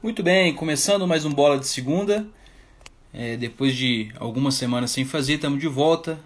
Muito 0.00 0.22
bem, 0.22 0.54
começando 0.54 1.08
mais 1.08 1.24
um 1.24 1.30
Bola 1.32 1.58
de 1.58 1.66
Segunda. 1.66 2.24
É, 3.12 3.36
depois 3.36 3.74
de 3.74 4.12
algumas 4.20 4.54
semanas 4.54 4.92
sem 4.92 5.04
fazer, 5.04 5.34
estamos 5.34 5.58
de 5.58 5.66
volta. 5.66 6.20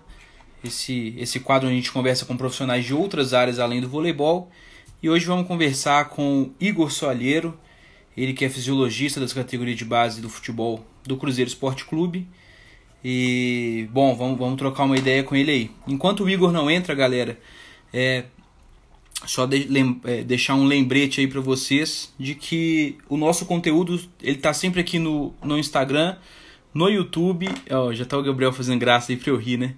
Esse, 0.63 1.15
esse 1.17 1.41
quadro 1.41 1.71
a 1.71 1.73
gente 1.73 1.91
conversa 1.91 2.27
com 2.27 2.37
profissionais 2.37 2.85
de 2.85 2.93
outras 2.93 3.33
áreas 3.33 3.58
além 3.58 3.81
do 3.81 3.89
voleibol. 3.89 4.50
E 5.03 5.08
hoje 5.08 5.25
vamos 5.25 5.49
conversar 5.49 6.11
com 6.11 6.50
Igor 6.61 6.91
Soalheiro, 6.91 7.58
ele 8.14 8.35
que 8.35 8.45
é 8.45 8.50
fisiologista 8.50 9.19
das 9.19 9.32
categorias 9.32 9.79
de 9.79 9.86
base 9.86 10.20
do 10.20 10.29
futebol 10.29 10.84
do 11.02 11.16
Cruzeiro 11.16 11.48
Esporte 11.48 11.86
Clube. 11.86 12.29
E, 13.02 13.89
bom, 13.91 14.14
vamos, 14.14 14.39
vamos 14.39 14.59
trocar 14.59 14.84
uma 14.84 14.98
ideia 14.98 15.25
com 15.25 15.34
ele 15.34 15.50
aí. 15.50 15.70
Enquanto 15.89 16.25
o 16.25 16.29
Igor 16.29 16.52
não 16.52 16.70
entra, 16.70 16.95
galera, 16.95 17.41
é, 17.91 18.25
só 19.27 19.46
de, 19.46 19.64
lem, 19.64 20.00
é, 20.04 20.23
deixar 20.23 20.54
um 20.54 20.64
lembrete 20.64 21.20
aí 21.20 21.27
para 21.27 21.41
vocês 21.41 22.12
de 22.18 22.34
que 22.34 22.96
o 23.09 23.16
nosso 23.16 23.46
conteúdo 23.46 24.00
ele 24.22 24.39
tá 24.39 24.52
sempre 24.52 24.80
aqui 24.80 24.98
no, 24.98 25.35
no 25.43 25.58
Instagram, 25.58 26.17
no 26.75 26.89
YouTube, 26.89 27.49
ó, 27.71 27.93
já 27.93 28.04
tá 28.04 28.16
o 28.16 28.22
Gabriel 28.22 28.53
fazendo 28.53 28.79
graça 28.79 29.13
aí 29.13 29.16
pra 29.16 29.30
eu 29.30 29.36
rir, 29.36 29.58
né? 29.58 29.75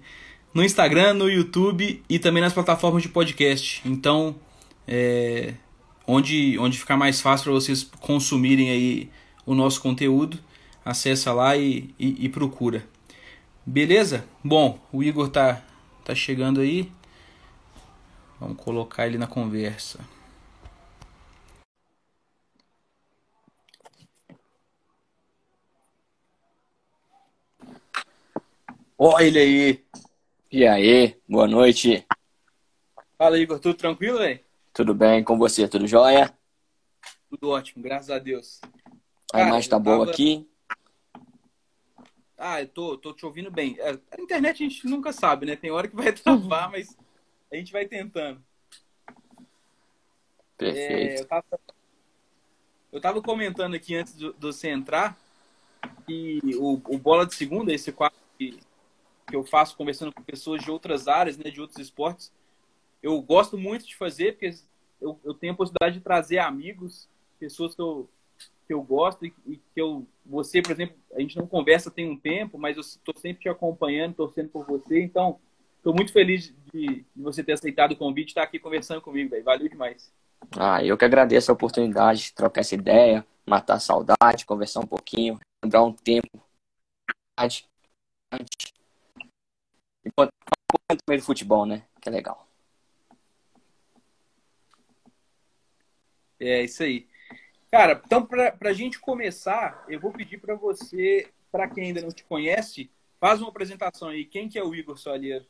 No 0.53 0.63
Instagram, 0.63 1.13
no 1.13 1.29
YouTube 1.29 2.01
e 2.09 2.17
também 2.17 2.41
nas 2.41 2.53
plataformas 2.53 3.03
de 3.03 3.09
podcast. 3.09 3.81
Então, 3.85 4.35
é, 4.87 5.53
onde, 6.07 6.57
onde 6.59 6.77
ficar 6.77 6.95
mais 6.95 7.19
fácil 7.19 7.45
para 7.45 7.53
vocês 7.53 7.89
consumirem 7.99 8.69
aí 8.69 9.09
o 9.45 9.53
nosso 9.53 9.81
conteúdo, 9.81 10.39
acessa 10.83 11.33
lá 11.33 11.57
e, 11.57 11.93
e, 11.99 12.25
e 12.25 12.29
procura. 12.29 12.85
Beleza? 13.65 14.25
Bom, 14.43 14.79
o 14.91 15.03
Igor 15.03 15.27
tá, 15.27 15.61
tá 16.03 16.15
chegando 16.15 16.61
aí. 16.61 16.89
Vamos 18.45 18.63
colocar 18.63 19.07
ele 19.07 19.17
na 19.17 19.25
conversa. 19.25 19.99
Olha 28.95 29.23
ele 29.23 29.39
aí. 29.39 29.85
E 30.51 30.67
aí, 30.67 31.19
boa 31.27 31.47
noite. 31.47 32.05
Fala, 33.17 33.39
Igor, 33.39 33.57
tudo 33.57 33.73
tranquilo, 33.73 34.19
velho? 34.19 34.39
Tudo 34.71 34.93
bem 34.93 35.23
com 35.23 35.39
você? 35.39 35.67
Tudo 35.67 35.87
jóia? 35.87 36.31
Tudo 37.27 37.49
ótimo, 37.49 37.81
graças 37.81 38.11
a 38.11 38.19
Deus. 38.19 38.61
A 39.33 39.41
imagem 39.41 39.71
tá 39.71 39.79
boa 39.79 40.01
tava... 40.01 40.11
aqui? 40.11 40.47
Ah, 42.37 42.61
eu 42.61 42.67
tô, 42.67 42.95
tô 42.95 43.11
te 43.11 43.25
ouvindo 43.25 43.49
bem. 43.49 43.75
É, 43.79 43.97
a 44.11 44.21
internet 44.21 44.63
a 44.63 44.69
gente 44.69 44.85
nunca 44.85 45.11
sabe, 45.11 45.47
né? 45.47 45.55
Tem 45.55 45.71
hora 45.71 45.87
que 45.87 45.95
vai 45.95 46.13
travar, 46.13 46.69
mas 46.69 46.95
a 47.51 47.55
gente 47.55 47.71
vai 47.71 47.85
tentando. 47.85 48.43
Perfeito. 50.57 51.19
É, 51.19 51.21
eu, 51.21 51.27
tava, 51.27 51.59
eu 52.91 53.01
tava 53.01 53.21
comentando 53.21 53.75
aqui 53.75 53.95
antes 53.95 54.17
de, 54.17 54.31
você 54.39 54.69
entrar 54.69 55.17
que 56.05 56.39
o, 56.55 56.73
o 56.73 56.97
Bola 56.97 57.25
de 57.25 57.35
Segunda, 57.35 57.73
esse 57.73 57.91
quadro 57.91 58.17
que, 58.37 58.59
que 59.27 59.35
eu 59.35 59.43
faço 59.43 59.75
conversando 59.75 60.13
com 60.13 60.23
pessoas 60.23 60.63
de 60.63 60.71
outras 60.71 61.07
áreas, 61.07 61.37
né, 61.37 61.49
de 61.49 61.59
outros 61.59 61.79
esportes, 61.79 62.31
eu 63.03 63.21
gosto 63.21 63.57
muito 63.57 63.85
de 63.85 63.95
fazer 63.95 64.33
porque 64.33 64.53
eu, 65.01 65.19
eu 65.23 65.33
tenho 65.33 65.53
a 65.53 65.57
possibilidade 65.57 65.97
de 65.97 66.03
trazer 66.03 66.39
amigos, 66.39 67.07
pessoas 67.39 67.75
que 67.75 67.81
eu, 67.81 68.09
que 68.65 68.73
eu 68.73 68.81
gosto 68.81 69.25
e, 69.25 69.33
e 69.45 69.57
que 69.57 69.81
eu 69.81 70.07
você, 70.25 70.61
por 70.61 70.71
exemplo, 70.71 70.95
a 71.13 71.19
gente 71.19 71.37
não 71.37 71.45
conversa 71.45 71.91
tem 71.91 72.09
um 72.09 72.17
tempo, 72.17 72.57
mas 72.57 72.75
eu 72.77 72.81
estou 72.81 73.15
sempre 73.15 73.43
te 73.43 73.49
acompanhando, 73.49 74.15
torcendo 74.15 74.49
por 74.49 74.65
você, 74.65 75.03
então 75.03 75.39
estou 75.85 75.93
muito 75.93 76.11
feliz 76.11 76.51
de, 76.73 76.87
de, 76.87 77.05
você 77.15 77.43
ter 77.43 77.53
aceitado 77.53 77.91
o 77.91 77.95
convite 77.95 78.29
e 78.29 78.31
estar 78.31 78.41
aqui 78.41 78.57
conversando 78.57 79.01
comigo, 79.01 79.29
véio. 79.29 79.43
valeu 79.43 79.69
demais. 79.69 80.11
Ah, 80.57 80.83
eu 80.83 80.97
que 80.97 81.05
agradeço 81.05 81.51
a 81.51 81.53
oportunidade 81.53 82.23
de 82.23 82.33
trocar 82.33 82.61
essa 82.61 82.73
ideia, 82.73 83.23
matar 83.45 83.75
a 83.75 83.79
saudade, 83.79 84.47
conversar 84.47 84.79
um 84.79 84.87
pouquinho, 84.87 85.39
lembrar 85.63 85.83
um 85.83 85.93
tempo. 85.93 86.43
E 87.39 87.63
um 90.07 90.11
pouco 90.15 90.31
também 90.87 91.19
do 91.19 91.25
futebol, 91.25 91.67
né? 91.67 91.83
Que 92.01 92.09
é 92.09 92.11
legal. 92.11 92.47
É 96.39 96.63
isso 96.63 96.81
aí. 96.81 97.07
Cara, 97.69 98.01
então 98.03 98.25
para 98.25 98.55
a 98.61 98.73
gente 98.73 98.99
começar, 98.99 99.85
eu 99.87 99.99
vou 99.99 100.11
pedir 100.11 100.39
para 100.39 100.55
você, 100.55 101.29
para 101.51 101.69
quem 101.69 101.85
ainda 101.85 102.01
não 102.01 102.09
te 102.09 102.23
conhece, 102.23 102.89
faz 103.19 103.39
uma 103.39 103.49
apresentação 103.49 104.09
aí. 104.09 104.25
Quem 104.25 104.49
que 104.49 104.57
é 104.57 104.63
o 104.63 104.73
Igor 104.73 104.97
Soalheiro? 104.97 105.45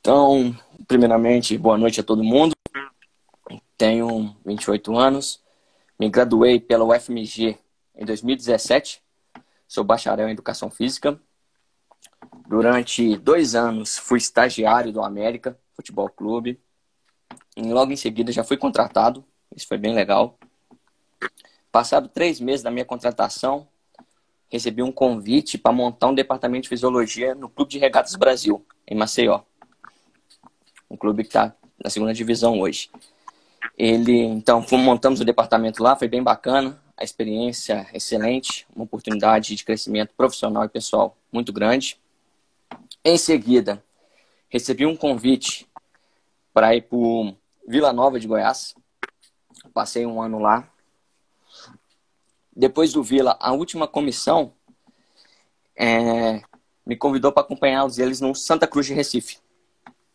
Então, 0.00 0.56
primeiramente, 0.86 1.58
boa 1.58 1.76
noite 1.76 2.00
a 2.00 2.04
todo 2.04 2.24
mundo. 2.24 2.54
Tenho 3.76 4.36
28 4.44 4.96
anos, 4.96 5.42
me 5.98 6.08
graduei 6.08 6.58
pela 6.58 6.84
UFMG 6.84 7.58
em 7.94 8.04
2017, 8.04 9.02
sou 9.66 9.84
bacharel 9.84 10.28
em 10.28 10.32
Educação 10.32 10.70
Física. 10.70 11.20
Durante 12.48 13.16
dois 13.18 13.54
anos 13.54 13.98
fui 13.98 14.18
estagiário 14.18 14.92
do 14.92 15.02
América 15.02 15.58
Futebol 15.74 16.08
Clube. 16.08 16.60
E 17.56 17.62
logo 17.62 17.92
em 17.92 17.96
seguida 17.96 18.32
já 18.32 18.42
fui 18.42 18.56
contratado, 18.56 19.24
isso 19.54 19.66
foi 19.68 19.76
bem 19.76 19.94
legal. 19.94 20.38
Passado 21.70 22.08
três 22.08 22.40
meses 22.40 22.62
da 22.62 22.70
minha 22.70 22.84
contratação, 22.84 23.68
recebi 24.48 24.82
um 24.82 24.90
convite 24.90 25.58
para 25.58 25.72
montar 25.72 26.08
um 26.08 26.14
departamento 26.14 26.62
de 26.62 26.68
fisiologia 26.68 27.34
no 27.34 27.48
Clube 27.48 27.72
de 27.72 27.78
Regatas 27.78 28.14
Brasil, 28.14 28.64
em 28.88 28.94
Maceió. 28.96 29.42
Um 30.90 30.96
clube 30.96 31.22
que 31.22 31.28
está 31.28 31.54
na 31.82 31.90
segunda 31.90 32.14
divisão 32.14 32.58
hoje. 32.58 32.90
Ele, 33.76 34.22
então, 34.22 34.64
montamos 34.72 35.20
o 35.20 35.24
departamento 35.24 35.82
lá, 35.82 35.94
foi 35.94 36.08
bem 36.08 36.22
bacana, 36.22 36.80
a 36.96 37.04
experiência 37.04 37.86
excelente, 37.92 38.66
uma 38.74 38.84
oportunidade 38.84 39.54
de 39.54 39.64
crescimento 39.64 40.12
profissional 40.16 40.64
e 40.64 40.68
pessoal 40.68 41.16
muito 41.30 41.52
grande. 41.52 42.00
Em 43.04 43.16
seguida, 43.16 43.82
recebi 44.48 44.84
um 44.84 44.96
convite 44.96 45.68
para 46.52 46.74
ir 46.74 46.82
para 46.82 46.98
Vila 47.68 47.92
Nova 47.92 48.18
de 48.18 48.26
Goiás. 48.26 48.74
Passei 49.72 50.06
um 50.06 50.20
ano 50.20 50.40
lá. 50.40 50.68
Depois 52.56 52.92
do 52.92 53.02
Vila, 53.02 53.36
a 53.38 53.52
última 53.52 53.86
comissão 53.86 54.52
é, 55.76 56.42
me 56.88 56.96
convidou 56.96 57.30
para 57.30 57.42
acompanhá-los 57.42 57.98
eles 57.98 58.18
no 58.18 58.34
Santa 58.34 58.66
Cruz 58.66 58.86
de 58.86 58.94
Recife. 58.94 59.36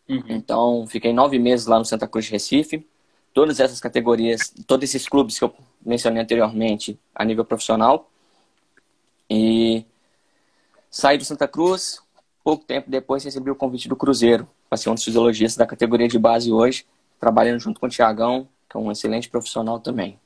Uhum. 0.10 0.24
Então, 0.28 0.88
fiquei 0.88 1.14
nove 1.14 1.38
meses 1.38 1.68
lá 1.68 1.78
no 1.78 1.86
Santa 1.86 2.08
Cruz 2.08 2.26
de 2.26 2.32
Recife. 2.32 2.86
Todas 3.32 3.60
essas 3.60 3.80
categorias, 3.80 4.52
todos 4.66 4.84
esses 4.84 5.08
clubes 5.08 5.38
que 5.38 5.46
eu 5.46 5.54
mencionei 5.86 6.24
anteriormente 6.24 7.00
a 7.14 7.24
nível 7.24 7.46
profissional. 7.46 8.10
E 9.30 9.86
saí 10.90 11.16
do 11.16 11.24
Santa 11.24 11.48
Cruz. 11.48 12.02
Pouco 12.44 12.66
tempo 12.66 12.90
depois 12.90 13.24
recebi 13.24 13.52
o 13.52 13.56
convite 13.56 13.88
do 13.88 13.96
Cruzeiro 13.96 14.50
para 14.68 14.78
ser 14.78 14.90
um 14.90 14.96
dos 14.96 15.04
fisiologistas 15.04 15.56
da 15.56 15.68
categoria 15.68 16.08
de 16.08 16.18
base 16.18 16.52
hoje, 16.52 16.86
trabalhando 17.20 17.60
junto 17.60 17.80
com 17.80 17.86
o 17.86 17.90
Tiagão, 17.90 18.50
que 18.68 18.76
é 18.76 18.80
um 18.80 18.92
excelente 18.92 19.30
profissional 19.30 19.80
também. 19.80 20.20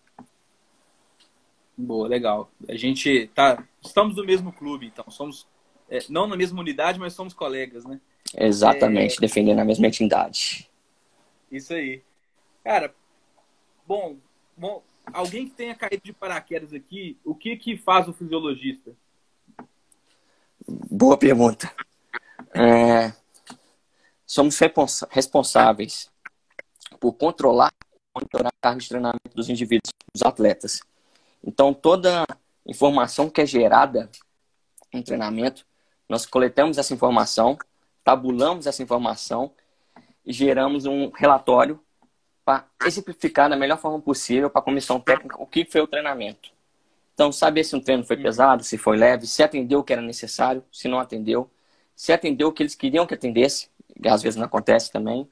Boa, 1.77 2.07
legal. 2.07 2.49
A 2.67 2.75
gente 2.75 3.29
tá, 3.35 3.63
estamos 3.81 4.15
no 4.15 4.25
mesmo 4.25 4.51
clube, 4.51 4.87
então 4.87 5.05
somos 5.11 5.45
é, 5.89 5.99
não 6.09 6.27
na 6.27 6.35
mesma 6.35 6.59
unidade, 6.59 6.99
mas 6.99 7.13
somos 7.13 7.33
colegas, 7.33 7.85
né? 7.85 7.99
Exatamente, 8.35 9.17
é... 9.17 9.21
defendendo 9.21 9.59
a 9.59 9.65
mesma 9.65 9.87
entidade. 9.87 10.69
Isso 11.51 11.73
aí. 11.73 12.01
Cara, 12.63 12.93
bom, 13.85 14.17
bom, 14.55 14.83
alguém 15.13 15.47
que 15.47 15.55
tenha 15.55 15.75
caído 15.75 16.03
de 16.03 16.13
paraquedas 16.13 16.73
aqui, 16.73 17.17
o 17.23 17.33
que 17.33 17.55
que 17.55 17.77
faz 17.77 18.07
o 18.07 18.13
fisiologista? 18.13 18.91
Boa 20.67 21.17
pergunta. 21.17 21.71
É, 22.53 23.13
somos 24.25 24.59
responsáveis 25.09 26.11
por 26.99 27.13
controlar 27.13 27.71
e 27.81 28.19
monitorar 28.19 28.51
a 28.51 28.61
carga 28.61 28.81
de 28.81 28.89
treinamento 28.89 29.35
dos 29.35 29.49
indivíduos, 29.49 29.91
dos 30.13 30.23
atletas. 30.23 30.81
Então, 31.43 31.73
toda 31.73 32.25
informação 32.65 33.29
que 33.29 33.39
é 33.39 33.45
gerada 33.45 34.09
em 34.91 35.01
treinamento, 35.01 35.65
nós 36.09 36.25
coletamos 36.25 36.77
essa 36.77 36.93
informação, 36.93 37.57
tabulamos 38.03 38.67
essa 38.67 38.81
informação 38.81 39.51
e 40.25 40.31
geramos 40.31 40.85
um 40.85 41.09
relatório 41.09 41.79
para 42.45 42.65
exemplificar 42.85 43.49
da 43.49 43.57
melhor 43.57 43.77
forma 43.77 43.99
possível 43.99 44.49
para 44.49 44.61
a 44.61 44.63
comissão 44.63 44.99
técnica 44.99 45.41
o 45.41 45.45
que 45.45 45.65
foi 45.65 45.81
o 45.81 45.87
treinamento. 45.87 46.49
Então, 47.13 47.31
saber 47.31 47.63
se 47.63 47.75
um 47.75 47.81
treino 47.81 48.05
foi 48.05 48.15
pesado, 48.15 48.63
se 48.63 48.77
foi 48.77 48.95
leve, 48.95 49.25
se 49.25 49.41
atendeu 49.41 49.79
o 49.79 49.83
que 49.83 49.91
era 49.91 50.01
necessário, 50.01 50.63
se 50.71 50.87
não 50.87 50.99
atendeu, 50.99 51.49
se 51.95 52.13
atendeu 52.13 52.49
o 52.49 52.53
que 52.53 52.61
eles 52.61 52.75
queriam 52.75 53.07
que 53.07 53.13
atendesse, 53.13 53.69
que 54.01 54.07
às 54.07 54.21
vezes 54.21 54.37
não 54.37 54.45
acontece 54.45 54.91
também. 54.91 55.27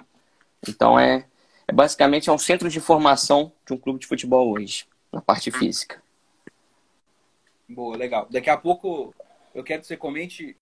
Então, 0.68 1.00
é, 1.00 1.26
é 1.68 1.72
basicamente 1.72 2.30
é 2.30 2.34
um 2.34 2.38
centro 2.38 2.70
de 2.70 2.80
formação 2.80 3.52
de 3.66 3.74
um 3.74 3.78
clube 3.78 4.00
de 4.00 4.08
futebol 4.08 4.52
hoje, 4.52 4.86
na 5.12 5.22
parte 5.22 5.52
física. 5.52 6.02
Boa, 7.70 7.96
legal. 7.96 8.28
Daqui 8.30 8.50
a 8.50 8.58
pouco 8.58 9.14
eu 9.54 9.64
quero 9.64 9.82
que 9.82 9.88
você 9.88 9.96
comente 9.96 10.58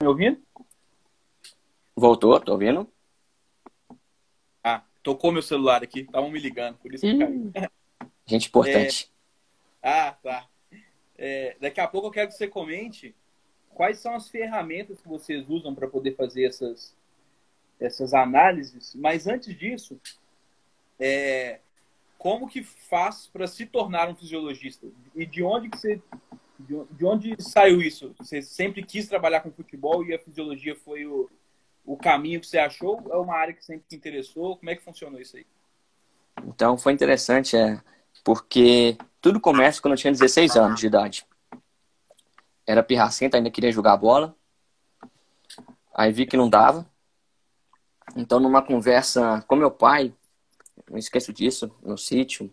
me 0.00 0.08
ouvindo? 0.08 0.40
Voltou, 1.94 2.40
tô 2.40 2.52
ouvindo. 2.52 2.90
Ah, 4.64 4.82
tocou 5.02 5.30
meu 5.30 5.42
celular 5.42 5.82
aqui, 5.82 6.00
estavam 6.00 6.30
me 6.30 6.40
ligando, 6.40 6.78
por 6.78 6.94
isso 6.94 7.04
que 7.04 7.18
caiu. 7.18 7.52
Gente 8.26 8.48
importante. 8.48 9.12
É... 9.82 9.90
Ah, 9.90 10.12
tá. 10.22 10.48
É, 11.18 11.56
daqui 11.60 11.80
a 11.80 11.86
pouco 11.86 12.06
eu 12.06 12.12
quero 12.12 12.28
que 12.28 12.34
você 12.34 12.48
comente 12.48 13.14
quais 13.74 13.98
são 13.98 14.14
as 14.14 14.28
ferramentas 14.28 15.00
que 15.00 15.08
vocês 15.08 15.48
usam 15.48 15.74
para 15.74 15.86
poder 15.86 16.16
fazer 16.16 16.44
essas, 16.44 16.96
essas 17.78 18.14
análises, 18.14 18.94
mas 18.94 19.26
antes 19.26 19.54
disso, 19.56 20.00
é, 20.98 21.60
como 22.16 22.48
que 22.48 22.62
faz 22.62 23.26
para 23.26 23.46
se 23.46 23.66
tornar 23.66 24.08
um 24.08 24.14
fisiologista? 24.14 24.86
E 25.14 25.26
de 25.26 25.42
onde 25.42 25.68
que 25.68 25.78
você 25.78 26.02
de 26.66 27.04
onde 27.04 27.36
saiu 27.42 27.80
isso? 27.80 28.14
Você 28.18 28.42
sempre 28.42 28.82
quis 28.82 29.08
trabalhar 29.08 29.40
com 29.40 29.50
futebol 29.50 30.04
e 30.04 30.14
a 30.14 30.18
fisiologia 30.18 30.76
foi 30.76 31.06
o, 31.06 31.30
o 31.84 31.96
caminho 31.96 32.40
que 32.40 32.46
você 32.46 32.58
achou? 32.58 33.02
Ou 33.06 33.12
é 33.12 33.16
uma 33.18 33.36
área 33.36 33.54
que 33.54 33.64
sempre 33.64 33.84
te 33.88 33.96
interessou? 33.96 34.56
Como 34.56 34.70
é 34.70 34.76
que 34.76 34.84
funcionou 34.84 35.20
isso 35.20 35.36
aí? 35.36 35.46
Então, 36.46 36.78
foi 36.78 36.92
interessante, 36.92 37.56
é, 37.56 37.80
porque 38.24 38.96
tudo 39.20 39.40
começa 39.40 39.80
quando 39.80 39.92
eu 39.92 39.98
tinha 39.98 40.12
16 40.12 40.56
anos 40.56 40.80
de 40.80 40.86
idade. 40.86 41.26
Era 42.66 42.82
pirracenta, 42.82 43.36
ainda 43.36 43.50
queria 43.50 43.72
jogar 43.72 43.96
bola. 43.96 44.34
Aí 45.94 46.12
vi 46.12 46.26
que 46.26 46.36
não 46.36 46.48
dava. 46.48 46.88
Então, 48.16 48.40
numa 48.40 48.62
conversa 48.62 49.44
com 49.46 49.56
meu 49.56 49.70
pai, 49.70 50.14
não 50.90 50.98
esqueço 50.98 51.32
disso, 51.32 51.70
no 51.82 51.96
sítio, 51.96 52.50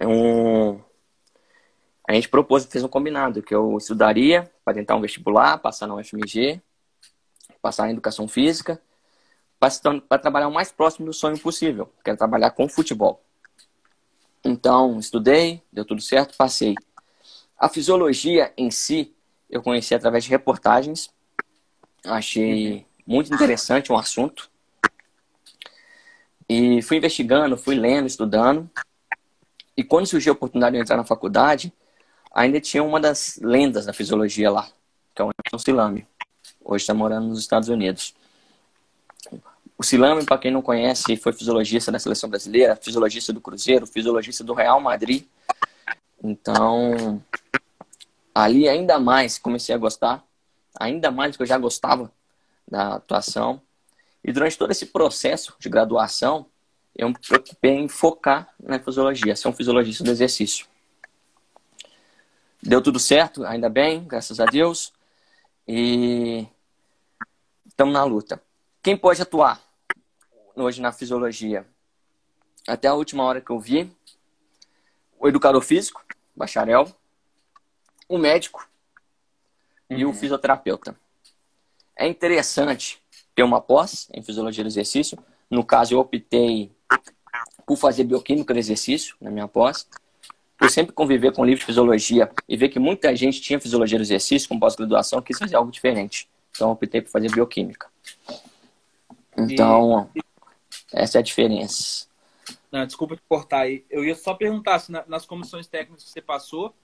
um... 0.00 0.80
a 2.06 2.12
gente 2.12 2.28
propôs, 2.28 2.66
fez 2.66 2.84
um 2.84 2.88
combinado, 2.88 3.42
que 3.42 3.54
eu 3.54 3.78
estudaria 3.78 4.50
para 4.64 4.74
tentar 4.74 4.94
um 4.94 5.00
vestibular, 5.00 5.58
passar 5.58 5.86
na 5.86 5.94
UFMG, 5.94 6.60
passar 7.62 7.88
em 7.88 7.92
educação 7.92 8.28
física, 8.28 8.80
para 9.58 10.18
trabalhar 10.18 10.48
o 10.48 10.52
mais 10.52 10.70
próximo 10.70 11.06
do 11.06 11.12
sonho 11.14 11.38
possível, 11.38 11.90
que 12.04 12.10
era 12.10 12.18
trabalhar 12.18 12.50
com 12.50 12.68
futebol. 12.68 13.24
Então, 14.44 14.98
estudei, 14.98 15.62
deu 15.72 15.86
tudo 15.86 16.02
certo, 16.02 16.36
passei. 16.36 16.74
A 17.58 17.70
fisiologia 17.70 18.52
em 18.58 18.70
si, 18.70 19.14
eu 19.48 19.62
conheci 19.62 19.94
através 19.94 20.24
de 20.24 20.30
reportagens, 20.30 21.08
achei 22.04 22.86
muito 23.06 23.32
interessante 23.32 23.90
um 23.90 23.96
assunto. 23.96 24.50
E 26.46 26.82
fui 26.82 26.98
investigando, 26.98 27.56
fui 27.56 27.74
lendo, 27.74 28.06
estudando. 28.06 28.68
E 29.74 29.82
quando 29.82 30.06
surgiu 30.06 30.34
a 30.34 30.36
oportunidade 30.36 30.76
de 30.76 30.82
entrar 30.82 30.98
na 30.98 31.04
faculdade, 31.04 31.72
ainda 32.34 32.60
tinha 32.60 32.82
uma 32.82 33.00
das 33.00 33.38
lendas 33.40 33.86
da 33.86 33.92
fisiologia 33.92 34.50
lá, 34.50 34.68
que 35.14 35.22
é 35.22 35.24
o 35.24 35.58
Silame. 35.58 36.06
Hoje 36.62 36.82
está 36.82 36.92
morando 36.92 37.28
nos 37.28 37.38
Estados 37.38 37.68
Unidos. 37.68 38.14
O 39.78 39.82
Silame, 39.82 40.24
para 40.24 40.38
quem 40.38 40.50
não 40.50 40.60
conhece, 40.60 41.16
foi 41.16 41.32
fisiologista 41.32 41.92
da 41.92 41.98
seleção 41.98 42.28
brasileira, 42.28 42.76
fisiologista 42.76 43.32
do 43.32 43.40
Cruzeiro, 43.40 43.86
fisiologista 43.86 44.42
do 44.42 44.52
Real 44.52 44.80
Madrid. 44.80 45.24
Então, 46.22 47.22
ali 48.34 48.68
ainda 48.68 48.98
mais 48.98 49.38
comecei 49.38 49.74
a 49.74 49.78
gostar, 49.78 50.24
ainda 50.78 51.10
mais 51.10 51.36
que 51.36 51.42
eu 51.42 51.46
já 51.46 51.58
gostava 51.58 52.10
da 52.68 52.94
atuação. 52.94 53.60
E 54.24 54.32
durante 54.32 54.56
todo 54.58 54.70
esse 54.70 54.86
processo 54.86 55.54
de 55.58 55.68
graduação, 55.68 56.46
eu 56.96 57.08
me 57.08 57.16
preocupei 57.18 57.72
em 57.72 57.88
focar 57.88 58.48
na 58.62 58.78
fisiologia, 58.78 59.36
ser 59.36 59.48
um 59.48 59.52
fisiologista 59.52 60.02
do 60.02 60.10
exercício. 60.10 60.66
Deu 62.66 62.80
tudo 62.80 62.98
certo, 62.98 63.44
ainda 63.44 63.68
bem, 63.68 64.02
graças 64.04 64.40
a 64.40 64.46
Deus. 64.46 64.90
E 65.68 66.46
estamos 67.66 67.92
na 67.92 68.02
luta. 68.04 68.42
Quem 68.82 68.96
pode 68.96 69.20
atuar 69.20 69.60
hoje 70.56 70.80
na 70.80 70.90
fisiologia? 70.90 71.66
Até 72.66 72.88
a 72.88 72.94
última 72.94 73.22
hora 73.22 73.42
que 73.42 73.50
eu 73.50 73.60
vi, 73.60 73.94
o 75.18 75.28
educador 75.28 75.60
físico, 75.60 76.02
bacharel, 76.34 76.90
o 78.08 78.16
médico 78.16 78.66
uhum. 79.90 79.98
e 79.98 80.04
o 80.06 80.08
uhum. 80.08 80.14
fisioterapeuta. 80.14 80.98
É 81.94 82.08
interessante 82.08 82.98
ter 83.34 83.42
uma 83.42 83.60
pós 83.60 84.08
em 84.10 84.22
fisiologia 84.22 84.64
do 84.64 84.68
exercício. 84.68 85.18
No 85.50 85.62
caso, 85.66 85.92
eu 85.92 85.98
optei 85.98 86.72
por 87.66 87.76
fazer 87.76 88.04
bioquímica 88.04 88.54
do 88.54 88.58
exercício 88.58 89.16
na 89.20 89.30
minha 89.30 89.46
pós. 89.46 89.86
Por 90.64 90.70
sempre 90.70 90.94
conviver 90.94 91.30
com 91.34 91.44
livro 91.44 91.60
de 91.60 91.66
fisiologia 91.66 92.30
e 92.48 92.56
ver 92.56 92.70
que 92.70 92.78
muita 92.78 93.14
gente 93.14 93.38
tinha 93.38 93.60
fisiologia 93.60 93.98
do 93.98 94.02
exercício 94.02 94.48
com 94.48 94.58
pós-graduação, 94.58 95.20
quis 95.20 95.38
fazer 95.38 95.56
algo 95.56 95.70
diferente. 95.70 96.26
Então, 96.52 96.70
optei 96.70 97.02
por 97.02 97.10
fazer 97.10 97.30
bioquímica. 97.30 97.86
Então, 99.36 100.08
e... 100.16 100.22
essa 100.90 101.18
é 101.18 101.20
a 101.20 101.22
diferença. 101.22 102.06
Não, 102.72 102.86
desculpa 102.86 103.14
te 103.14 103.20
cortar 103.28 103.58
aí. 103.58 103.84
Eu 103.90 104.06
ia 104.06 104.14
só 104.14 104.32
perguntar 104.32 104.78
se 104.78 104.90
nas 104.90 105.26
comissões 105.26 105.66
técnicas 105.66 106.02
que 106.02 106.08
você 106.08 106.22
passou, 106.22 106.74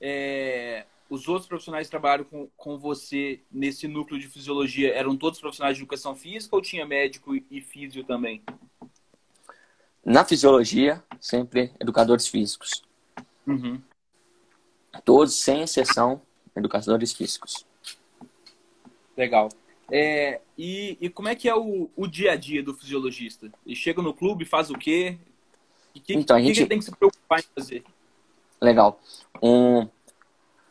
é, 0.00 0.84
os 1.08 1.28
outros 1.28 1.46
profissionais 1.46 1.86
que 1.86 1.92
trabalharam 1.92 2.24
com, 2.24 2.48
com 2.56 2.76
você 2.76 3.38
nesse 3.48 3.86
núcleo 3.86 4.18
de 4.18 4.26
fisiologia 4.26 4.92
eram 4.92 5.16
todos 5.16 5.38
profissionais 5.38 5.76
de 5.76 5.84
educação 5.84 6.16
física 6.16 6.56
ou 6.56 6.60
tinha 6.60 6.84
médico 6.84 7.36
e, 7.36 7.46
e 7.48 7.60
físio 7.60 8.02
também? 8.02 8.42
Na 10.04 10.24
fisiologia, 10.24 11.00
sempre 11.20 11.72
educadores 11.78 12.26
físicos. 12.26 12.83
Uhum. 13.46 13.80
Todos, 15.04 15.34
sem 15.36 15.62
exceção, 15.62 16.20
educadores 16.56 17.12
físicos. 17.12 17.66
Legal. 19.16 19.48
É, 19.90 20.40
e, 20.56 20.96
e, 21.00 21.10
como 21.10 21.28
é 21.28 21.34
que 21.34 21.48
é 21.48 21.54
o, 21.54 21.90
o, 21.94 22.06
dia 22.06 22.32
a 22.32 22.36
dia 22.36 22.62
do 22.62 22.74
fisiologista? 22.74 23.50
Ele 23.66 23.76
chega 23.76 24.00
no 24.00 24.14
clube, 24.14 24.44
faz 24.44 24.70
o 24.70 24.74
quê? 24.74 25.18
O 25.94 26.00
que, 26.00 26.14
então, 26.14 26.36
a 26.36 26.40
gente... 26.40 26.60
que 26.60 26.66
tem 26.66 26.78
que 26.78 26.84
se 26.84 26.90
preocupar 26.90 27.40
em 27.40 27.44
fazer? 27.54 27.84
Legal. 28.60 29.00
Um, 29.42 29.86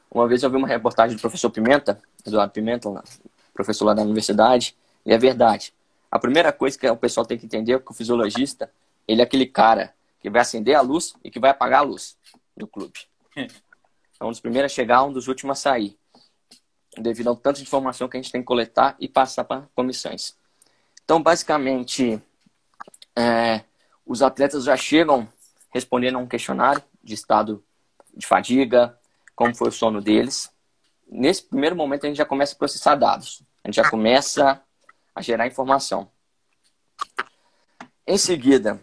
uma 0.10 0.28
vez 0.28 0.42
eu 0.42 0.50
vi 0.50 0.58
uma 0.58 0.68
reportagem 0.68 1.16
do 1.16 1.22
professor 1.22 1.50
Pimenta, 1.50 2.02
Eduardo 2.26 2.52
Pimenta, 2.52 2.90
professor 3.54 3.86
lá 3.86 3.94
da 3.94 4.02
universidade, 4.02 4.76
e 5.06 5.14
é 5.14 5.18
verdade. 5.18 5.74
A 6.10 6.18
primeira 6.18 6.52
coisa 6.52 6.78
que 6.78 6.88
o 6.90 6.98
pessoal 6.98 7.26
tem 7.26 7.38
que 7.38 7.46
entender 7.46 7.74
é 7.74 7.80
que 7.80 7.92
o 7.92 7.94
fisiologista, 7.94 8.72
ele 9.08 9.22
é 9.22 9.24
aquele 9.24 9.46
cara 9.46 9.94
que 10.22 10.30
vai 10.30 10.42
acender 10.42 10.76
a 10.76 10.82
luz 10.82 11.14
e 11.24 11.30
que 11.30 11.40
vai 11.40 11.52
apagar 11.52 11.80
a 11.80 11.84
luz 11.84 12.18
do 12.56 12.68
clube. 12.68 13.00
É 14.20 14.26
um 14.26 14.30
dos 14.30 14.40
primeiros 14.40 14.72
a 14.72 14.76
chegar, 14.76 15.04
um 15.04 15.12
dos 15.12 15.28
últimos 15.28 15.58
a 15.58 15.62
sair. 15.62 16.00
Devido 16.98 17.28
ao 17.28 17.36
tanto 17.36 17.58
de 17.58 17.64
informação 17.64 18.08
que 18.08 18.16
a 18.16 18.22
gente 18.22 18.32
tem 18.32 18.40
que 18.40 18.48
coletar 18.48 18.96
e 18.98 19.10
passar 19.10 19.44
para 19.44 19.68
comissões. 19.76 20.38
Então, 21.04 21.22
basicamente, 21.22 22.22
é, 23.18 23.66
os 24.06 24.22
atletas 24.22 24.64
já 24.64 24.78
chegam 24.78 25.28
respondendo 25.74 26.16
a 26.16 26.20
um 26.20 26.28
questionário 26.28 26.82
de 27.04 27.14
estado 27.14 27.66
de 28.16 28.26
fadiga, 28.26 28.98
como 29.36 29.56
foi 29.56 29.70
o 29.70 29.72
sono 29.72 30.00
deles. 30.00 30.50
Nesse 31.08 31.44
primeiro 31.44 31.76
momento, 31.76 32.06
a 32.06 32.08
gente 32.08 32.18
já 32.18 32.26
começa 32.26 32.54
a 32.56 32.58
processar 32.58 32.96
dados. 32.96 33.44
A 33.64 33.68
gente 33.68 33.76
já 33.76 33.90
começa 33.90 34.62
a 35.16 35.22
gerar 35.22 35.48
informação. 35.48 36.10
Em 38.06 38.18
seguida, 38.18 38.82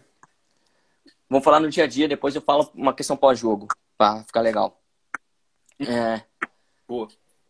vamos 1.31 1.45
falar 1.45 1.61
no 1.61 1.69
dia 1.69 1.85
a 1.85 1.87
dia, 1.87 2.09
depois 2.09 2.35
eu 2.35 2.41
falo 2.41 2.69
uma 2.75 2.93
questão 2.93 3.15
pós-jogo, 3.15 3.69
para 3.97 4.21
ficar 4.25 4.41
legal. 4.41 4.77
É, 5.79 6.21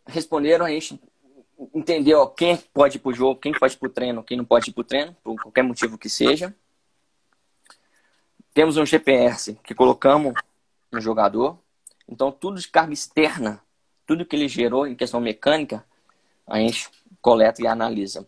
responderam, 0.05 0.67
a 0.67 0.69
gente 0.69 1.01
entendeu 1.73 2.27
quem 2.27 2.57
pode 2.57 2.97
ir 2.97 2.99
pro 2.99 3.11
jogo, 3.11 3.39
quem 3.39 3.51
pode 3.51 3.73
ir 3.73 3.77
pro 3.77 3.89
treino, 3.89 4.23
quem 4.23 4.37
não 4.37 4.45
pode 4.45 4.69
ir 4.69 4.73
pro 4.73 4.83
treino, 4.83 5.17
por 5.23 5.35
qualquer 5.41 5.63
motivo 5.63 5.97
que 5.97 6.07
seja. 6.07 6.55
Temos 8.53 8.77
um 8.77 8.85
GPS 8.85 9.57
que 9.63 9.73
colocamos 9.73 10.35
no 10.91 11.01
jogador, 11.01 11.57
então, 12.07 12.31
tudo 12.31 12.59
de 12.59 12.67
carga 12.67 12.93
externa, 12.93 13.63
tudo 14.05 14.25
que 14.25 14.35
ele 14.35 14.47
gerou 14.47 14.85
em 14.85 14.93
questão 14.93 15.19
mecânica, 15.19 15.83
a 16.45 16.59
gente 16.59 16.87
coleta 17.19 17.63
e 17.63 17.67
analisa. 17.67 18.27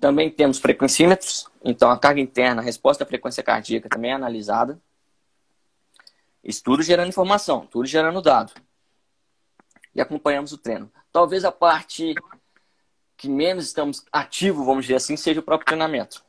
Também 0.00 0.30
temos 0.30 0.58
frequencímetros, 0.58 1.48
então 1.64 1.90
a 1.90 1.98
carga 1.98 2.20
interna, 2.20 2.62
a 2.62 2.64
resposta 2.64 3.02
à 3.02 3.06
frequência 3.06 3.42
cardíaca 3.42 3.88
também 3.88 4.12
é 4.12 4.14
analisada. 4.14 4.80
Isso 6.42 6.62
tudo 6.62 6.82
gerando 6.82 7.08
informação, 7.08 7.66
tudo 7.66 7.84
gerando 7.86 8.22
dado. 8.22 8.52
E 9.94 10.00
acompanhamos 10.00 10.52
o 10.52 10.58
treino. 10.58 10.90
Talvez 11.10 11.44
a 11.44 11.50
parte 11.50 12.14
que 13.16 13.28
menos 13.28 13.66
estamos 13.66 14.04
ativo, 14.12 14.64
vamos 14.64 14.84
dizer 14.84 14.94
assim, 14.94 15.16
seja 15.16 15.40
o 15.40 15.42
próprio 15.42 15.66
treinamento. 15.66 16.24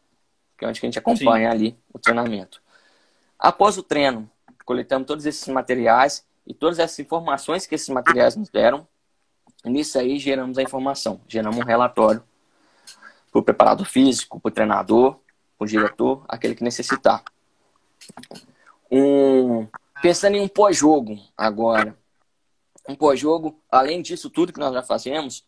Que 0.57 0.65
é 0.65 0.67
onde 0.67 0.79
a 0.79 0.81
gente 0.81 0.97
acompanha 0.97 1.51
Sim. 1.51 1.55
ali 1.55 1.79
o 1.93 1.99
treinamento. 1.99 2.61
Após 3.37 3.77
o 3.77 3.83
treino, 3.83 4.29
coletamos 4.65 5.05
todos 5.05 5.27
esses 5.27 5.47
materiais 5.47 6.25
e 6.45 6.53
todas 6.55 6.79
essas 6.79 6.97
informações 6.97 7.67
que 7.67 7.75
esses 7.75 7.89
materiais 7.89 8.35
nos 8.35 8.49
deram, 8.49 8.87
nisso 9.63 9.99
aí 9.99 10.17
geramos 10.17 10.57
a 10.57 10.63
informação, 10.63 11.21
geramos 11.27 11.59
um 11.59 11.63
relatório 11.63 12.23
para 13.31 13.39
o 13.39 13.43
preparador 13.43 13.85
físico, 13.85 14.39
para 14.39 14.49
o 14.49 14.51
treinador, 14.51 15.19
para 15.57 15.65
o 15.65 15.67
diretor, 15.67 16.23
aquele 16.27 16.55
que 16.55 16.63
necessitar. 16.63 17.23
Um, 18.91 19.67
pensando 20.01 20.35
em 20.35 20.41
um 20.41 20.47
pós-jogo 20.47 21.19
agora. 21.37 21.97
Um 22.87 22.95
pós-jogo, 22.95 23.59
além 23.71 24.01
disso 24.01 24.29
tudo 24.29 24.51
que 24.51 24.59
nós 24.59 24.73
já 24.73 24.81
fazemos, 24.81 25.45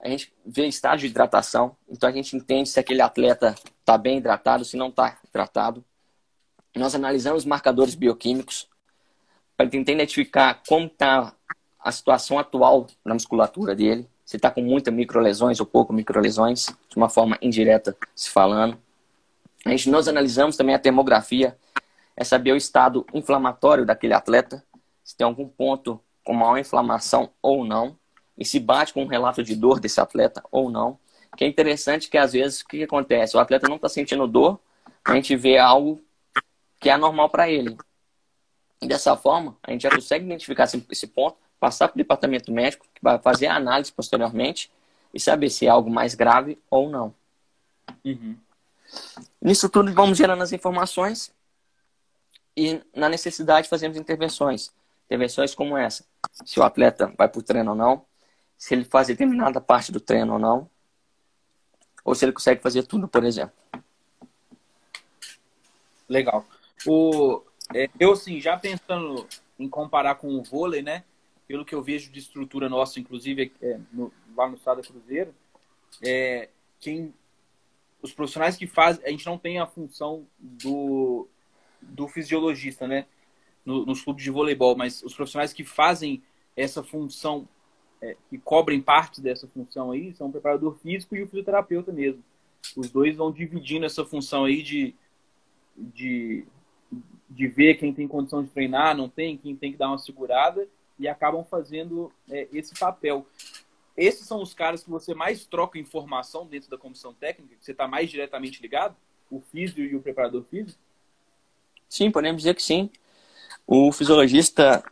a 0.00 0.08
gente 0.08 0.32
vê 0.44 0.66
estado 0.66 1.00
de 1.00 1.06
hidratação, 1.06 1.76
então 1.88 2.08
a 2.08 2.12
gente 2.12 2.36
entende 2.36 2.68
se 2.68 2.78
aquele 2.78 3.00
atleta 3.00 3.54
está 3.80 3.96
bem 3.96 4.18
hidratado, 4.18 4.64
se 4.64 4.76
não 4.76 4.88
está 4.88 5.18
hidratado. 5.26 5.84
Nós 6.74 6.94
analisamos 6.94 7.44
marcadores 7.44 7.94
bioquímicos 7.94 8.68
para 9.56 9.68
tentar 9.68 9.92
identificar 9.92 10.62
como 10.66 10.86
está 10.86 11.34
a 11.78 11.92
situação 11.92 12.38
atual 12.38 12.86
na 13.04 13.14
musculatura 13.14 13.74
dele, 13.74 14.08
se 14.24 14.36
está 14.36 14.50
com 14.50 14.62
muita 14.62 14.90
microlesões 14.90 15.60
ou 15.60 15.66
pouco 15.66 15.92
microlesões, 15.92 16.66
de 16.88 16.96
uma 16.96 17.08
forma 17.08 17.38
indireta 17.42 17.96
se 18.14 18.30
falando. 18.30 18.78
A 19.64 19.70
gente, 19.70 19.90
nós 19.90 20.08
analisamos 20.08 20.56
também 20.56 20.74
a 20.74 20.78
termografia, 20.78 21.56
é 22.16 22.24
saber 22.24 22.52
o 22.52 22.56
estado 22.56 23.06
inflamatório 23.12 23.84
daquele 23.84 24.14
atleta, 24.14 24.64
se 25.02 25.16
tem 25.16 25.26
algum 25.26 25.48
ponto 25.48 26.00
com 26.22 26.32
maior 26.32 26.58
inflamação 26.58 27.30
ou 27.42 27.64
não, 27.64 27.98
e 28.36 28.44
se 28.44 28.58
bate 28.58 28.92
com 28.92 29.02
um 29.02 29.06
relato 29.06 29.42
de 29.42 29.54
dor 29.54 29.78
desse 29.78 30.00
atleta 30.00 30.42
ou 30.50 30.70
não. 30.70 30.98
Que 31.36 31.44
é 31.44 31.48
interessante 31.48 32.08
que 32.08 32.16
às 32.16 32.32
vezes 32.32 32.60
o 32.60 32.66
que, 32.66 32.78
que 32.78 32.84
acontece? 32.84 33.36
O 33.36 33.40
atleta 33.40 33.68
não 33.68 33.76
está 33.76 33.88
sentindo 33.88 34.26
dor, 34.26 34.60
a 35.04 35.14
gente 35.14 35.36
vê 35.36 35.58
algo 35.58 36.00
que 36.80 36.88
é 36.88 36.92
anormal 36.92 37.28
para 37.28 37.50
ele. 37.50 37.76
E 38.80 38.86
dessa 38.86 39.16
forma, 39.16 39.56
a 39.62 39.70
gente 39.70 39.82
já 39.82 39.90
consegue 39.90 40.24
identificar 40.24 40.64
esse 40.64 41.06
ponto 41.06 41.36
passar 41.64 41.88
para 41.88 41.94
o 41.94 41.98
departamento 41.98 42.52
médico, 42.52 42.86
que 42.92 43.00
vai 43.02 43.18
fazer 43.18 43.46
a 43.46 43.56
análise 43.56 43.90
posteriormente 43.90 44.70
e 45.14 45.18
saber 45.18 45.48
se 45.48 45.64
é 45.64 45.70
algo 45.70 45.88
mais 45.88 46.14
grave 46.14 46.58
ou 46.68 46.90
não. 46.90 47.14
Uhum. 48.04 48.36
Nisso 49.40 49.70
tudo, 49.70 49.90
vamos 49.94 50.18
gerando 50.18 50.42
as 50.42 50.52
informações 50.52 51.32
e, 52.54 52.82
na 52.94 53.08
necessidade, 53.08 53.66
fazemos 53.66 53.96
intervenções. 53.96 54.74
Intervenções 55.06 55.54
como 55.54 55.74
essa: 55.74 56.04
se 56.44 56.60
o 56.60 56.62
atleta 56.62 57.10
vai 57.16 57.30
para 57.30 57.38
o 57.38 57.42
treino 57.42 57.70
ou 57.70 57.76
não, 57.76 58.04
se 58.58 58.74
ele 58.74 58.84
faz 58.84 59.06
determinada 59.06 59.58
parte 59.58 59.90
do 59.90 60.00
treino 60.00 60.34
ou 60.34 60.38
não, 60.38 60.68
ou 62.04 62.14
se 62.14 62.26
ele 62.26 62.32
consegue 62.32 62.60
fazer 62.60 62.82
tudo, 62.82 63.08
por 63.08 63.24
exemplo. 63.24 63.56
Legal. 66.06 66.44
O, 66.86 67.42
é, 67.74 67.88
eu, 67.98 68.12
assim, 68.12 68.38
já 68.38 68.54
pensando 68.54 69.26
em 69.58 69.66
comparar 69.66 70.16
com 70.16 70.28
o 70.28 70.42
vôlei, 70.42 70.82
né? 70.82 71.04
Pelo 71.46 71.64
que 71.64 71.74
eu 71.74 71.82
vejo 71.82 72.10
de 72.10 72.18
estrutura 72.18 72.68
nossa, 72.68 72.98
inclusive 72.98 73.52
é, 73.60 73.78
no, 73.92 74.12
lá 74.36 74.48
no 74.48 74.58
Sada 74.58 74.82
Cruzeiro, 74.82 75.34
é, 76.02 76.48
quem 76.80 77.12
os 78.02 78.12
profissionais 78.12 78.56
que 78.56 78.66
fazem, 78.66 79.04
a 79.06 79.10
gente 79.10 79.24
não 79.24 79.38
tem 79.38 79.58
a 79.58 79.66
função 79.66 80.26
do, 80.38 81.26
do 81.80 82.06
fisiologista, 82.06 82.86
né? 82.86 83.06
No, 83.64 83.86
nos 83.86 84.02
clubes 84.02 84.22
de 84.22 84.30
voleibol, 84.30 84.76
mas 84.76 85.02
os 85.02 85.14
profissionais 85.14 85.54
que 85.54 85.64
fazem 85.64 86.22
essa 86.54 86.82
função, 86.82 87.48
é, 88.02 88.14
que 88.28 88.36
cobrem 88.36 88.80
parte 88.80 89.22
dessa 89.22 89.48
função 89.48 89.90
aí, 89.90 90.12
são 90.12 90.26
o 90.26 90.30
preparador 90.32 90.76
físico 90.80 91.16
e 91.16 91.22
o 91.22 91.26
fisioterapeuta 91.26 91.90
mesmo. 91.90 92.22
Os 92.76 92.90
dois 92.90 93.16
vão 93.16 93.32
dividindo 93.32 93.86
essa 93.86 94.04
função 94.04 94.44
aí 94.44 94.62
de, 94.62 94.94
de, 95.74 96.44
de 97.30 97.46
ver 97.48 97.76
quem 97.76 97.94
tem 97.94 98.06
condição 98.06 98.42
de 98.42 98.50
treinar, 98.50 98.94
não 98.94 99.08
tem, 99.08 99.38
quem 99.38 99.56
tem 99.56 99.72
que 99.72 99.78
dar 99.78 99.88
uma 99.88 99.98
segurada 99.98 100.68
e 100.98 101.08
acabam 101.08 101.44
fazendo 101.44 102.12
é, 102.30 102.48
esse 102.52 102.74
papel. 102.78 103.26
Esses 103.96 104.26
são 104.26 104.42
os 104.42 104.54
caras 104.54 104.82
que 104.82 104.90
você 104.90 105.14
mais 105.14 105.44
troca 105.44 105.78
informação 105.78 106.46
dentro 106.46 106.68
da 106.68 106.76
comissão 106.76 107.12
técnica, 107.12 107.54
que 107.56 107.64
você 107.64 107.72
está 107.72 107.86
mais 107.86 108.10
diretamente 108.10 108.60
ligado? 108.60 108.96
O 109.30 109.40
físico 109.40 109.80
e 109.80 109.94
o 109.94 110.02
preparador 110.02 110.42
físico? 110.44 110.78
Sim, 111.88 112.10
podemos 112.10 112.42
dizer 112.42 112.54
que 112.54 112.62
sim. 112.62 112.90
O 113.66 113.92
fisiologista 113.92 114.82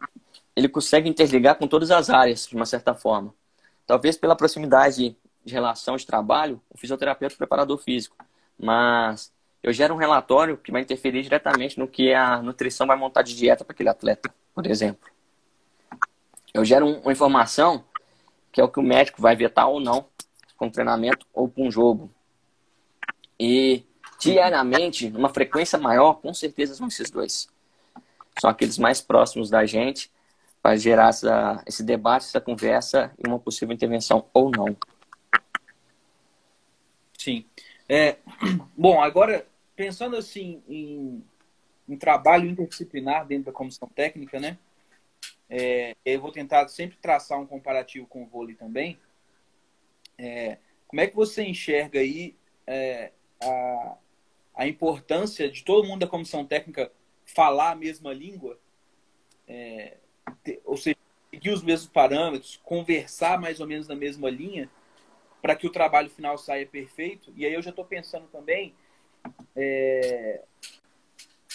ele 0.55 0.69
consegue 0.69 1.09
interligar 1.09 1.57
com 1.57 1.67
todas 1.67 1.91
as 1.91 2.11
áreas, 2.11 2.47
de 2.47 2.55
uma 2.55 2.67
certa 2.67 2.95
forma. 2.95 3.35
Talvez 3.87 4.17
pela 4.17 4.37
proximidade 4.37 5.17
de 5.45 5.53
relação 5.53 5.97
de 5.97 6.07
trabalho, 6.07 6.61
o 6.71 6.79
fisioterapeuta 6.79 7.35
e 7.35 7.37
o 7.37 7.39
preparador 7.39 7.79
físico. 7.79 8.17
Mas 8.59 9.33
eu 9.63 9.73
gero 9.73 9.95
um 9.95 9.97
relatório 9.97 10.57
que 10.57 10.71
vai 10.71 10.83
interferir 10.83 11.23
diretamente 11.23 11.79
no 11.79 11.89
que 11.89 12.13
a 12.13 12.41
nutrição 12.41 12.87
vai 12.87 12.97
montar 12.97 13.23
de 13.23 13.35
dieta 13.35 13.65
para 13.65 13.75
aquele 13.75 13.89
atleta, 13.89 14.33
por 14.55 14.67
exemplo 14.67 15.12
eu 16.55 16.65
gero 16.65 16.87
uma 16.87 17.13
informação 17.13 17.85
que 18.53 18.61
é 18.61 18.65
o 18.65 18.69
que 18.69 18.79
o 18.79 18.83
médico 18.83 19.23
vai 19.23 19.35
vetar 19.35 19.69
ou 19.69 19.81
não 19.81 20.07
com 20.57 20.71
treinamento 20.71 21.27
ou 21.33 21.49
com 21.49 21.67
um 21.67 21.71
jogo. 21.71 22.11
E 23.41 23.83
diariamente, 24.21 25.09
numa 25.09 25.31
frequência 25.31 25.79
maior, 25.79 26.15
com 26.15 26.33
certeza 26.33 26.75
são 26.75 26.87
esses 26.87 27.11
dois. 27.11 27.49
São 28.39 28.51
aqueles 28.51 28.79
mais 28.79 29.01
próximos 29.01 29.51
da 29.51 29.65
gente 29.67 30.11
para 30.63 30.77
gerar 30.77 31.09
essa, 31.09 31.63
esse 31.67 31.83
debate, 31.83 32.27
essa 32.27 32.41
conversa 32.41 33.13
e 33.19 33.27
uma 33.27 33.39
possível 33.39 33.75
intervenção 33.75 34.27
ou 34.33 34.51
não. 34.51 34.77
Sim. 37.19 37.45
É, 37.89 38.17
bom, 38.77 39.03
agora, 39.03 39.47
pensando 39.75 40.17
assim 40.17 40.63
em, 40.69 41.25
em 41.89 41.97
trabalho 41.97 42.49
interdisciplinar 42.49 43.27
dentro 43.27 43.47
da 43.47 43.53
comissão 43.53 43.89
técnica, 43.89 44.39
né? 44.39 44.57
É, 45.49 45.95
eu 46.05 46.21
vou 46.21 46.33
tentar 46.33 46.67
sempre 46.69 46.97
traçar 46.99 47.39
um 47.39 47.47
comparativo 47.47 48.07
com 48.07 48.23
o 48.23 48.27
vôlei 48.27 48.55
também. 48.55 48.99
É, 50.19 50.59
como 50.87 51.01
é 51.01 51.07
que 51.07 51.17
você 51.17 51.43
enxerga 51.43 52.01
aí 52.01 52.37
é, 52.67 53.13
a, 53.43 53.97
a 54.55 54.67
importância 54.67 55.51
de 55.51 55.65
todo 55.65 55.87
mundo 55.87 56.01
da 56.01 56.07
comissão 56.07 56.45
técnica 56.45 56.91
falar 57.25 57.73
a 57.73 57.77
mesma 57.77 58.13
língua? 58.13 58.59
É, 59.49 59.97
ou 60.65 60.77
seja, 60.77 60.97
seguir 61.31 61.51
os 61.51 61.63
mesmos 61.63 61.91
parâmetros, 61.91 62.61
conversar 62.63 63.41
mais 63.41 63.61
ou 63.61 63.67
menos 63.67 63.89
na 63.89 63.95
mesma 63.95 64.31
linha 64.31 64.71
para 65.41 65.57
que 65.57 65.67
o 65.67 65.71
trabalho 65.71 66.09
final 66.09 66.39
saia 66.39 66.67
perfeito. 66.67 67.33
E 67.37 67.45
aí 67.45 67.53
eu 67.53 67.63
já 67.63 67.71
estou 67.71 67.85
pensando 67.85 68.29
também, 68.29 68.75
é, 69.57 70.43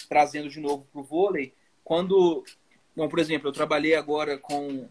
trazendo 0.08 0.48
de 0.48 0.60
novo 0.60 0.86
para 0.92 1.00
o 1.00 1.04
vôlei, 1.04 1.54
quando 1.82 2.44
Bom, 2.98 3.08
por 3.08 3.20
exemplo, 3.20 3.46
eu 3.46 3.52
trabalhei 3.52 3.94
agora 3.94 4.36
com 4.36 4.88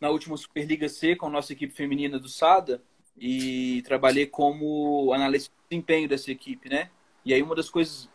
na 0.00 0.10
última 0.10 0.36
Superliga 0.36 0.88
C 0.88 1.16
com 1.16 1.26
a 1.26 1.28
nossa 1.28 1.52
equipe 1.52 1.74
feminina 1.74 2.20
do 2.20 2.28
Sada 2.28 2.80
e 3.18 3.82
trabalhei 3.84 4.28
como 4.28 5.12
analista 5.12 5.52
de 5.52 5.68
desempenho 5.68 6.08
dessa 6.08 6.30
equipe, 6.30 6.68
né? 6.68 6.88
E 7.24 7.34
aí 7.34 7.42
uma 7.42 7.56
das 7.56 7.68
coisas 7.68 8.08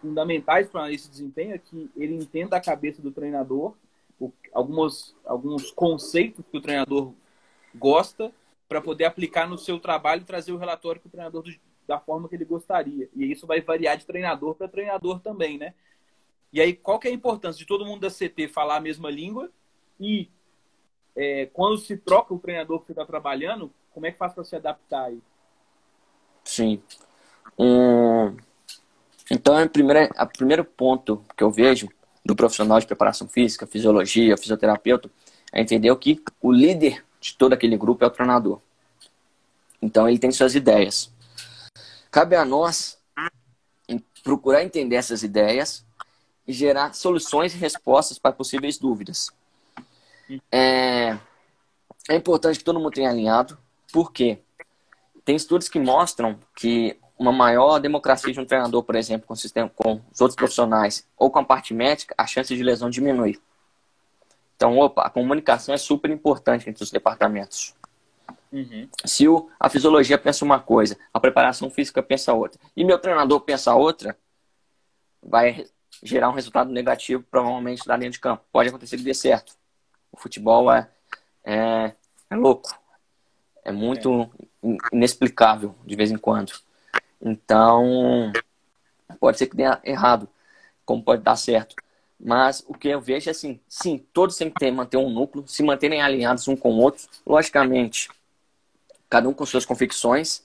fundamentais 0.00 0.68
para 0.68 0.78
o 0.78 0.82
analista 0.82 1.08
de 1.08 1.16
desempenho 1.16 1.52
é 1.52 1.58
que 1.58 1.90
ele 1.96 2.14
entenda 2.14 2.56
a 2.56 2.60
cabeça 2.60 3.02
do 3.02 3.10
treinador, 3.10 3.74
alguns, 4.52 5.16
alguns 5.24 5.72
conceitos 5.72 6.44
que 6.48 6.56
o 6.56 6.60
treinador 6.60 7.12
gosta 7.74 8.32
para 8.68 8.80
poder 8.80 9.06
aplicar 9.06 9.48
no 9.48 9.58
seu 9.58 9.80
trabalho 9.80 10.22
e 10.22 10.26
trazer 10.26 10.52
o 10.52 10.58
relatório 10.58 11.00
para 11.00 11.08
o 11.08 11.10
treinador 11.10 11.42
do, 11.42 11.52
da 11.88 11.98
forma 11.98 12.28
que 12.28 12.36
ele 12.36 12.44
gostaria. 12.44 13.10
E 13.16 13.32
isso 13.32 13.48
vai 13.48 13.60
variar 13.60 13.96
de 13.96 14.06
treinador 14.06 14.54
para 14.54 14.68
treinador 14.68 15.18
também, 15.18 15.58
né? 15.58 15.74
E 16.54 16.60
aí, 16.60 16.72
qual 16.72 17.00
que 17.00 17.08
é 17.08 17.10
a 17.10 17.14
importância 17.14 17.58
de 17.58 17.66
todo 17.66 17.84
mundo 17.84 18.02
da 18.02 18.08
CT 18.08 18.46
falar 18.46 18.76
a 18.76 18.80
mesma 18.80 19.10
língua 19.10 19.50
e 19.98 20.30
é, 21.16 21.46
quando 21.46 21.76
se 21.78 21.96
troca 21.96 22.32
o 22.32 22.38
treinador 22.38 22.78
que 22.78 22.86
você 22.86 22.92
está 22.92 23.04
trabalhando, 23.04 23.72
como 23.92 24.06
é 24.06 24.12
que 24.12 24.16
faz 24.16 24.32
para 24.32 24.44
se 24.44 24.54
adaptar 24.54 25.06
aí? 25.06 25.20
Sim. 26.44 26.80
Hum, 27.58 28.36
então, 29.28 29.56
a 29.56 29.68
primeira, 29.68 30.08
a 30.16 30.24
primeiro 30.24 30.64
ponto 30.64 31.24
que 31.36 31.42
eu 31.42 31.50
vejo 31.50 31.88
do 32.24 32.36
profissional 32.36 32.78
de 32.78 32.86
preparação 32.86 33.26
física, 33.26 33.66
fisiologia, 33.66 34.36
fisioterapeuta, 34.36 35.10
é 35.52 35.60
entender 35.60 35.94
que 35.96 36.22
o 36.40 36.52
líder 36.52 37.04
de 37.20 37.36
todo 37.36 37.52
aquele 37.52 37.76
grupo 37.76 38.04
é 38.04 38.06
o 38.06 38.10
treinador. 38.10 38.60
Então, 39.82 40.08
ele 40.08 40.20
tem 40.20 40.30
suas 40.30 40.54
ideias. 40.54 41.12
Cabe 42.12 42.36
a 42.36 42.44
nós 42.44 42.96
procurar 44.22 44.62
entender 44.62 44.96
essas 44.96 45.24
ideias 45.24 45.83
gerar 46.46 46.92
soluções 46.94 47.54
e 47.54 47.58
respostas 47.58 48.18
para 48.18 48.32
possíveis 48.32 48.78
dúvidas. 48.78 49.30
É, 50.50 51.18
é 52.08 52.14
importante 52.14 52.58
que 52.58 52.64
todo 52.64 52.78
mundo 52.78 52.92
tenha 52.92 53.10
alinhado, 53.10 53.58
porque 53.92 54.38
tem 55.24 55.36
estudos 55.36 55.68
que 55.68 55.78
mostram 55.78 56.38
que 56.56 56.98
uma 57.18 57.32
maior 57.32 57.78
democracia 57.78 58.32
de 58.32 58.40
um 58.40 58.44
treinador, 58.44 58.82
por 58.82 58.96
exemplo, 58.96 59.26
com, 59.26 59.34
sistema, 59.34 59.70
com 59.74 60.00
os 60.12 60.20
outros 60.20 60.36
profissionais 60.36 61.06
ou 61.16 61.30
com 61.30 61.38
a 61.38 61.44
parte 61.44 61.72
médica, 61.72 62.14
a 62.18 62.26
chance 62.26 62.54
de 62.54 62.62
lesão 62.62 62.90
diminui. 62.90 63.40
Então, 64.56 64.78
opa, 64.78 65.02
a 65.02 65.10
comunicação 65.10 65.74
é 65.74 65.78
super 65.78 66.10
importante 66.10 66.68
entre 66.68 66.82
os 66.82 66.90
departamentos. 66.90 67.74
Uhum. 68.52 68.88
Se 69.04 69.26
o, 69.26 69.50
a 69.58 69.68
fisiologia 69.68 70.16
pensa 70.16 70.44
uma 70.44 70.60
coisa, 70.60 70.96
a 71.12 71.18
preparação 71.18 71.70
física 71.70 72.02
pensa 72.02 72.32
outra, 72.32 72.60
e 72.76 72.84
meu 72.84 72.98
treinador 72.98 73.40
pensa 73.40 73.74
outra, 73.74 74.16
vai 75.22 75.66
gerar 76.02 76.28
um 76.28 76.34
resultado 76.34 76.70
negativo, 76.70 77.24
provavelmente, 77.30 77.86
da 77.86 77.96
linha 77.96 78.10
de 78.10 78.20
campo. 78.20 78.44
Pode 78.52 78.68
acontecer 78.68 78.96
que 78.96 79.02
dê 79.02 79.14
certo. 79.14 79.54
O 80.12 80.16
futebol 80.18 80.72
é, 80.72 80.88
é, 81.44 81.92
é 82.30 82.36
louco. 82.36 82.78
É 83.64 83.72
muito 83.72 84.30
é. 84.62 84.76
inexplicável 84.92 85.74
de 85.84 85.96
vez 85.96 86.10
em 86.10 86.18
quando. 86.18 86.52
Então, 87.20 88.32
pode 89.18 89.38
ser 89.38 89.46
que 89.46 89.56
dê 89.56 89.64
errado, 89.84 90.28
como 90.84 91.02
pode 91.02 91.22
dar 91.22 91.36
certo. 91.36 91.74
Mas 92.20 92.64
o 92.66 92.74
que 92.74 92.88
eu 92.88 93.00
vejo 93.00 93.28
é 93.28 93.32
assim, 93.32 93.60
sim, 93.68 93.98
todos 94.12 94.36
têm 94.36 94.50
que 94.50 94.58
ter, 94.58 94.70
manter 94.70 94.96
um 94.96 95.10
núcleo, 95.10 95.46
se 95.46 95.62
manterem 95.62 96.00
alinhados 96.00 96.46
um 96.48 96.56
com 96.56 96.72
o 96.72 96.80
outro. 96.80 97.08
Logicamente, 97.26 98.08
cada 99.08 99.28
um 99.28 99.32
com 99.32 99.44
suas 99.44 99.64
convicções, 99.64 100.42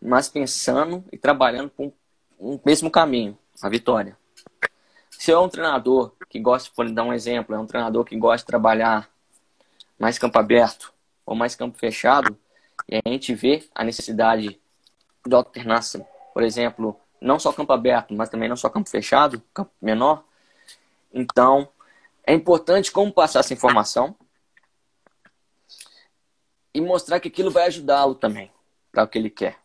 mas 0.00 0.28
pensando 0.28 1.04
e 1.12 1.18
trabalhando 1.18 1.70
com 1.70 1.92
o 2.38 2.60
mesmo 2.64 2.90
caminho, 2.90 3.36
a 3.60 3.68
vitória. 3.68 4.16
Se 5.22 5.30
é 5.30 5.38
um 5.38 5.48
treinador 5.48 6.16
que 6.28 6.40
gosta, 6.40 6.68
por 6.74 6.90
dar 6.90 7.04
um 7.04 7.12
exemplo, 7.12 7.54
é 7.54 7.58
um 7.60 7.64
treinador 7.64 8.04
que 8.04 8.16
gosta 8.16 8.38
de 8.38 8.46
trabalhar 8.46 9.08
mais 9.96 10.18
campo 10.18 10.36
aberto 10.36 10.92
ou 11.24 11.36
mais 11.36 11.54
campo 11.54 11.78
fechado, 11.78 12.36
e 12.88 12.96
a 12.96 13.08
gente 13.08 13.32
vê 13.32 13.64
a 13.72 13.84
necessidade 13.84 14.60
de 15.24 15.32
alternância, 15.32 16.04
por 16.34 16.42
exemplo, 16.42 17.00
não 17.20 17.38
só 17.38 17.52
campo 17.52 17.72
aberto, 17.72 18.12
mas 18.12 18.30
também 18.30 18.48
não 18.48 18.56
só 18.56 18.68
campo 18.68 18.90
fechado, 18.90 19.40
campo 19.54 19.70
menor. 19.80 20.24
Então, 21.14 21.68
é 22.26 22.34
importante 22.34 22.90
como 22.90 23.12
passar 23.12 23.38
essa 23.38 23.54
informação 23.54 24.16
e 26.74 26.80
mostrar 26.80 27.20
que 27.20 27.28
aquilo 27.28 27.52
vai 27.52 27.68
ajudá-lo 27.68 28.16
também 28.16 28.50
para 28.90 29.04
o 29.04 29.06
que 29.06 29.18
ele 29.18 29.30
quer. 29.30 29.56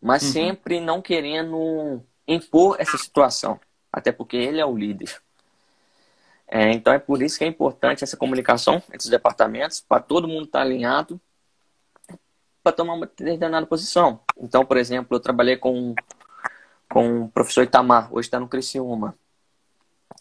Mas 0.00 0.22
uhum. 0.22 0.32
sempre 0.32 0.80
não 0.80 1.02
querendo 1.02 2.02
impor 2.26 2.76
essa 2.80 2.96
situação, 2.96 3.60
até 3.94 4.10
porque 4.10 4.36
ele 4.36 4.60
é 4.60 4.66
o 4.66 4.76
líder. 4.76 5.22
É, 6.48 6.72
então 6.72 6.92
é 6.92 6.98
por 6.98 7.22
isso 7.22 7.38
que 7.38 7.44
é 7.44 7.46
importante 7.46 8.04
essa 8.04 8.16
comunicação 8.16 8.76
entre 8.88 8.98
os 8.98 9.08
departamentos, 9.08 9.80
para 9.80 10.02
todo 10.02 10.28
mundo 10.28 10.44
estar 10.44 10.58
tá 10.58 10.64
alinhado 10.64 11.20
para 12.62 12.72
tomar 12.72 12.94
uma 12.94 13.06
determinada 13.06 13.66
posição. 13.66 14.20
Então, 14.36 14.64
por 14.64 14.76
exemplo, 14.76 15.16
eu 15.16 15.20
trabalhei 15.20 15.56
com, 15.56 15.94
com 16.90 17.22
o 17.22 17.28
professor 17.28 17.62
Itamar, 17.62 18.12
hoje 18.12 18.26
está 18.26 18.40
no 18.40 18.48
Criciúma. 18.48 19.14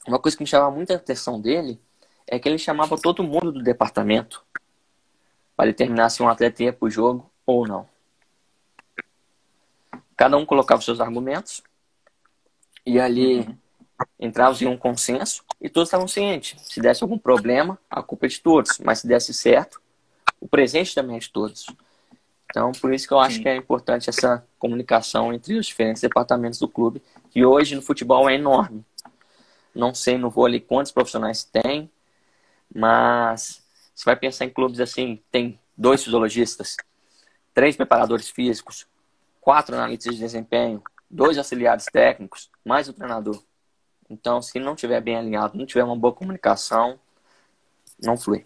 Uma 0.08 0.20
coisa 0.20 0.38
que 0.38 0.44
me 0.44 0.48
chamava 0.48 0.75
muita 0.75 0.96
atenção 0.96 1.39
dele 1.39 1.80
é 2.27 2.38
que 2.38 2.48
ele 2.48 2.58
chamava 2.58 2.98
todo 2.98 3.24
mundo 3.24 3.51
do 3.51 3.63
departamento 3.63 4.44
para 5.56 5.68
determinar 5.68 6.10
se 6.10 6.22
um 6.22 6.27
atleta 6.27 6.63
ia 6.63 6.74
para 6.74 6.86
o 6.86 6.89
jogo 6.92 7.32
ou 7.46 7.65
não. 7.68 7.88
Cada 10.15 10.38
um 10.38 10.46
colocava 10.46 10.82
seus 10.82 11.00
argumentos 11.00 11.63
e 12.86 13.00
ali 13.00 13.39
uhum. 13.39 13.58
Entrava 14.20 14.62
em 14.64 14.68
um 14.68 14.78
consenso 14.78 15.44
e 15.62 15.70
todos 15.70 15.88
estavam 15.88 16.08
cientes. 16.08 16.62
Se 16.66 16.82
desse 16.82 17.04
algum 17.04 17.18
problema, 17.18 17.78
a 17.90 18.02
culpa 18.02 18.26
é 18.26 18.30
de 18.30 18.40
todos, 18.40 18.80
mas 18.80 19.00
se 19.00 19.08
desse 19.08 19.34
certo, 19.34 19.82
o 20.40 20.48
presente 20.48 20.96
também 20.96 21.18
é 21.18 21.20
de 21.20 21.30
todos. 21.30 21.66
Então, 22.50 22.72
por 22.74 22.94
isso 22.94 23.08
que 23.08 23.14
eu 23.14 23.20
acho 23.20 23.38
Sim. 23.38 23.44
que 23.44 23.50
é 23.50 23.56
importante 23.56 24.10
essa 24.10 24.46
comunicação 24.60 25.34
entre 25.34 25.58
os 25.58 25.66
diferentes 25.66 26.02
departamentos 26.02 26.60
do 26.60 26.68
clube, 26.68 27.02
que 27.32 27.44
hoje 27.44 27.76
no 27.76 27.82
futebol 27.82 28.30
é 28.30 28.36
enorme. 28.36 28.86
Não 29.74 29.94
sei 29.94 30.18
no 30.18 30.30
vôlei 30.30 30.60
quantos 30.60 30.92
profissionais 30.92 31.44
tem, 31.44 31.90
mas 32.74 33.64
você 33.96 34.06
vai 34.06 34.16
pensar 34.16 34.46
em 34.46 34.50
clubes 34.50 34.80
assim, 34.80 35.22
tem 35.32 35.60
dois 35.76 36.04
fisiologistas, 36.04 36.78
três 37.54 37.76
preparadores 37.76 38.30
físicos, 38.30 38.86
quatro 39.42 39.76
analistas 39.76 40.14
de 40.14 40.20
desempenho, 40.20 40.84
dois 41.10 41.38
auxiliares 41.38 41.86
técnicos, 41.86 42.52
mais 42.64 42.88
o 42.88 42.94
treinador. 42.94 43.42
Então, 44.13 44.41
se 44.41 44.60
não 44.60 44.75
tiver 44.75 45.01
bem 45.01 45.17
alinhado, 45.17 45.58
não 45.58 45.65
tiver 45.65 45.84
uma 45.84 45.96
boa 45.96 46.13
comunicação, 46.13 47.00
não 48.01 48.17
flui. 48.17 48.46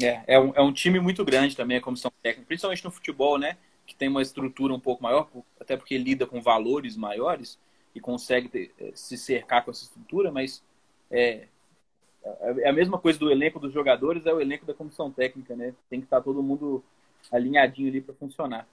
É, 0.00 0.22
é 0.26 0.40
um, 0.40 0.52
é 0.54 0.60
um 0.60 0.72
time 0.72 0.98
muito 0.98 1.24
grande 1.24 1.56
também, 1.56 1.76
a 1.76 1.80
comissão 1.80 2.10
técnica, 2.22 2.46
principalmente 2.46 2.84
no 2.84 2.90
futebol, 2.90 3.38
né? 3.38 3.56
Que 3.86 3.94
tem 3.94 4.08
uma 4.08 4.22
estrutura 4.22 4.74
um 4.74 4.80
pouco 4.80 5.02
maior, 5.02 5.28
até 5.60 5.76
porque 5.76 5.96
lida 5.96 6.26
com 6.26 6.40
valores 6.40 6.96
maiores 6.96 7.58
e 7.94 8.00
consegue 8.00 8.48
ter, 8.48 8.74
eh, 8.78 8.92
se 8.94 9.16
cercar 9.16 9.64
com 9.64 9.70
essa 9.70 9.84
estrutura, 9.84 10.30
mas 10.30 10.62
é, 11.10 11.46
é 12.58 12.68
a 12.68 12.72
mesma 12.72 12.98
coisa 12.98 13.18
do 13.18 13.30
elenco 13.30 13.60
dos 13.60 13.72
jogadores, 13.72 14.26
é 14.26 14.34
o 14.34 14.40
elenco 14.40 14.66
da 14.66 14.74
comissão 14.74 15.10
técnica, 15.10 15.54
né? 15.54 15.74
Tem 15.88 16.00
que 16.00 16.06
estar 16.06 16.20
todo 16.20 16.42
mundo 16.42 16.82
alinhadinho 17.30 17.88
ali 17.88 18.00
para 18.00 18.14
funcionar. 18.14 18.66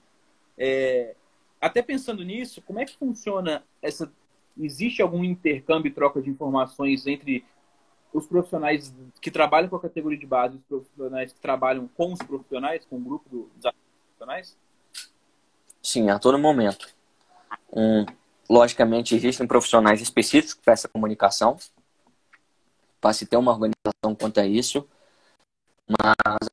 É, 0.58 1.14
até 1.60 1.80
pensando 1.80 2.22
nisso, 2.22 2.60
como 2.62 2.78
é 2.78 2.84
que 2.84 2.96
funciona 2.96 3.64
essa. 3.80 4.12
Existe 4.58 5.02
algum 5.02 5.24
intercâmbio 5.24 5.88
e 5.88 5.92
troca 5.92 6.22
de 6.22 6.30
informações 6.30 7.06
entre 7.06 7.44
os 8.12 8.26
profissionais 8.26 8.94
que 9.20 9.30
trabalham 9.30 9.68
com 9.68 9.76
a 9.76 9.80
categoria 9.80 10.18
de 10.18 10.26
base, 10.26 10.56
os 10.56 10.62
profissionais 10.62 11.32
que 11.32 11.40
trabalham 11.40 11.88
com 11.88 12.12
os 12.12 12.20
profissionais, 12.20 12.84
com 12.84 12.96
o 12.96 13.00
grupo 13.00 13.50
dos 13.56 13.72
profissionais? 14.06 14.56
Sim, 15.82 16.08
a 16.10 16.18
todo 16.18 16.38
momento. 16.38 16.88
Um, 17.72 18.06
logicamente, 18.48 19.16
existem 19.16 19.46
profissionais 19.46 20.00
específicos 20.00 20.54
para 20.54 20.72
essa 20.72 20.88
comunicação, 20.88 21.58
para 23.00 23.12
se 23.12 23.26
ter 23.26 23.36
uma 23.36 23.50
organização 23.50 24.14
quanto 24.18 24.38
a 24.38 24.46
isso, 24.46 24.88
mas 25.88 26.48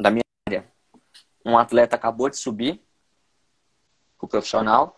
da 0.00 0.10
minha 0.10 0.24
área, 0.48 0.66
um 1.44 1.56
atleta 1.56 1.94
acabou 1.94 2.28
de 2.28 2.38
subir 2.38 2.82
o 4.20 4.28
profissional, 4.28 4.96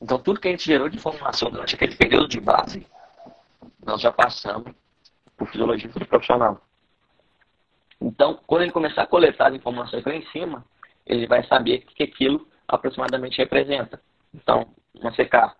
então 0.00 0.18
tudo 0.18 0.40
que 0.40 0.48
a 0.48 0.50
gente 0.50 0.64
gerou 0.64 0.88
de 0.88 0.96
informação 0.96 1.50
durante 1.50 1.74
aquele 1.74 1.94
período 1.96 2.28
de 2.28 2.40
base 2.40 2.86
nós 3.84 4.00
já 4.00 4.12
passamos 4.12 4.72
por 5.36 5.48
fisiologia 5.48 5.90
profissional. 6.08 6.60
Então, 8.00 8.38
quando 8.46 8.62
ele 8.62 8.72
começar 8.72 9.02
a 9.02 9.06
coletar 9.06 9.48
as 9.48 9.54
informações 9.54 10.04
lá 10.04 10.14
em 10.14 10.24
cima, 10.26 10.64
ele 11.06 11.26
vai 11.26 11.44
saber 11.46 11.78
o 11.78 11.86
que 11.94 12.02
aquilo 12.02 12.46
aproximadamente 12.66 13.38
representa. 13.38 14.00
Então, 14.32 14.68
uma 14.94 15.10
CK, 15.10 15.54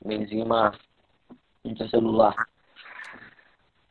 uma 0.00 0.14
enzima 0.14 0.72
intracelular. 1.64 2.34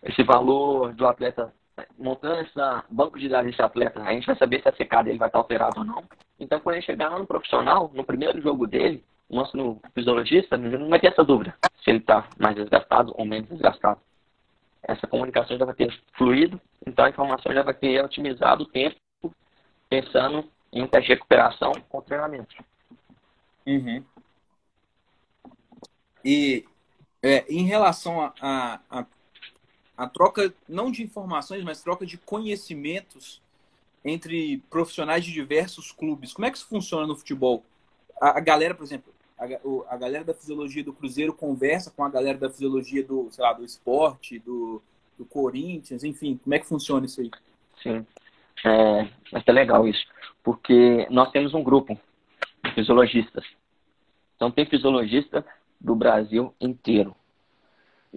Esse 0.04 0.24
valor 0.24 0.94
do 0.94 1.08
atleta, 1.08 1.54
montando 1.98 2.42
esse 2.42 2.54
banco 2.90 3.20
de 3.20 3.30
dados 3.30 3.52
desse 3.52 3.62
atleta, 3.62 4.02
a 4.02 4.14
gente 4.14 4.26
vai 4.26 4.36
saber 4.36 4.62
se 4.62 4.70
a 4.70 4.72
CK 4.72 5.04
dele 5.04 5.20
vai 5.20 5.28
estar 5.28 5.38
alterada 5.38 5.80
ou 5.80 5.86
não. 5.86 6.04
Então, 6.42 6.60
quando 6.60 6.76
ele 6.76 6.86
chegar 6.86 7.10
lá 7.10 7.20
no 7.20 7.28
profissional, 7.28 7.92
no 7.94 8.04
primeiro 8.04 8.42
jogo 8.42 8.66
dele, 8.66 9.04
o 9.30 9.36
nosso 9.36 9.80
fisiologista 9.94 10.58
não 10.58 10.90
vai 10.90 11.00
ter 11.00 11.08
essa 11.08 11.24
dúvida 11.24 11.56
se 11.84 11.92
ele 11.92 12.00
está 12.00 12.28
mais 12.40 12.56
desgastado 12.56 13.14
ou 13.16 13.24
menos 13.24 13.48
desgastado. 13.48 14.02
Essa 14.82 15.06
comunicação 15.06 15.56
já 15.56 15.66
vai 15.66 15.76
ter 15.76 16.02
fluído, 16.14 16.60
então 16.86 17.06
a 17.06 17.10
informação 17.10 17.54
já 17.54 17.62
vai 17.62 17.76
ter 17.76 18.04
otimizado 18.04 18.64
o 18.64 18.66
tempo 18.66 18.98
pensando 19.88 20.50
em 20.74 20.88
teste 20.88 21.10
de 21.10 21.14
recuperação 21.14 21.74
com 21.88 22.02
treinamento. 22.02 22.56
Uhum. 23.68 24.04
E 26.26 26.66
é, 27.22 27.46
em 27.48 27.68
relação 27.68 28.20
a, 28.20 28.34
a, 28.42 28.80
a, 28.90 29.06
a, 29.96 30.08
troca, 30.08 30.52
não 30.68 30.92
de 30.92 31.04
informações, 31.04 31.64
mas 31.64 31.84
troca 31.84 32.04
de 32.04 32.18
conhecimentos 32.18 33.40
entre 34.04 34.58
profissionais 34.70 35.24
de 35.24 35.32
diversos 35.32 35.92
clubes, 35.92 36.34
como 36.34 36.46
é 36.46 36.52
que 36.52 36.58
isso 36.58 36.68
funciona 36.68 37.06
no 37.06 37.16
futebol? 37.16 37.64
A, 38.20 38.38
a 38.38 38.40
galera, 38.40 38.74
por 38.74 38.84
exemplo, 38.84 39.14
a, 39.38 39.94
a 39.94 39.98
galera 39.98 40.24
da 40.24 40.34
fisiologia 40.34 40.84
do 40.84 40.94
Cruzeiro 40.94 41.34
conversa 41.34 41.92
com 41.92 42.04
a 42.04 42.10
galera 42.10 42.38
da 42.38 42.50
fisiologia 42.50 43.04
do, 43.04 43.30
sei 43.32 43.44
lá, 43.44 43.54
do 43.54 43.64
esporte, 43.64 44.40
do, 44.40 44.82
do 45.18 45.26
Corinthians, 45.26 46.04
enfim, 46.04 46.40
como 46.44 46.54
é 46.54 46.60
que 46.60 46.68
funciona 46.68 47.06
isso 47.06 47.22
aí? 47.22 47.32
Sim, 47.82 48.06
é, 48.66 49.10
mas 49.32 49.44
é 49.46 49.52
legal 49.52 49.88
isso, 49.88 50.06
porque 50.44 51.08
nós 51.10 51.32
temos 51.32 51.54
um 51.54 51.64
grupo 51.64 52.00
de 52.64 52.74
fisiologistas. 52.74 53.46
Então 54.36 54.52
tem 54.52 54.66
fisiologista 54.66 55.46
do 55.80 55.96
Brasil 55.96 56.54
inteiro. 56.60 57.16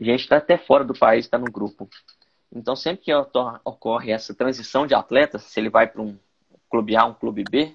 A 0.01 0.05
gente 0.05 0.21
está 0.21 0.39
até 0.39 0.59
fora 0.59 0.85
do 0.85 0.95
país, 0.95 1.25
está 1.25 1.39
no 1.39 1.51
grupo. 1.51 1.89
Então 2.55 2.77
sempre 2.77 3.05
que 3.05 3.13
ocorre 3.65 4.13
essa 4.13 4.33
transição 4.33 4.87
de 4.87 4.95
atletas, 4.95 5.43
se 5.43 5.59
ele 5.59 5.69
vai 5.69 5.89
para 5.89 6.01
um 6.01 6.17
clube 6.71 6.97
A, 6.97 7.05
um 7.05 7.15
clube 7.15 7.43
B, 7.43 7.75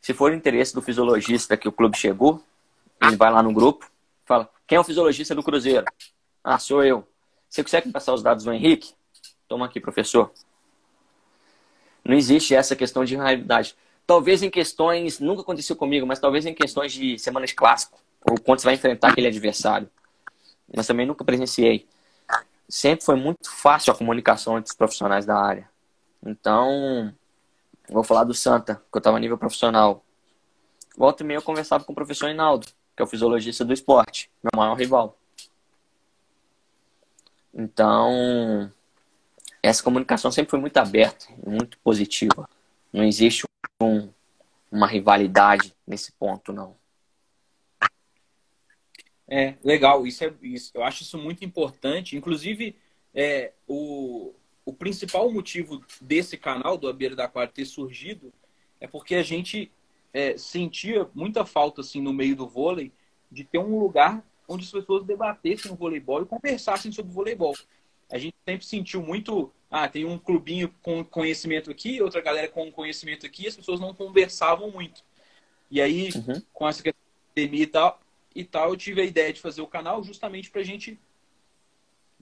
se 0.00 0.12
for 0.12 0.32
interesse 0.32 0.74
do 0.74 0.82
fisiologista 0.82 1.56
que 1.56 1.68
o 1.68 1.72
clube 1.72 1.96
chegou, 1.96 2.42
ele 3.02 3.16
vai 3.16 3.30
lá 3.32 3.42
no 3.42 3.52
grupo, 3.52 3.90
fala: 4.24 4.48
quem 4.66 4.76
é 4.76 4.80
o 4.80 4.84
fisiologista 4.84 5.34
do 5.34 5.42
Cruzeiro? 5.42 5.86
Ah, 6.44 6.58
sou 6.58 6.84
eu. 6.84 7.06
Você 7.48 7.62
consegue 7.62 7.90
passar 7.90 8.12
os 8.12 8.22
dados 8.22 8.44
do 8.44 8.52
Henrique? 8.52 8.92
Toma 9.48 9.66
aqui, 9.66 9.80
professor. 9.80 10.30
Não 12.04 12.14
existe 12.14 12.54
essa 12.54 12.76
questão 12.76 13.04
de 13.04 13.16
rivalidade. 13.16 13.74
Talvez 14.06 14.42
em 14.42 14.50
questões, 14.50 15.20
nunca 15.20 15.42
aconteceu 15.42 15.76
comigo, 15.76 16.06
mas 16.06 16.18
talvez 16.18 16.46
em 16.46 16.54
questões 16.54 16.92
de 16.92 17.18
semanas 17.18 17.52
clássico, 17.52 17.98
ou 18.22 18.38
quando 18.40 18.60
você 18.60 18.66
vai 18.66 18.74
enfrentar 18.74 19.10
aquele 19.10 19.26
adversário. 19.26 19.90
Mas 20.74 20.86
também 20.86 21.06
nunca 21.06 21.24
presenciei. 21.24 21.86
Sempre 22.68 23.04
foi 23.04 23.16
muito 23.16 23.50
fácil 23.50 23.92
a 23.92 23.96
comunicação 23.96 24.58
entre 24.58 24.70
os 24.70 24.76
profissionais 24.76 25.24
da 25.24 25.36
área. 25.36 25.68
Então, 26.24 27.14
Vou 27.90 28.04
falar 28.04 28.24
do 28.24 28.34
Santa, 28.34 28.74
que 28.74 28.96
eu 28.96 28.98
estava 28.98 29.16
a 29.16 29.20
nível 29.20 29.38
profissional. 29.38 30.04
Volta 30.96 31.22
e 31.22 31.26
meia 31.26 31.38
eu 31.38 31.42
conversava 31.42 31.84
com 31.84 31.92
o 31.92 31.94
professor 31.94 32.28
Hinaldo, 32.28 32.66
que 32.94 33.02
é 33.02 33.02
o 33.02 33.06
fisiologista 33.06 33.64
do 33.64 33.72
esporte, 33.72 34.30
meu 34.42 34.50
maior 34.54 34.74
rival. 34.74 35.16
Então, 37.54 38.70
essa 39.62 39.82
comunicação 39.82 40.30
sempre 40.30 40.50
foi 40.50 40.60
muito 40.60 40.76
aberta, 40.76 41.26
muito 41.44 41.78
positiva. 41.78 42.48
Não 42.92 43.02
existe 43.02 43.46
um, 43.82 44.10
uma 44.70 44.86
rivalidade 44.86 45.74
nesse 45.86 46.12
ponto, 46.12 46.52
não. 46.52 46.76
É, 49.28 49.54
legal. 49.62 50.06
Isso 50.06 50.24
é, 50.24 50.32
isso, 50.42 50.72
eu 50.74 50.82
acho 50.82 51.02
isso 51.02 51.18
muito 51.18 51.44
importante. 51.44 52.16
Inclusive, 52.16 52.74
é, 53.14 53.52
o, 53.66 54.34
o 54.64 54.72
principal 54.72 55.30
motivo 55.30 55.84
desse 56.00 56.36
canal, 56.36 56.78
do 56.78 56.88
A 56.88 56.92
Beira 56.92 57.14
da 57.14 57.28
Quadra, 57.28 57.52
ter 57.52 57.66
surgido 57.66 58.32
é 58.80 58.86
porque 58.86 59.14
a 59.14 59.22
gente 59.22 59.70
é, 60.12 60.36
sentia 60.36 61.08
muita 61.14 61.44
falta, 61.44 61.80
assim, 61.80 62.00
no 62.00 62.12
meio 62.12 62.34
do 62.34 62.48
vôlei, 62.48 62.92
de 63.30 63.44
ter 63.44 63.58
um 63.58 63.78
lugar 63.78 64.24
onde 64.48 64.64
as 64.64 64.70
pessoas 64.70 65.04
debatessem 65.04 65.70
o 65.70 65.74
voleibol 65.74 66.22
e 66.22 66.26
conversassem 66.26 66.90
sobre 66.90 67.10
o 67.12 67.14
voleibol. 67.14 67.54
A 68.10 68.16
gente 68.16 68.36
sempre 68.46 68.64
sentiu 68.64 69.02
muito, 69.02 69.52
ah, 69.70 69.86
tem 69.86 70.06
um 70.06 70.18
clubinho 70.18 70.74
com 70.82 71.04
conhecimento 71.04 71.70
aqui, 71.70 72.00
outra 72.00 72.22
galera 72.22 72.48
com 72.48 72.72
conhecimento 72.72 73.26
aqui, 73.26 73.46
as 73.46 73.54
pessoas 73.54 73.78
não 73.78 73.92
conversavam 73.92 74.70
muito. 74.70 75.04
E 75.70 75.82
aí, 75.82 76.08
uhum. 76.14 76.40
com 76.52 76.66
essa 76.66 76.82
pandemia 77.34 77.64
e 77.64 77.66
tal, 77.66 78.00
e 78.38 78.44
tal, 78.44 78.70
eu 78.70 78.76
tive 78.76 79.00
a 79.00 79.04
ideia 79.04 79.32
de 79.32 79.40
fazer 79.40 79.60
o 79.60 79.66
canal 79.66 80.00
justamente 80.04 80.48
para 80.48 80.60
a 80.60 80.64
gente 80.64 80.96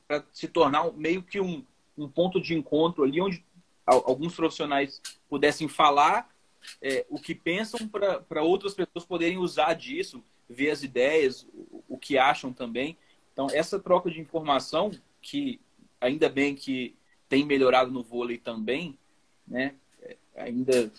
pra 0.09 0.25
se 0.33 0.49
tornar 0.49 0.91
meio 0.93 1.23
que 1.23 1.39
um, 1.39 1.63
um 1.97 2.09
ponto 2.09 2.41
de 2.41 2.55
encontro 2.55 3.05
ali 3.05 3.21
onde 3.21 3.45
alguns 3.85 4.35
profissionais 4.35 5.03
pudessem 5.29 5.69
falar 5.69 6.35
é, 6.81 7.05
o 7.11 7.21
que 7.21 7.35
pensam 7.35 7.87
para 7.87 8.43
outras 8.43 8.73
pessoas 8.73 9.05
poderem 9.05 9.37
usar 9.37 9.75
disso, 9.75 10.25
ver 10.49 10.71
as 10.71 10.83
ideias, 10.83 11.47
o, 11.53 11.85
o, 11.87 11.99
que 11.99 12.17
acham 12.17 12.51
também. 12.51 12.97
Então, 13.35 13.49
essa 13.53 13.79
troca 13.79 14.11
de 14.11 14.19
informação, 14.19 14.91
que 15.21 15.61
ainda 16.01 16.31
bem 16.31 16.55
que 16.55 16.97
tem 17.29 17.45
melhorado 17.45 17.91
no 17.91 18.03
vôlei 18.03 18.39
também, 18.39 18.99
né? 19.47 19.75
É, 20.01 20.17
ainda 20.35 20.91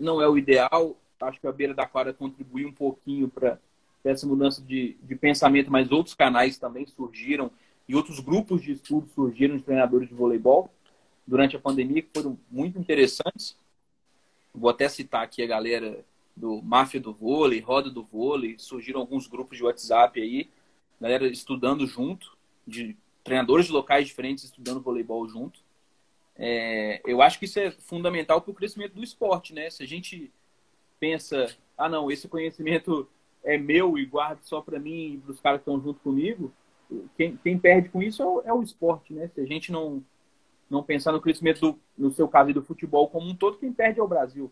não 0.00 0.20
é 0.20 0.28
o 0.28 0.36
ideal. 0.36 0.96
Acho 1.20 1.40
que 1.40 1.46
a 1.46 1.52
beira 1.52 1.74
da 1.74 1.86
quadra 1.86 2.12
contribuiu 2.12 2.68
um 2.68 2.72
pouquinho 2.72 3.28
para 3.28 3.58
essa 4.10 4.26
mudança 4.26 4.62
de, 4.62 4.96
de 5.02 5.14
pensamento, 5.16 5.70
mas 5.70 5.90
outros 5.90 6.14
canais 6.14 6.58
também 6.58 6.86
surgiram 6.86 7.50
e 7.88 7.94
outros 7.94 8.20
grupos 8.20 8.62
de 8.62 8.72
estudo 8.72 9.08
surgiram 9.14 9.56
de 9.56 9.62
treinadores 9.62 10.08
de 10.08 10.14
voleibol 10.14 10.70
durante 11.26 11.56
a 11.56 11.60
pandemia 11.60 12.02
que 12.02 12.10
foram 12.14 12.38
muito 12.50 12.78
interessantes. 12.78 13.56
Vou 14.54 14.70
até 14.70 14.88
citar 14.88 15.22
aqui 15.22 15.42
a 15.42 15.46
galera 15.46 16.04
do 16.36 16.62
Máfia 16.62 17.00
do 17.00 17.12
Vôlei, 17.12 17.60
Roda 17.60 17.90
do 17.90 18.02
Vôlei, 18.02 18.56
surgiram 18.58 19.00
alguns 19.00 19.26
grupos 19.26 19.58
de 19.58 19.64
WhatsApp 19.64 20.20
aí, 20.20 20.48
galera 21.00 21.26
estudando 21.26 21.86
junto, 21.86 22.36
de 22.66 22.96
treinadores 23.24 23.66
de 23.66 23.72
locais 23.72 24.06
diferentes 24.06 24.44
estudando 24.44 24.80
voleibol 24.80 25.28
junto. 25.28 25.60
É, 26.36 27.00
eu 27.04 27.20
acho 27.20 27.38
que 27.38 27.46
isso 27.46 27.58
é 27.58 27.70
fundamental 27.70 28.40
para 28.40 28.50
o 28.50 28.54
crescimento 28.54 28.94
do 28.94 29.02
esporte, 29.02 29.52
né? 29.52 29.68
Se 29.70 29.82
a 29.82 29.86
gente 29.86 30.30
pensa, 31.00 31.54
ah 31.76 31.88
não, 31.88 32.10
esse 32.10 32.28
conhecimento 32.28 33.08
é 33.44 33.56
meu 33.56 33.98
e 33.98 34.04
guardo 34.04 34.42
só 34.42 34.60
para 34.60 34.78
mim 34.78 35.14
e 35.14 35.18
para 35.18 35.32
os 35.32 35.40
caras 35.40 35.60
que 35.60 35.70
estão 35.70 35.82
junto 35.82 36.00
comigo, 36.00 36.52
quem, 37.16 37.36
quem 37.36 37.58
perde 37.58 37.88
com 37.88 38.02
isso 38.02 38.22
é 38.22 38.26
o, 38.26 38.42
é 38.46 38.52
o, 38.52 38.62
esporte, 38.62 39.12
né? 39.12 39.30
Se 39.34 39.40
a 39.40 39.44
gente 39.44 39.70
não, 39.70 40.02
não 40.70 40.82
pensar 40.82 41.12
no 41.12 41.20
crescimento, 41.20 41.60
do, 41.60 41.80
no 41.96 42.10
seu 42.10 42.26
caso, 42.28 42.52
do 42.52 42.62
futebol 42.62 43.08
como 43.08 43.28
um 43.28 43.34
todo, 43.34 43.58
quem 43.58 43.72
perde 43.72 44.00
é 44.00 44.02
o 44.02 44.08
Brasil. 44.08 44.50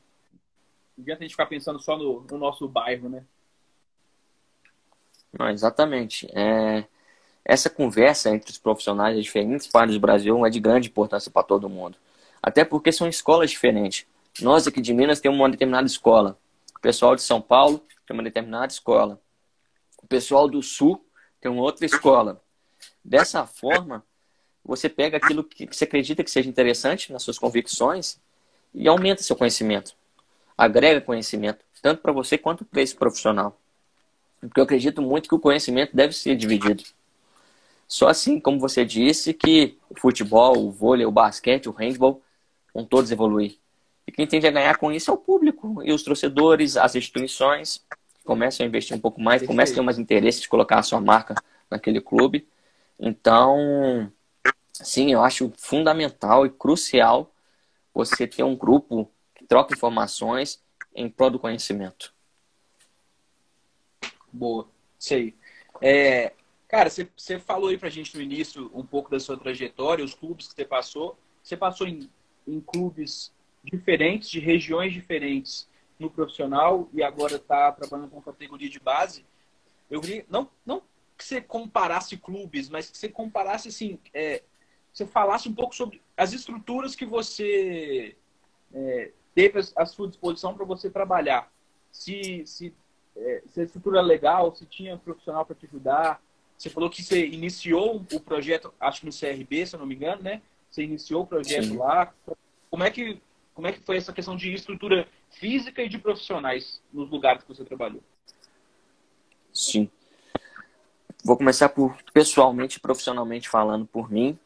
Não 0.97 1.03
adianta 1.03 1.21
a 1.21 1.25
gente 1.25 1.33
ficar 1.33 1.47
pensando 1.47 1.79
só 1.79 1.97
no, 1.97 2.27
no 2.31 2.39
nosso 2.39 2.69
bairro, 2.69 3.09
né? 3.09 3.25
Não, 5.39 5.49
exatamente. 5.51 6.27
É, 6.35 6.85
essa 7.45 7.71
conversa 7.71 8.31
entre 8.31 8.51
os 8.51 8.59
profissionais 8.59 9.17
de 9.17 9.23
diferentes 9.23 9.67
partes 9.67 9.95
do 9.95 10.01
Brasil 10.01 10.45
é 10.45 10.51
de 10.51 10.61
grande 10.61 10.89
importância 10.89 11.31
para 11.31 11.43
todo 11.43 11.69
mundo. 11.69 11.97
Até 12.43 12.65
porque 12.65 12.93
são 12.93 13.09
escolas 13.09 13.51
diferentes. 13.51 14.07
Nós 14.41 14.67
aqui 14.67 14.81
de 14.81 14.93
Minas 14.93 15.21
temos 15.21 15.39
uma 15.39 15.51
determinada 15.51 15.87
escola. 15.87 16.39
O 16.77 16.81
pessoal 16.81 17.15
de 17.15 17.23
São 17.23 17.41
Paulo 17.41 17.83
tem 18.07 18.15
uma 18.15 18.23
determinada 18.23 18.73
escola. 18.73 19.21
O 20.03 20.07
pessoal 20.07 20.49
do 20.49 20.63
Sul 20.63 21.05
tem 21.41 21.51
uma 21.51 21.63
outra 21.63 21.85
escola. 21.85 22.43
Dessa 23.05 23.47
forma, 23.47 24.05
você 24.65 24.89
pega 24.89 25.17
aquilo 25.17 25.45
que 25.45 25.67
você 25.67 25.85
acredita 25.85 26.25
que 26.25 26.31
seja 26.31 26.49
interessante 26.49 27.13
nas 27.13 27.23
suas 27.23 27.39
convicções 27.39 28.19
e 28.75 28.89
aumenta 28.89 29.23
seu 29.23 29.37
conhecimento. 29.37 29.95
Agrega 30.57 31.01
conhecimento, 31.01 31.65
tanto 31.83 32.03
para 32.03 32.13
você 32.13 32.39
quanto 32.39 32.65
para 32.65 32.83
esse 32.83 32.95
profissional. 32.95 33.61
Porque 34.41 34.61
eu 34.61 34.65
acredito 34.65 35.01
muito 35.03 35.29
que 35.29 35.35
o 35.35 35.41
conhecimento 35.41 35.95
deve 35.95 36.13
ser 36.13 36.37
dividido. 36.37 36.85
Só 37.89 38.09
assim, 38.09 38.41
como 38.41 38.59
você 38.59 38.85
disse, 38.85 39.33
que 39.33 39.79
o 39.89 39.99
futebol, 39.99 40.59
o 40.59 40.71
vôlei, 40.71 41.07
o 41.07 41.11
basquete, 41.11 41.69
o 41.69 41.73
handball 41.73 42.23
vão 42.75 42.85
todos 42.85 43.11
evoluir. 43.11 43.57
E 44.07 44.13
quem 44.13 44.27
tende 44.27 44.47
a 44.47 44.51
ganhar 44.51 44.77
com 44.79 44.93
isso 44.93 45.11
é 45.11 45.15
o 45.15 45.17
público 45.17 45.83
e 45.83 45.93
os 45.93 46.03
torcedores, 46.03 46.77
as 46.77 46.95
instituições 46.95 47.85
começam 48.27 48.65
a 48.65 48.69
investir 48.69 48.95
um 48.95 49.01
pouco 49.01 49.21
mais, 49.21 49.47
começam 49.47 49.75
a 49.75 49.77
ter 49.77 49.83
mais 49.83 49.99
interesse 49.99 50.43
de 50.43 50.49
colocar 50.49 50.81
a 50.81 50.83
sua 50.83 51.01
marca 51.01 51.35
naquele 51.71 52.01
clube. 52.01 52.47
Então, 52.99 54.13
sim, 54.73 55.13
eu 55.13 55.23
acho 55.23 55.53
fundamental 55.57 56.45
e 56.45 56.51
crucial 56.51 57.33
você 57.95 58.27
ter 58.27 58.43
um 58.43 58.57
grupo 58.57 59.11
que 59.35 59.47
troca 59.47 59.75
informações 59.75 60.63
em 60.95 61.09
prol 61.09 61.31
do 61.31 61.39
conhecimento. 61.39 62.13
Boa, 64.31 64.69
sei. 64.99 65.35
É, 65.81 66.33
cara, 66.69 66.91
você, 66.91 67.09
você 67.17 67.39
falou 67.39 67.71
aí 67.71 67.79
pra 67.79 67.89
gente 67.89 68.15
no 68.15 68.23
início 68.23 68.71
um 68.75 68.85
pouco 68.85 69.11
da 69.11 69.21
sua 69.21 69.39
trajetória, 69.39 70.05
os 70.05 70.15
clubes 70.15 70.49
que 70.49 70.55
você 70.55 70.65
passou. 70.65 71.19
Você 71.43 71.57
passou 71.57 71.87
em, 71.87 72.11
em 72.47 72.61
clubes 72.61 73.33
diferentes, 73.63 74.29
de 74.29 74.41
regiões 74.41 74.93
diferentes 74.93 75.69
no 75.99 76.11
profissional 76.11 76.89
e 76.93 77.03
agora 77.03 77.37
está 77.37 77.73
trabalhando 77.73 78.11
com 78.11 78.21
categoria 78.21 78.69
de 78.69 78.79
base, 78.79 79.25
eu 79.91 80.01
queria 80.01 80.25
não, 80.29 80.49
não 80.65 80.83
que 81.17 81.25
você 81.25 81.41
comparasse 81.41 82.17
clubes, 82.17 82.69
mas 82.69 82.91
que 82.91 82.99
você 82.99 83.09
comparasse 83.09 83.69
assim, 83.69 83.99
é, 84.13 84.43
você 84.93 85.07
falasse 85.07 85.49
um 85.49 85.55
pouco 85.55 85.75
sobre 85.75 86.03
as 86.17 86.33
estruturas 86.33 86.95
que 86.95 87.07
você 87.07 88.17
é, 88.73 89.13
teve 89.35 89.61
à 89.77 89.87
sua 89.87 90.09
disposição 90.09 90.55
para 90.55 90.65
você 90.65 90.91
trabalhar. 90.91 91.51
Se, 91.91 92.43
se, 92.47 92.75
é, 93.17 93.43
se 93.47 93.61
a 93.61 93.65
estrutura 93.65 94.01
é 94.01 94.03
legal, 94.03 94.55
se 94.55 94.67
tinha 94.67 94.97
profissional 94.97 95.45
para 95.45 95.57
te 95.57 95.67
ajudar. 95.67 96.23
Você 96.57 96.71
falou 96.71 96.89
que 96.89 97.03
você 97.03 97.27
iniciou 97.27 97.97
o 97.97 98.21
projeto, 98.21 98.73
acho 98.81 99.01
que 99.01 99.07
no 99.07 99.13
CRB, 99.13 99.67
se 99.67 99.77
eu 99.77 99.81
não 99.81 99.87
me 99.87 99.95
engano, 99.95 100.23
né? 100.23 100.41
Você 100.71 100.83
iniciou 100.83 101.23
o 101.23 101.27
projeto 101.27 101.67
Sim. 101.67 101.77
lá. 101.77 102.13
Como 102.71 102.83
é 102.83 102.91
que 102.91 103.21
como 103.57 103.67
é 103.67 103.73
que 103.73 103.81
foi 103.81 103.97
essa 103.97 104.13
questão 104.13 104.37
de 104.37 104.53
estrutura 104.53 105.09
física 105.31 105.83
e 105.83 105.89
de 105.89 105.97
profissionais 105.97 106.79
nos 106.93 107.11
lugares 107.11 107.43
que 107.43 107.49
você 107.49 107.65
trabalhou? 107.65 108.03
Sim. 109.51 109.91
Vou 111.25 111.39
começar 111.39 111.71
por 111.71 111.97
pessoalmente, 112.13 112.79
profissionalmente 112.79 113.49
falando 113.49 113.87
por 113.87 114.13
mim. 114.13 114.39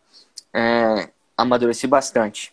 É, 0.55 1.11
amadureci 1.37 1.88
bastante. 1.88 2.53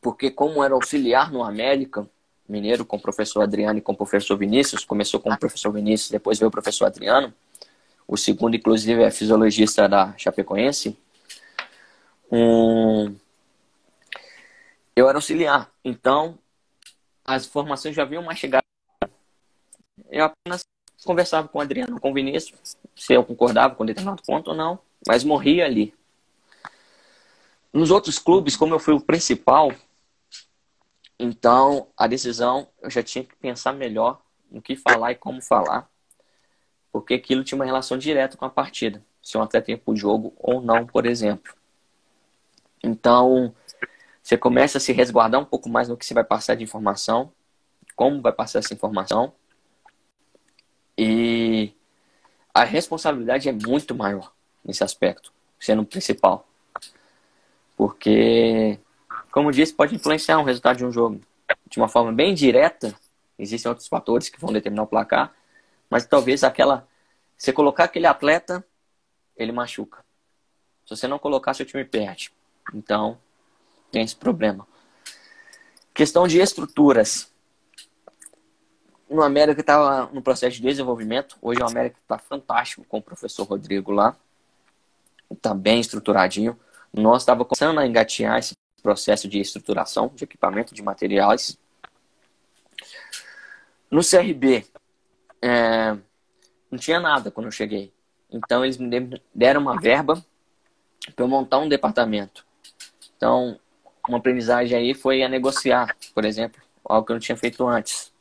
Porque 0.00 0.30
como 0.30 0.64
era 0.64 0.72
auxiliar 0.72 1.30
no 1.30 1.44
América, 1.44 2.08
Mineiro, 2.48 2.86
com 2.86 2.96
o 2.96 3.00
professor 3.00 3.42
Adriano 3.42 3.78
e 3.78 3.82
com 3.82 3.92
o 3.92 3.96
professor 3.96 4.38
Vinícius, 4.38 4.86
começou 4.86 5.20
com 5.20 5.30
o 5.30 5.38
professor 5.38 5.70
Vinícius, 5.70 6.10
depois 6.10 6.38
veio 6.38 6.48
o 6.48 6.52
professor 6.52 6.86
Adriano. 6.86 7.32
O 8.08 8.16
segundo, 8.16 8.56
inclusive, 8.56 9.02
é 9.02 9.10
fisiologista 9.10 9.86
da 9.86 10.16
Chapecoense. 10.16 10.96
Um, 12.30 13.14
eu 14.94 15.08
era 15.08 15.18
auxiliar. 15.18 15.70
Então, 15.84 16.38
as 17.24 17.46
informações 17.46 17.94
já 17.94 18.04
vinham 18.04 18.22
mais 18.22 18.38
chegadas. 18.38 18.66
Eu 20.10 20.24
apenas 20.24 20.64
conversava 21.04 21.48
com 21.48 21.58
o 21.58 21.60
Adriano, 21.60 22.00
com 22.00 22.10
o 22.10 22.14
Vinícius, 22.14 22.76
se 22.94 23.12
eu 23.12 23.24
concordava 23.24 23.74
com 23.74 23.84
determinado 23.84 24.22
ponto 24.22 24.50
ou 24.50 24.56
não, 24.56 24.78
mas 25.06 25.24
morria 25.24 25.64
ali. 25.64 25.94
Nos 27.72 27.90
outros 27.90 28.18
clubes, 28.18 28.56
como 28.56 28.74
eu 28.74 28.78
fui 28.78 28.94
o 28.94 29.00
principal, 29.00 29.72
então 31.18 31.88
a 31.96 32.06
decisão 32.06 32.68
eu 32.80 32.90
já 32.90 33.02
tinha 33.02 33.24
que 33.24 33.34
pensar 33.36 33.72
melhor 33.72 34.20
no 34.50 34.60
que 34.60 34.76
falar 34.76 35.12
e 35.12 35.16
como 35.16 35.40
falar, 35.40 35.90
porque 36.92 37.14
aquilo 37.14 37.42
tinha 37.42 37.56
uma 37.56 37.64
relação 37.64 37.96
direta 37.96 38.36
com 38.36 38.44
a 38.44 38.50
partida, 38.50 39.02
se 39.22 39.38
um 39.38 39.42
atleta 39.42 39.70
ia 39.70 39.78
para 39.78 39.92
o 39.92 39.96
jogo 39.96 40.34
ou 40.38 40.60
não, 40.60 40.86
por 40.86 41.06
exemplo. 41.06 41.54
Então, 42.82 43.54
você 44.22 44.38
começa 44.38 44.78
a 44.78 44.80
se 44.80 44.92
resguardar 44.92 45.40
um 45.40 45.44
pouco 45.44 45.68
mais 45.68 45.88
no 45.88 45.96
que 45.96 46.06
você 46.06 46.14
vai 46.14 46.24
passar 46.24 46.54
de 46.54 46.62
informação, 46.62 47.32
como 47.96 48.22
vai 48.22 48.32
passar 48.32 48.60
essa 48.60 48.72
informação. 48.72 49.32
E 50.96 51.74
a 52.54 52.62
responsabilidade 52.64 53.48
é 53.48 53.52
muito 53.52 53.94
maior 53.94 54.32
nesse 54.64 54.84
aspecto, 54.84 55.32
sendo 55.58 55.82
o 55.82 55.86
principal. 55.86 56.46
Porque, 57.76 58.78
como 59.32 59.50
disse, 59.50 59.74
pode 59.74 59.94
influenciar 59.94 60.38
o 60.38 60.44
resultado 60.44 60.76
de 60.76 60.84
um 60.84 60.92
jogo 60.92 61.20
de 61.68 61.78
uma 61.78 61.88
forma 61.88 62.12
bem 62.12 62.32
direta. 62.32 62.94
Existem 63.38 63.68
outros 63.68 63.88
fatores 63.88 64.28
que 64.28 64.40
vão 64.40 64.52
determinar 64.52 64.84
o 64.84 64.86
placar, 64.86 65.34
mas 65.90 66.06
talvez 66.06 66.44
aquela. 66.44 66.86
Você 67.36 67.52
colocar 67.52 67.84
aquele 67.84 68.06
atleta, 68.06 68.64
ele 69.36 69.50
machuca. 69.50 70.04
Se 70.86 70.94
você 70.94 71.08
não 71.08 71.18
colocar, 71.18 71.54
seu 71.54 71.66
time 71.66 71.84
perde. 71.84 72.32
Então, 72.72 73.18
tem 73.92 74.02
esse 74.02 74.16
problema. 74.16 74.66
Questão 75.94 76.26
de 76.26 76.40
estruturas. 76.40 77.30
No 79.08 79.22
América 79.22 79.60
estava 79.60 80.06
no 80.06 80.22
processo 80.22 80.56
de 80.56 80.62
desenvolvimento. 80.62 81.36
Hoje 81.42 81.60
o 81.60 81.66
América 81.66 81.98
está 82.00 82.18
fantástico 82.18 82.84
com 82.88 82.98
o 82.98 83.02
professor 83.02 83.44
Rodrigo 83.44 83.92
lá. 83.92 84.16
Está 85.30 85.52
bem 85.52 85.78
estruturadinho. 85.78 86.58
Nós 86.92 87.22
estávamos 87.22 87.46
começando 87.48 87.78
a 87.78 87.86
engatear 87.86 88.38
esse 88.38 88.54
processo 88.82 89.28
de 89.28 89.38
estruturação 89.38 90.10
de 90.14 90.24
equipamento, 90.24 90.74
de 90.74 90.82
materiais. 90.82 91.58
No 93.90 94.00
CRB, 94.00 94.66
é, 95.42 95.96
não 96.70 96.78
tinha 96.78 96.98
nada 96.98 97.30
quando 97.30 97.46
eu 97.46 97.52
cheguei. 97.52 97.92
Então, 98.30 98.64
eles 98.64 98.78
me 98.78 98.88
deram 99.34 99.60
uma 99.60 99.78
verba 99.78 100.24
para 101.14 101.24
eu 101.24 101.28
montar 101.28 101.58
um 101.58 101.68
departamento. 101.68 102.46
Então, 103.16 103.60
uma 104.08 104.18
aprendizagem 104.18 104.76
aí 104.76 104.94
foi 104.94 105.22
a 105.22 105.28
negociar, 105.28 105.96
por 106.14 106.24
exemplo, 106.24 106.60
algo 106.84 107.06
que 107.06 107.12
eu 107.12 107.14
não 107.14 107.20
tinha 107.20 107.36
feito 107.36 107.66
antes. 107.66 108.12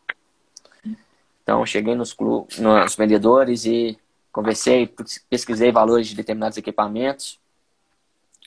Então, 1.44 1.66
cheguei 1.66 1.96
nos, 1.96 2.14
clubes, 2.14 2.60
nos 2.60 2.96
vendedores 2.96 3.66
e 3.66 3.98
conversei, 4.32 4.94
pesquisei 5.30 5.72
valores 5.72 6.08
de 6.08 6.16
determinados 6.16 6.58
equipamentos 6.58 7.40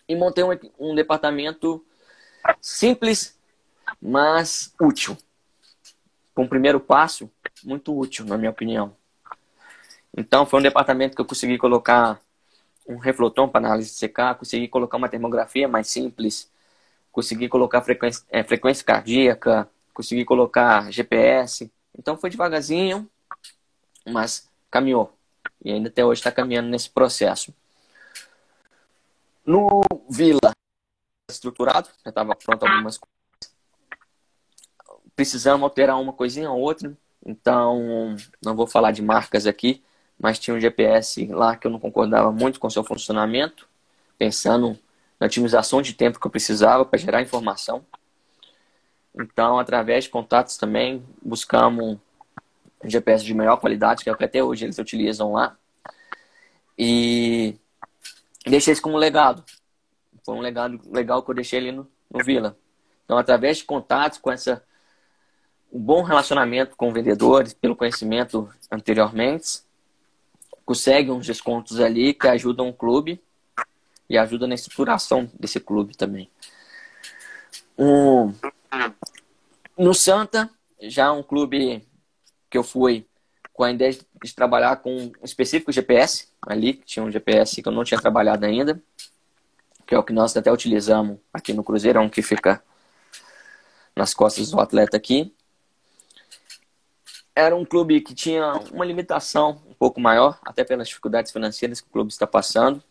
e 0.08 0.14
montei 0.14 0.44
um, 0.44 0.58
um 0.78 0.94
departamento 0.94 1.84
simples, 2.60 3.38
mas 4.00 4.72
útil. 4.80 5.16
Com 6.34 6.44
um 6.44 6.48
primeiro 6.48 6.80
passo, 6.80 7.30
muito 7.62 7.96
útil, 7.96 8.24
na 8.24 8.38
minha 8.38 8.50
opinião. 8.50 8.94
Então, 10.16 10.46
foi 10.46 10.60
um 10.60 10.62
departamento 10.62 11.16
que 11.16 11.20
eu 11.20 11.26
consegui 11.26 11.58
colocar 11.58 12.20
um 12.88 12.98
reflotom 12.98 13.48
para 13.48 13.66
análise 13.66 13.92
de 13.92 14.08
CK, 14.08 14.38
consegui 14.38 14.68
colocar 14.68 14.96
uma 14.96 15.08
termografia 15.08 15.66
mais 15.66 15.88
simples, 15.88 16.50
consegui 17.14 17.48
colocar 17.48 17.80
frequência, 17.80 18.24
é, 18.28 18.42
frequência 18.42 18.84
cardíaca, 18.84 19.70
consegui 19.94 20.24
colocar 20.24 20.90
GPS. 20.90 21.70
Então, 21.96 22.16
foi 22.16 22.28
devagarzinho, 22.28 23.08
mas 24.04 24.50
caminhou. 24.68 25.16
E 25.64 25.70
ainda 25.70 25.88
até 25.88 26.04
hoje 26.04 26.18
está 26.20 26.32
caminhando 26.32 26.68
nesse 26.68 26.90
processo. 26.90 27.54
No 29.46 29.82
Vila, 30.10 30.50
estruturado, 31.30 31.88
já 32.04 32.08
estava 32.08 32.34
pronto 32.34 32.64
algumas 32.64 32.98
coisas. 32.98 33.14
Precisamos 35.14 35.62
alterar 35.62 36.00
uma 36.00 36.12
coisinha 36.12 36.50
ou 36.50 36.60
outra, 36.60 36.98
então 37.24 38.16
não 38.44 38.56
vou 38.56 38.66
falar 38.66 38.90
de 38.90 39.02
marcas 39.02 39.46
aqui, 39.46 39.84
mas 40.18 40.40
tinha 40.40 40.56
um 40.56 40.60
GPS 40.60 41.26
lá 41.26 41.56
que 41.56 41.68
eu 41.68 41.70
não 41.70 41.78
concordava 41.78 42.32
muito 42.32 42.58
com 42.58 42.66
o 42.66 42.70
seu 42.70 42.82
funcionamento, 42.82 43.68
pensando 44.18 44.76
na 45.18 45.26
otimização 45.26 45.80
de 45.80 45.94
tempo 45.94 46.18
que 46.20 46.26
eu 46.26 46.30
precisava 46.30 46.84
para 46.84 46.98
gerar 46.98 47.22
informação. 47.22 47.84
Então, 49.14 49.58
através 49.58 50.04
de 50.04 50.10
contatos 50.10 50.56
também, 50.56 51.04
buscamos 51.22 51.98
um 52.82 52.90
GPS 52.90 53.24
de 53.24 53.32
melhor 53.32 53.58
qualidade, 53.58 54.02
que 54.02 54.10
é 54.10 54.12
o 54.12 54.16
que 54.16 54.24
até 54.24 54.42
hoje 54.42 54.64
eles 54.64 54.78
utilizam 54.78 55.32
lá. 55.32 55.56
E 56.76 57.56
deixei 58.44 58.72
isso 58.72 58.82
como 58.82 58.96
legado. 58.96 59.44
Foi 60.24 60.34
um 60.34 60.40
legado 60.40 60.80
legal 60.90 61.22
que 61.22 61.30
eu 61.30 61.34
deixei 61.34 61.60
ali 61.60 61.72
no, 61.72 61.88
no 62.10 62.24
Vila. 62.24 62.56
Então, 63.04 63.16
através 63.16 63.58
de 63.58 63.64
contatos 63.64 64.18
com 64.18 64.32
essa 64.32 64.62
um 65.72 65.80
bom 65.80 66.02
relacionamento 66.02 66.76
com 66.76 66.92
vendedores, 66.92 67.52
pelo 67.52 67.74
conhecimento 67.74 68.48
anteriormente, 68.70 69.60
consegue 70.64 71.10
uns 71.10 71.26
descontos 71.26 71.80
ali 71.80 72.14
que 72.14 72.28
ajudam 72.28 72.68
o 72.68 72.72
clube 72.72 73.20
e 74.08 74.18
ajudam 74.18 74.48
na 74.48 74.54
estruturação 74.54 75.30
desse 75.38 75.60
clube 75.60 75.96
também. 75.96 76.30
Um, 77.78 78.32
no 79.76 79.94
Santa, 79.94 80.48
já 80.80 81.12
um 81.12 81.22
clube 81.22 81.86
que 82.48 82.56
eu 82.56 82.62
fui 82.62 83.06
com 83.52 83.64
a 83.64 83.70
ideia 83.70 83.96
de 84.22 84.34
trabalhar 84.34 84.76
com 84.76 84.96
um 84.96 85.12
específico 85.24 85.72
GPS, 85.72 86.28
ali, 86.42 86.74
tinha 86.74 87.04
um 87.04 87.10
GPS 87.10 87.62
que 87.62 87.68
eu 87.68 87.72
não 87.72 87.84
tinha 87.84 88.00
trabalhado 88.00 88.44
ainda, 88.44 88.82
que 89.86 89.94
é 89.94 89.98
o 89.98 90.02
que 90.02 90.12
nós 90.12 90.36
até 90.36 90.52
utilizamos 90.52 91.18
aqui 91.32 91.52
no 91.52 91.62
Cruzeirão, 91.62 92.08
que 92.08 92.22
fica 92.22 92.62
nas 93.94 94.12
costas 94.12 94.50
do 94.50 94.60
atleta 94.60 94.96
aqui. 94.96 95.32
Era 97.34 97.54
um 97.54 97.64
clube 97.64 98.00
que 98.00 98.14
tinha 98.14 98.54
uma 98.72 98.84
limitação 98.84 99.62
um 99.68 99.74
pouco 99.74 100.00
maior, 100.00 100.38
até 100.42 100.64
pelas 100.64 100.88
dificuldades 100.88 101.32
financeiras 101.32 101.80
que 101.80 101.88
o 101.88 101.92
clube 101.92 102.10
está 102.10 102.26
passando, 102.26 102.82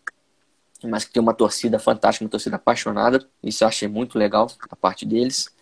mas 0.84 1.06
que 1.06 1.12
tem 1.12 1.22
uma 1.22 1.34
torcida 1.34 1.80
fantástica, 1.80 2.26
uma 2.26 2.32
torcida 2.32 2.56
apaixonada. 2.56 3.28
Isso 3.42 3.64
eu 3.64 3.68
achei 3.68 3.88
muito 3.88 4.18
legal 4.18 4.48
da 4.70 4.76
parte 4.76 5.06
deles. 5.06 5.54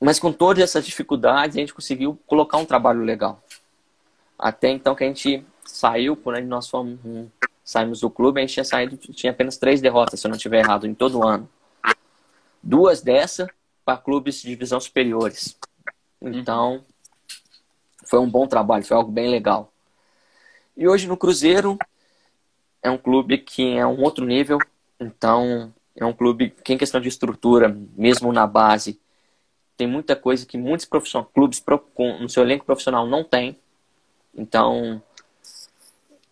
Mas 0.00 0.18
com 0.18 0.32
todas 0.32 0.62
essas 0.62 0.84
dificuldades, 0.84 1.56
a 1.56 1.60
gente 1.60 1.74
conseguiu 1.74 2.18
colocar 2.26 2.58
um 2.58 2.64
trabalho 2.64 3.02
legal. 3.02 3.42
Até 4.38 4.68
então 4.70 4.94
que 4.94 5.04
a 5.04 5.06
gente 5.06 5.44
saiu, 5.64 6.16
quando 6.16 6.44
nós 6.44 6.68
fomos, 6.68 6.98
saímos 7.64 8.00
do 8.00 8.10
clube, 8.10 8.38
a 8.38 8.42
gente 8.42 8.54
tinha 8.54 8.64
saído, 8.64 8.96
tinha 8.96 9.32
apenas 9.32 9.56
três 9.56 9.80
derrotas, 9.80 10.20
se 10.20 10.26
eu 10.26 10.28
não 10.28 10.36
estiver 10.36 10.60
errado, 10.60 10.86
em 10.86 10.94
todo 10.94 11.18
o 11.18 11.26
ano. 11.26 11.48
Duas 12.62 13.00
dessas 13.00 13.48
para 13.84 13.96
clubes 13.96 14.42
de 14.42 14.48
divisão 14.48 14.80
superiores. 14.80 15.56
Então, 16.20 16.84
foi 18.04 18.18
um 18.18 18.28
bom 18.28 18.46
trabalho, 18.46 18.84
foi 18.84 18.96
algo 18.96 19.10
bem 19.10 19.28
legal. 19.28 19.72
E 20.76 20.86
hoje 20.86 21.06
no 21.06 21.16
Cruzeiro, 21.16 21.78
é 22.86 22.90
um 22.90 22.96
clube 22.96 23.38
que 23.38 23.76
é 23.76 23.84
um 23.84 24.00
outro 24.00 24.24
nível, 24.24 24.58
então 25.00 25.74
é 25.96 26.04
um 26.04 26.12
clube 26.12 26.50
que 26.50 26.72
em 26.72 26.78
questão 26.78 27.00
de 27.00 27.08
estrutura, 27.08 27.68
mesmo 27.96 28.32
na 28.32 28.46
base, 28.46 29.00
tem 29.76 29.88
muita 29.88 30.14
coisa 30.14 30.46
que 30.46 30.56
muitos 30.56 30.88
clubes 31.34 31.64
no 32.20 32.28
seu 32.28 32.44
elenco 32.44 32.64
profissional 32.64 33.04
não 33.04 33.24
tem. 33.24 33.58
Então, 34.32 35.02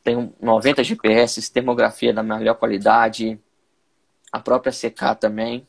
tem 0.05 0.33
90 0.41 0.85
GPS, 0.85 1.53
termografia 1.53 2.15
da 2.15 2.23
melhor 2.23 2.55
qualidade, 2.55 3.41
a 4.31 4.39
própria 4.39 4.73
CK 4.73 5.19
também. 5.19 5.67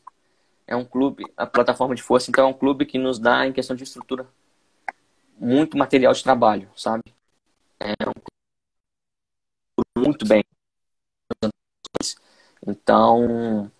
É 0.68 0.76
um 0.76 0.86
clube, 0.86 1.26
a 1.36 1.48
plataforma 1.48 1.96
de 1.96 2.04
força, 2.04 2.30
então 2.30 2.46
é 2.46 2.48
um 2.48 2.54
clube 2.54 2.86
que 2.86 3.00
nos 3.00 3.18
dá, 3.18 3.48
em 3.48 3.54
questão 3.54 3.76
de 3.76 3.84
estrutura, 3.84 4.28
muito 5.38 5.78
material 5.78 6.14
de 6.14 6.24
trabalho, 6.24 6.70
sabe? 6.76 7.04
É 7.80 7.94
um 8.08 8.14
clube 9.76 10.08
muito 10.08 10.28
bem. 10.28 10.44
Então, 12.68 13.72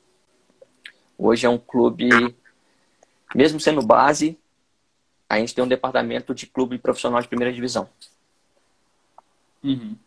hoje 1.18 1.46
é 1.46 1.50
um 1.50 1.58
clube 1.58 2.36
mesmo 3.36 3.60
sendo 3.60 3.86
base, 3.86 4.40
a 5.30 5.38
gente 5.40 5.54
tem 5.54 5.64
um 5.64 5.68
departamento 5.68 6.34
de 6.34 6.48
clube 6.48 6.78
profissional 6.78 7.22
de 7.22 7.28
primeira 7.28 7.54
divisão. 7.54 7.90
Uhum. 9.62 9.98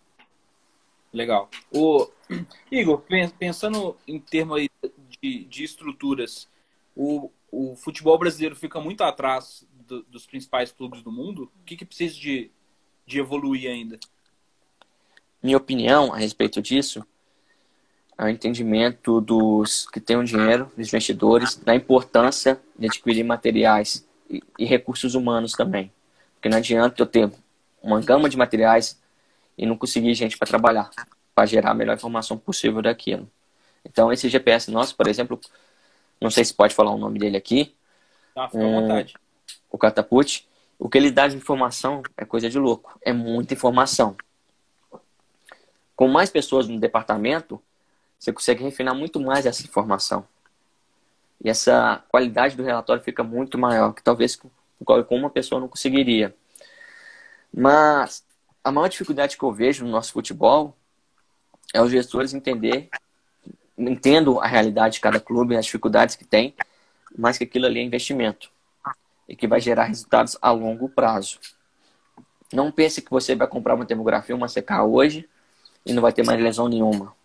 Legal. 1.13 1.51
O 1.71 2.09
Igor, 2.73 3.03
pensando 3.39 3.97
em 4.07 4.19
termos 4.19 4.67
de, 5.21 5.45
de 5.45 5.65
estruturas, 5.65 6.49
o, 6.97 7.31
o 7.51 7.77
futebol 7.77 8.17
brasileiro 8.19 8.57
fica 8.57 8.81
muito 8.81 9.03
atrás 9.03 9.67
do, 9.87 10.03
dos 10.05 10.27
principais 10.27 10.73
clubes 10.73 11.03
do 11.03 11.13
mundo. 11.13 11.51
O 11.61 11.65
que, 11.65 11.77
que 11.77 11.85
precisa 11.85 12.15
de, 12.15 12.51
de 13.07 13.19
evoluir 13.19 13.71
ainda? 13.71 13.99
Minha 15.43 15.57
opinião 15.57 16.13
a 16.15 16.17
respeito 16.17 16.63
disso 16.63 17.07
ao 18.19 18.29
entendimento 18.29 19.21
dos 19.21 19.87
que 19.89 20.01
têm 20.01 20.17
o 20.17 20.25
dinheiro, 20.25 20.71
dos 20.77 20.89
investidores, 20.89 21.55
da 21.55 21.73
importância 21.73 22.61
de 22.77 22.87
adquirir 22.87 23.23
materiais 23.23 24.05
e, 24.29 24.43
e 24.59 24.65
recursos 24.65 25.15
humanos 25.15 25.53
também. 25.53 25.93
Porque 26.35 26.49
não 26.49 26.59
adianta 26.59 27.01
eu 27.01 27.07
ter 27.07 27.31
uma 27.81 28.01
gama 28.01 28.29
de 28.29 28.37
materiais 28.37 29.01
e 29.57 29.65
não 29.65 29.79
conseguir 29.79 30.13
gente 30.15 30.37
para 30.37 30.49
trabalhar, 30.49 30.91
para 31.33 31.47
gerar 31.47 31.71
a 31.71 31.75
melhor 31.75 31.95
informação 31.95 32.37
possível 32.37 32.83
daquilo. 32.83 33.31
Então, 33.85 34.13
esse 34.13 34.29
GPS 34.29 34.69
nosso, 34.69 34.97
por 34.97 35.07
exemplo, 35.07 35.41
não 36.21 36.31
sei 36.31 36.45
se 36.45 36.53
pode 36.53 36.75
falar 36.75 36.91
o 36.91 36.99
nome 36.99 37.21
dele 37.21 37.37
aqui. 37.37 37.73
Tá, 38.35 38.49
fica 38.49 38.59
um, 38.59 38.79
à 38.79 38.81
vontade. 38.81 39.15
O 39.71 39.79
Catapult. 39.79 40.47
O 40.77 40.89
que 40.89 40.99
ele 40.99 41.11
dá 41.11 41.27
de 41.27 41.37
informação 41.37 42.03
é 42.17 42.25
coisa 42.25 42.49
de 42.49 42.59
louco. 42.59 42.99
É 43.03 43.13
muita 43.13 43.55
informação. 43.55 44.17
Com 45.97 46.07
mais 46.07 46.31
pessoas 46.31 46.69
no 46.69 46.79
departamento, 46.79 47.61
você 48.19 48.33
consegue 48.33 48.65
refinar 48.65 48.95
muito 48.95 49.21
mais 49.21 49.47
essa 49.47 49.63
informação. 49.63 50.27
E 51.43 51.49
essa 51.49 52.03
qualidade 52.09 52.57
do 52.57 52.65
relatório 52.65 53.03
fica 53.03 53.23
muito 53.23 53.57
maior, 53.57 53.93
que 53.93 54.03
talvez 54.03 54.35
com 54.37 54.51
uma 55.11 55.31
pessoa 55.31 55.61
não 55.61 55.69
conseguiria. 55.69 56.35
Mas 57.55 58.25
a 58.63 58.73
maior 58.73 58.89
dificuldade 58.89 59.37
que 59.37 59.43
eu 59.43 59.53
vejo 59.53 59.85
no 59.85 59.91
nosso 59.91 60.13
futebol 60.13 60.77
é 61.73 61.81
os 61.81 61.91
gestores 61.91 62.35
entender, 62.35 62.89
entendo 63.77 64.41
a 64.41 64.47
realidade 64.47 64.95
de 64.95 65.01
cada 65.01 65.21
clube, 65.21 65.57
as 65.57 65.67
dificuldades 65.67 66.17
que 66.17 66.25
tem, 66.25 66.55
mas 67.17 67.39
que 67.39 67.45
aquilo 67.45 67.67
ali 67.67 67.79
é 67.79 67.83
investimento 67.83 68.51
e 69.29 69.37
que 69.37 69.47
vai 69.47 69.61
gerar 69.61 69.85
resultados 69.85 70.37
a 70.43 70.51
longo 70.51 70.89
prazo. 70.89 71.39
Não 72.53 72.73
pense 72.73 73.01
que 73.01 73.11
você 73.11 73.37
vai 73.37 73.47
comprar 73.47 73.75
uma 73.75 73.87
termografia, 73.87 74.35
uma 74.35 74.49
CK 74.49 74.83
hoje 74.89 75.29
e 75.87 75.93
não 75.93 76.03
vai 76.03 76.13
ter 76.13 76.25
mais 76.25 76.41
lesão 76.43 76.67
nenhuma 76.69 77.17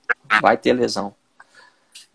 vai 0.41 0.57
ter 0.57 0.73
lesão. 0.73 1.13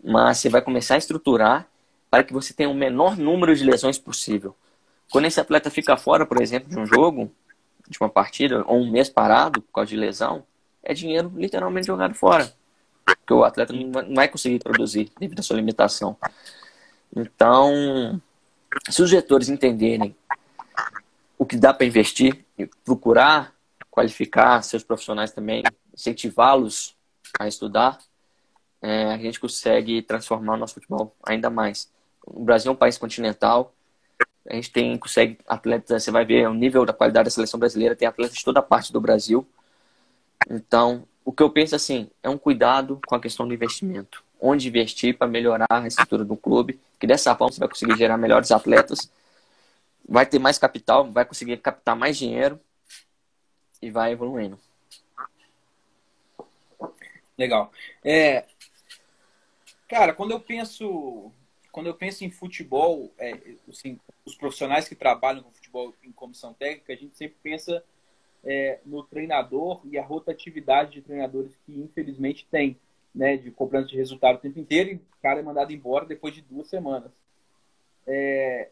Mas 0.03 0.37
você 0.37 0.49
vai 0.49 0.61
começar 0.61 0.95
a 0.95 0.97
estruturar 0.97 1.67
para 2.09 2.23
que 2.23 2.33
você 2.33 2.53
tenha 2.53 2.69
o 2.69 2.73
menor 2.73 3.17
número 3.17 3.55
de 3.55 3.63
lesões 3.63 3.97
possível. 3.97 4.55
Quando 5.11 5.25
esse 5.25 5.39
atleta 5.39 5.69
fica 5.69 5.97
fora, 5.97 6.25
por 6.25 6.41
exemplo, 6.41 6.69
de 6.69 6.79
um 6.79 6.85
jogo, 6.85 7.31
de 7.87 7.97
uma 7.99 8.09
partida, 8.09 8.63
ou 8.67 8.77
um 8.77 8.91
mês 8.91 9.09
parado 9.09 9.61
por 9.61 9.73
causa 9.73 9.89
de 9.89 9.97
lesão, 9.97 10.43
é 10.83 10.93
dinheiro 10.93 11.31
literalmente 11.35 11.87
jogado 11.87 12.13
fora. 12.13 12.51
porque 13.03 13.33
o 13.33 13.43
atleta 13.43 13.73
não 13.73 14.15
vai 14.15 14.27
conseguir 14.27 14.59
produzir 14.59 15.11
devido 15.19 15.39
à 15.39 15.43
sua 15.43 15.55
limitação. 15.55 16.15
Então, 17.15 18.21
se 18.89 19.01
os 19.01 19.09
gestores 19.09 19.49
entenderem 19.49 20.15
o 21.37 21.45
que 21.45 21.57
dá 21.57 21.73
para 21.73 21.87
investir 21.87 22.45
e 22.57 22.67
procurar 22.85 23.53
qualificar 23.89 24.61
seus 24.61 24.83
profissionais 24.83 25.31
também, 25.31 25.63
incentivá-los 25.93 26.95
a 27.37 27.47
estudar, 27.47 27.99
é, 28.81 29.13
a 29.13 29.17
gente 29.17 29.39
consegue 29.39 30.01
transformar 30.01 30.53
o 30.53 30.57
nosso 30.57 30.75
futebol 30.75 31.15
ainda 31.25 31.49
mais. 31.49 31.91
O 32.25 32.43
Brasil 32.43 32.71
é 32.71 32.73
um 32.73 32.77
país 32.77 32.97
continental, 32.97 33.73
a 34.47 34.55
gente 34.55 34.71
tem, 34.71 34.97
consegue 34.97 35.37
atletas, 35.47 36.03
você 36.03 36.11
vai 36.11 36.25
ver 36.25 36.47
o 36.47 36.53
nível 36.53 36.85
da 36.85 36.93
qualidade 36.93 37.25
da 37.25 37.31
seleção 37.31 37.59
brasileira, 37.59 37.95
tem 37.95 38.07
atletas 38.07 38.37
de 38.37 38.43
toda 38.43 38.61
parte 38.61 38.91
do 38.91 39.01
Brasil. 39.01 39.45
Então, 40.49 41.03
o 41.23 41.31
que 41.31 41.43
eu 41.43 41.49
penso 41.49 41.75
assim, 41.75 42.09
é 42.23 42.29
um 42.29 42.37
cuidado 42.37 42.99
com 43.05 43.15
a 43.15 43.19
questão 43.19 43.47
do 43.47 43.53
investimento. 43.53 44.23
Onde 44.41 44.67
investir 44.67 45.17
para 45.17 45.27
melhorar 45.27 45.67
a 45.69 45.87
estrutura 45.87 46.23
do 46.23 46.35
clube, 46.35 46.79
que 46.99 47.05
dessa 47.05 47.35
forma 47.35 47.53
você 47.53 47.59
vai 47.59 47.69
conseguir 47.69 47.97
gerar 47.97 48.17
melhores 48.17 48.51
atletas, 48.51 49.11
vai 50.07 50.25
ter 50.25 50.39
mais 50.39 50.57
capital, 50.57 51.11
vai 51.11 51.25
conseguir 51.25 51.57
captar 51.57 51.95
mais 51.95 52.17
dinheiro 52.17 52.59
e 53.81 53.91
vai 53.91 54.11
evoluindo. 54.11 54.57
Legal. 57.39 57.71
É, 58.03 58.45
cara, 59.87 60.13
quando 60.13 60.31
eu 60.31 60.39
penso 60.39 61.31
quando 61.71 61.87
eu 61.87 61.95
penso 61.95 62.25
em 62.25 62.31
futebol, 62.31 63.13
é, 63.17 63.39
assim, 63.69 63.99
os 64.25 64.35
profissionais 64.35 64.87
que 64.89 64.95
trabalham 64.95 65.43
com 65.43 65.51
futebol 65.51 65.93
em 66.03 66.11
comissão 66.11 66.53
técnica, 66.53 66.93
a 66.93 66.95
gente 66.95 67.15
sempre 67.15 67.37
pensa 67.43 67.83
é, 68.43 68.79
no 68.85 69.03
treinador 69.03 69.81
e 69.85 69.97
a 69.97 70.03
rotatividade 70.03 70.93
de 70.93 71.01
treinadores 71.01 71.55
que 71.65 71.79
infelizmente 71.79 72.47
tem, 72.51 72.79
né, 73.15 73.37
de 73.37 73.51
cobrança 73.51 73.87
de 73.89 73.97
resultado 73.97 74.37
o 74.37 74.39
tempo 74.41 74.59
inteiro 74.59 74.91
e 74.91 74.95
o 74.95 75.01
cara 75.21 75.39
é 75.39 75.43
mandado 75.43 75.71
embora 75.71 76.05
depois 76.05 76.33
de 76.33 76.41
duas 76.41 76.67
semanas. 76.67 77.11
É, 78.07 78.69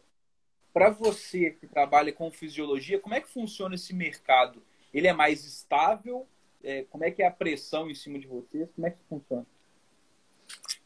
Para 0.72 0.90
você 0.90 1.52
que 1.52 1.66
trabalha 1.66 2.12
com 2.12 2.30
fisiologia, 2.30 3.00
como 3.00 3.14
é 3.14 3.20
que 3.20 3.28
funciona 3.28 3.74
esse 3.74 3.94
mercado? 3.94 4.62
Ele 4.92 5.08
é 5.08 5.12
mais 5.12 5.44
estável? 5.44 6.26
É, 6.62 6.84
como 6.90 7.04
é 7.04 7.10
que 7.10 7.22
é 7.22 7.26
a 7.26 7.30
pressão 7.30 7.88
em 7.88 7.94
cima 7.94 8.18
de 8.18 8.26
vocês? 8.26 8.68
Como 8.74 8.86
é 8.86 8.90
que 8.90 8.98
funciona? 9.08 9.46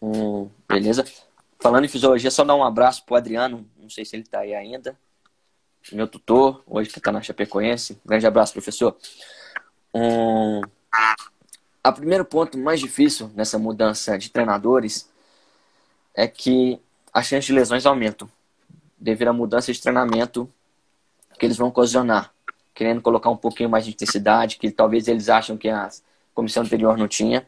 Hum, 0.00 0.50
beleza. 0.68 1.04
Falando 1.58 1.84
em 1.84 1.88
fisiologia, 1.88 2.30
só 2.30 2.44
dar 2.44 2.56
um 2.56 2.64
abraço 2.64 3.04
pro 3.04 3.14
Adriano, 3.14 3.68
não 3.76 3.88
sei 3.88 4.04
se 4.04 4.16
ele 4.16 4.24
está 4.24 4.40
aí 4.40 4.54
ainda. 4.54 4.98
Meu 5.90 6.06
tutor, 6.06 6.62
hoje 6.66 6.90
que 6.90 6.98
está 6.98 7.10
na 7.10 7.22
Chapecoense. 7.22 8.00
Grande 8.04 8.26
abraço, 8.26 8.52
professor. 8.52 8.96
Um... 9.94 10.60
A 11.84 11.90
primeiro 11.90 12.24
ponto 12.24 12.56
mais 12.56 12.78
difícil 12.78 13.30
nessa 13.34 13.58
mudança 13.58 14.16
de 14.16 14.30
treinadores 14.30 15.10
é 16.14 16.28
que 16.28 16.80
a 17.12 17.22
chance 17.22 17.46
de 17.46 17.52
lesões 17.52 17.86
aumentam 17.86 18.30
devido 18.98 19.28
à 19.28 19.32
mudança 19.32 19.72
de 19.72 19.80
treinamento 19.80 20.48
que 21.38 21.44
eles 21.44 21.56
vão 21.56 21.68
ocasionar, 21.68 22.32
querendo 22.74 23.02
colocar 23.02 23.30
um 23.30 23.36
pouquinho 23.36 23.68
mais 23.68 23.84
de 23.84 23.92
intensidade, 23.92 24.56
que 24.56 24.70
talvez 24.70 25.08
eles 25.08 25.28
acham 25.28 25.56
que 25.56 25.68
a 25.68 25.88
comissão 26.34 26.62
anterior 26.62 26.96
não 26.96 27.08
tinha. 27.08 27.46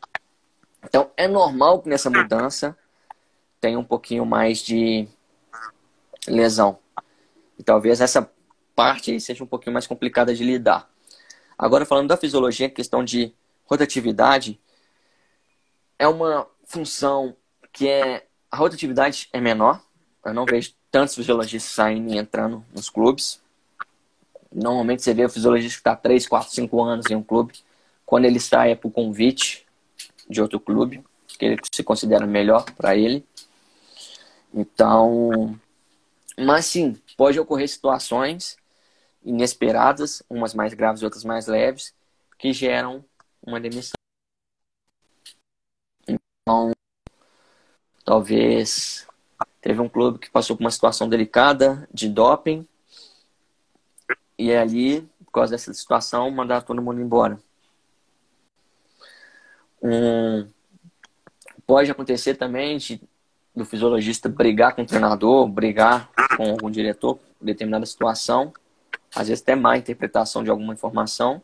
Então, 0.83 1.11
é 1.17 1.27
normal 1.27 1.81
que 1.81 1.89
nessa 1.89 2.11
mudança 2.11 2.77
tem 3.61 3.77
um 3.77 3.85
pouquinho 3.85 4.27
mais 4.27 4.59
de 4.59 5.09
lesão. 6.27 6.79
E 7.59 7.63
talvez 7.63 8.01
essa 8.01 8.31
parte 8.75 9.19
seja 9.21 9.43
um 9.43 9.47
pouquinho 9.47 9.73
mais 9.73 9.87
complicada 9.87 10.35
de 10.35 10.45
lidar. 10.45 10.91
Agora, 11.57 11.87
falando 11.87 12.09
da 12.09 12.17
fisiologia, 12.17 12.69
questão 12.69 13.05
de 13.05 13.33
rotatividade, 13.65 14.61
é 15.99 16.07
uma 16.07 16.47
função 16.67 17.37
que 17.73 17.89
é. 17.89 18.27
A 18.51 18.57
rotatividade 18.57 19.29
é 19.33 19.41
menor. 19.41 19.83
Eu 20.25 20.33
não 20.33 20.45
vejo 20.45 20.75
tantos 20.91 21.15
fisiologistas 21.15 21.73
saindo 21.73 22.13
e 22.13 22.19
entrando 22.19 22.65
nos 22.73 22.89
clubes. 22.89 23.43
Normalmente 24.55 25.03
você 25.03 25.13
vê 25.13 25.25
o 25.25 25.29
fisiologista 25.29 25.75
que 25.75 25.81
está 25.81 25.97
3, 25.97 26.29
4, 26.29 26.51
5 26.53 26.83
anos 26.83 27.07
em 27.11 27.17
um 27.17 27.23
clube. 27.23 27.55
Quando 28.07 28.25
ele 28.25 28.39
sai 28.39 28.71
é 28.71 28.75
por 28.77 28.93
convite 28.93 29.67
de 30.31 30.41
outro 30.41 30.61
clube, 30.61 31.05
que 31.27 31.45
ele 31.45 31.61
se 31.75 31.83
considera 31.83 32.25
melhor 32.25 32.65
para 32.77 32.97
ele. 32.97 33.27
Então, 34.53 35.59
mas 36.39 36.67
sim, 36.67 36.97
pode 37.17 37.41
ocorrer 37.41 37.69
situações 37.69 38.57
inesperadas, 39.25 40.23
umas 40.31 40.55
mais 40.55 40.73
graves, 40.73 41.03
outras 41.03 41.25
mais 41.25 41.49
leves, 41.49 41.93
que 42.39 42.53
geram 42.53 43.05
uma 43.45 43.59
demissão. 43.59 43.95
Então, 46.07 46.73
talvez 48.05 49.07
teve 49.61 49.81
um 49.81 49.89
clube 49.89 50.19
que 50.19 50.31
passou 50.31 50.57
por 50.57 50.63
uma 50.63 50.71
situação 50.71 51.09
delicada 51.09 51.89
de 51.93 52.09
doping 52.09 52.67
e 54.39 54.53
ali, 54.53 55.03
por 55.25 55.33
causa 55.33 55.53
dessa 55.53 55.73
situação, 55.73 56.31
mandar 56.31 56.63
todo 56.63 56.83
mundo 56.83 57.01
embora. 57.01 57.39
Um, 59.83 60.49
pode 61.67 61.91
acontecer 61.91 62.35
também 62.35 62.79
de 62.79 63.01
do 63.55 63.65
fisiologista 63.65 64.29
brigar 64.29 64.75
com 64.75 64.83
o 64.83 64.87
treinador, 64.87 65.47
brigar 65.47 66.11
com 66.37 66.51
algum 66.51 66.71
diretor 66.71 67.19
determinada 67.41 67.87
situação, 67.87 68.53
às 69.15 69.29
vezes 69.29 69.43
até 69.43 69.55
má 69.55 69.77
interpretação 69.77 70.43
de 70.43 70.51
alguma 70.51 70.73
informação, 70.73 71.41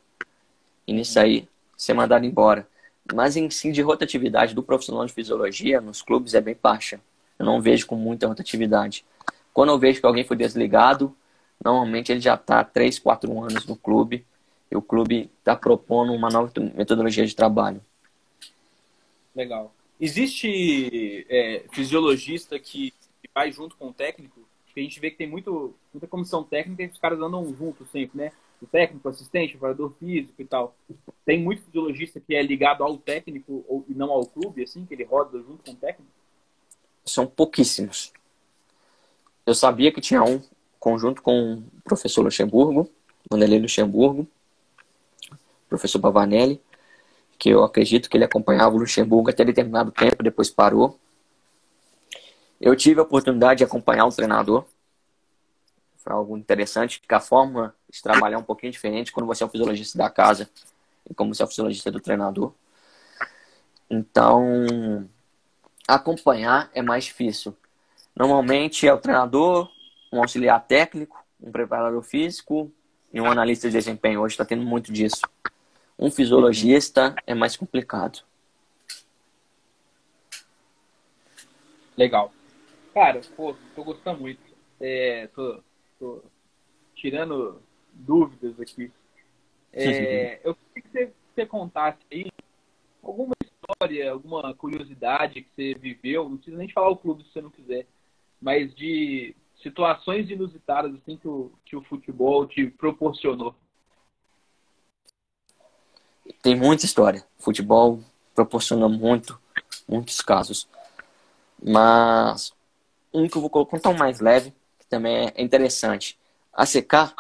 e 0.87 0.92
nisso 0.92 1.20
aí 1.20 1.48
ser 1.76 1.94
mandado 1.94 2.26
embora. 2.26 2.66
Mas 3.14 3.37
em 3.37 3.48
si, 3.48 3.70
de 3.70 3.81
rotatividade 3.81 4.55
do 4.55 4.62
profissional 4.62 5.07
de 5.07 5.12
fisiologia 5.12 5.81
nos 5.81 6.03
clubes 6.03 6.35
é 6.35 6.40
bem 6.40 6.57
baixa. 6.61 7.00
Eu 7.38 7.46
não 7.46 7.61
vejo 7.61 7.87
com 7.87 7.96
muita 7.96 8.26
rotatividade. 8.26 9.05
Quando 9.55 9.70
eu 9.70 9.79
vejo 9.79 10.00
que 10.00 10.07
alguém 10.07 10.24
foi 10.24 10.37
desligado, 10.37 11.14
normalmente 11.62 12.11
ele 12.11 12.20
já 12.20 12.35
está 12.35 12.64
3, 12.64 12.99
4 12.99 13.42
anos 13.42 13.66
no 13.66 13.77
clube 13.77 14.25
e 14.70 14.77
o 14.77 14.83
clube 14.83 15.31
está 15.38 15.55
propondo 15.55 16.12
uma 16.12 16.31
nova 16.31 16.53
metodologia 16.75 17.27
de 17.27 17.35
trabalho. 17.35 17.81
Legal. 19.35 19.75
Existe 20.01 21.27
é, 21.29 21.64
fisiologista 21.73 22.59
que, 22.59 22.92
que, 23.20 23.31
vai 23.35 23.53
junto 23.53 23.77
com 23.77 23.88
o 23.88 23.92
técnico? 23.92 24.40
Porque 24.64 24.81
a 24.81 24.83
gente 24.83 25.01
vê 25.01 25.11
que 25.11 25.18
tem 25.18 25.29
muito, 25.29 25.75
muita 25.92 26.07
comissão 26.07 26.42
técnica 26.42 26.83
e 26.83 26.87
os 26.87 26.99
caras 26.99 27.20
andam 27.20 27.44
juntos 27.55 27.88
sempre, 27.90 28.18
né? 28.18 28.33
O 28.62 28.66
técnico, 28.66 29.09
o 29.09 29.11
assistente, 29.11 29.57
o 29.57 29.59
preparador 29.59 29.92
físico 29.99 30.40
e 30.40 30.44
tal. 30.44 30.75
Tem 31.25 31.42
muito 31.42 31.62
fisiologista 31.62 32.20
que 32.20 32.35
é 32.35 32.42
ligado 32.42 32.83
ao 32.83 32.96
técnico 32.96 33.64
ou, 33.68 33.85
e 33.88 33.94
não 33.94 34.11
ao 34.11 34.25
clube, 34.27 34.62
assim, 34.62 34.87
que 34.87 34.94
ele 34.94 35.05
roda 35.05 35.38
junto 35.38 35.64
com 35.64 35.73
o 35.73 35.77
técnico? 35.77 36.11
São 37.05 37.27
pouquíssimos. 37.27 38.12
Eu 39.46 39.55
sabia 39.55 39.90
que 39.90 40.01
tinha 40.01 40.23
um 40.23 40.40
conjunto 40.81 41.21
com 41.23 41.59
o 41.59 41.62
professor 41.85 42.23
Luxemburgo, 42.23 42.90
Vanderlei 43.31 43.61
Luxemburgo, 43.61 44.27
professor 45.69 45.99
Bavanelli, 45.99 46.61
que 47.38 47.51
eu 47.51 47.62
acredito 47.62 48.11
que 48.11 48.16
ele 48.16 48.25
acompanhava 48.25 48.75
o 48.75 48.79
Luxemburgo 48.79 49.31
até 49.31 49.45
determinado 49.45 49.93
tempo, 49.93 50.23
depois 50.23 50.51
parou. 50.51 50.99
Eu 52.61 52.75
tive 52.75 53.01
a 53.01 53.03
oportunidade 53.03 53.59
de 53.59 53.64
acompanhar 53.64 54.07
o 54.07 54.12
treinador. 54.12 54.64
Foi 55.99 56.12
algo 56.12 56.37
interessante, 56.37 57.01
que 57.01 57.14
a 57.14 57.21
forma 57.21 57.75
de 57.90 58.03
trabalhar 58.03 58.37
é 58.37 58.38
um 58.38 58.43
pouquinho 58.43 58.73
diferente 58.73 59.12
quando 59.12 59.27
você 59.27 59.43
é 59.43 59.47
o 59.47 59.51
fisiologista 59.51 59.97
da 59.97 60.11
casa 60.11 60.51
e 61.09 61.14
como 61.14 61.35
você 61.35 61.43
é 61.43 61.45
o 61.45 61.49
fisiologista 61.49 61.90
do 61.90 62.01
treinador. 62.01 62.53
Então, 63.88 65.09
acompanhar 65.87 66.71
é 66.75 66.83
mais 66.83 67.05
difícil. 67.05 67.57
Normalmente 68.14 68.87
é 68.87 68.93
o 68.93 68.99
treinador, 68.99 69.71
um 70.12 70.20
auxiliar 70.20 70.66
técnico, 70.66 71.25
um 71.40 71.51
preparador 71.51 72.03
físico 72.03 72.73
e 73.12 73.20
um 73.20 73.31
analista 73.31 73.68
de 73.68 73.77
desempenho. 73.77 74.20
Hoje 74.20 74.35
está 74.35 74.44
tendo 74.44 74.62
muito 74.62 74.92
disso. 74.92 75.23
Um 75.99 76.11
fisiologista 76.11 77.14
é 77.27 77.35
mais 77.35 77.57
complicado. 77.57 78.23
Legal. 81.97 82.32
Cara, 82.95 83.20
pô, 83.37 83.55
tô 83.74 83.85
gostando 83.85 84.20
muito. 84.20 84.41
É, 84.80 85.26
tô, 85.28 85.62
tô 85.99 86.22
tirando 86.95 87.61
dúvidas 87.93 88.59
aqui. 88.59 88.91
É, 89.72 90.41
eu 90.43 90.55
queria 90.55 90.82
que 90.82 90.89
você, 90.91 91.12
você 91.35 91.47
contasse 91.47 91.99
aí 92.11 92.30
alguma 93.03 93.35
história, 93.45 94.11
alguma 94.11 94.55
curiosidade 94.55 95.43
que 95.43 95.51
você 95.55 95.74
viveu, 95.74 96.28
não 96.28 96.37
precisa 96.37 96.57
nem 96.57 96.68
falar 96.70 96.89
o 96.89 96.97
clube 96.97 97.22
se 97.24 97.32
você 97.32 97.41
não 97.41 97.51
quiser, 97.51 97.87
mas 98.41 98.74
de 98.74 99.35
situações 99.63 100.31
inusitadas 100.31 100.95
assim 100.95 101.17
que 101.17 101.29
o, 101.29 101.53
que 101.65 101.77
o 101.77 101.83
futebol 101.83 102.47
te 102.47 102.67
proporcionou. 102.67 103.55
tem 106.43 106.57
muita 106.57 106.85
história. 106.85 107.25
O 107.39 107.43
futebol 107.43 108.01
proporciona 108.35 108.89
muito, 108.89 109.41
muitos 109.89 110.21
casos. 110.21 110.69
Mas 111.63 112.53
um 113.13 113.29
que 113.29 113.37
eu 113.37 113.43
vou 113.43 113.67
contar 113.67 113.91
um 113.91 113.97
mais 113.97 114.21
leve, 114.21 114.55
que 114.79 114.87
também 114.87 115.33
é 115.35 115.43
interessante. 115.43 116.19
A 116.53 116.65
CK, 116.65 117.15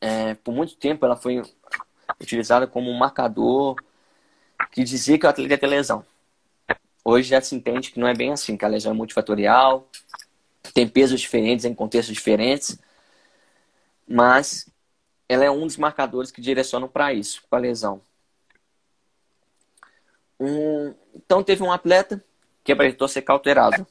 é, 0.00 0.34
por 0.34 0.52
muito 0.52 0.76
tempo, 0.76 1.04
ela 1.04 1.16
foi 1.16 1.42
utilizada 2.20 2.66
como 2.66 2.90
um 2.90 2.98
marcador 2.98 3.76
que 4.72 4.82
dizia 4.82 5.18
que 5.18 5.26
o 5.26 5.28
atleta 5.28 5.54
ia 5.54 5.58
ter 5.58 5.66
lesão. 5.66 6.04
hoje 7.04 7.28
já 7.28 7.40
se 7.40 7.54
entende 7.54 7.90
que 7.90 8.00
não 8.00 8.08
é 8.08 8.14
bem 8.14 8.32
assim, 8.32 8.56
que 8.56 8.64
a 8.64 8.68
lesão 8.68 8.92
é 8.92 8.94
multifatorial, 8.94 9.88
tem 10.78 10.86
pesos 10.86 11.20
diferentes 11.20 11.64
em 11.64 11.74
contextos 11.74 12.14
diferentes, 12.14 12.78
mas 14.06 14.70
ela 15.28 15.44
é 15.44 15.50
um 15.50 15.66
dos 15.66 15.76
marcadores 15.76 16.30
que 16.30 16.40
direcionam 16.40 16.86
para 16.86 17.12
isso, 17.12 17.42
para 17.50 17.58
a 17.58 17.62
lesão. 17.62 18.00
Um, 20.38 20.94
então 21.16 21.42
teve 21.42 21.64
um 21.64 21.72
atleta 21.72 22.24
que 22.62 22.70
apresentou 22.70 23.08
ser 23.08 23.22
cauterado. 23.22 23.84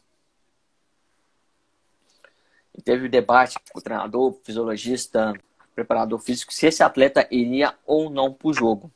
E 2.74 2.82
teve 2.82 3.10
debate 3.10 3.58
com 3.70 3.80
o 3.80 3.82
treinador, 3.82 4.40
fisiologista, 4.46 5.34
preparador 5.76 6.20
físico, 6.20 6.54
se 6.54 6.68
esse 6.68 6.82
atleta 6.84 7.28
iria 7.30 7.78
ou 7.86 8.10
não 8.10 8.34
para 8.34 8.48
o 8.48 8.54
jogo. 8.54 8.90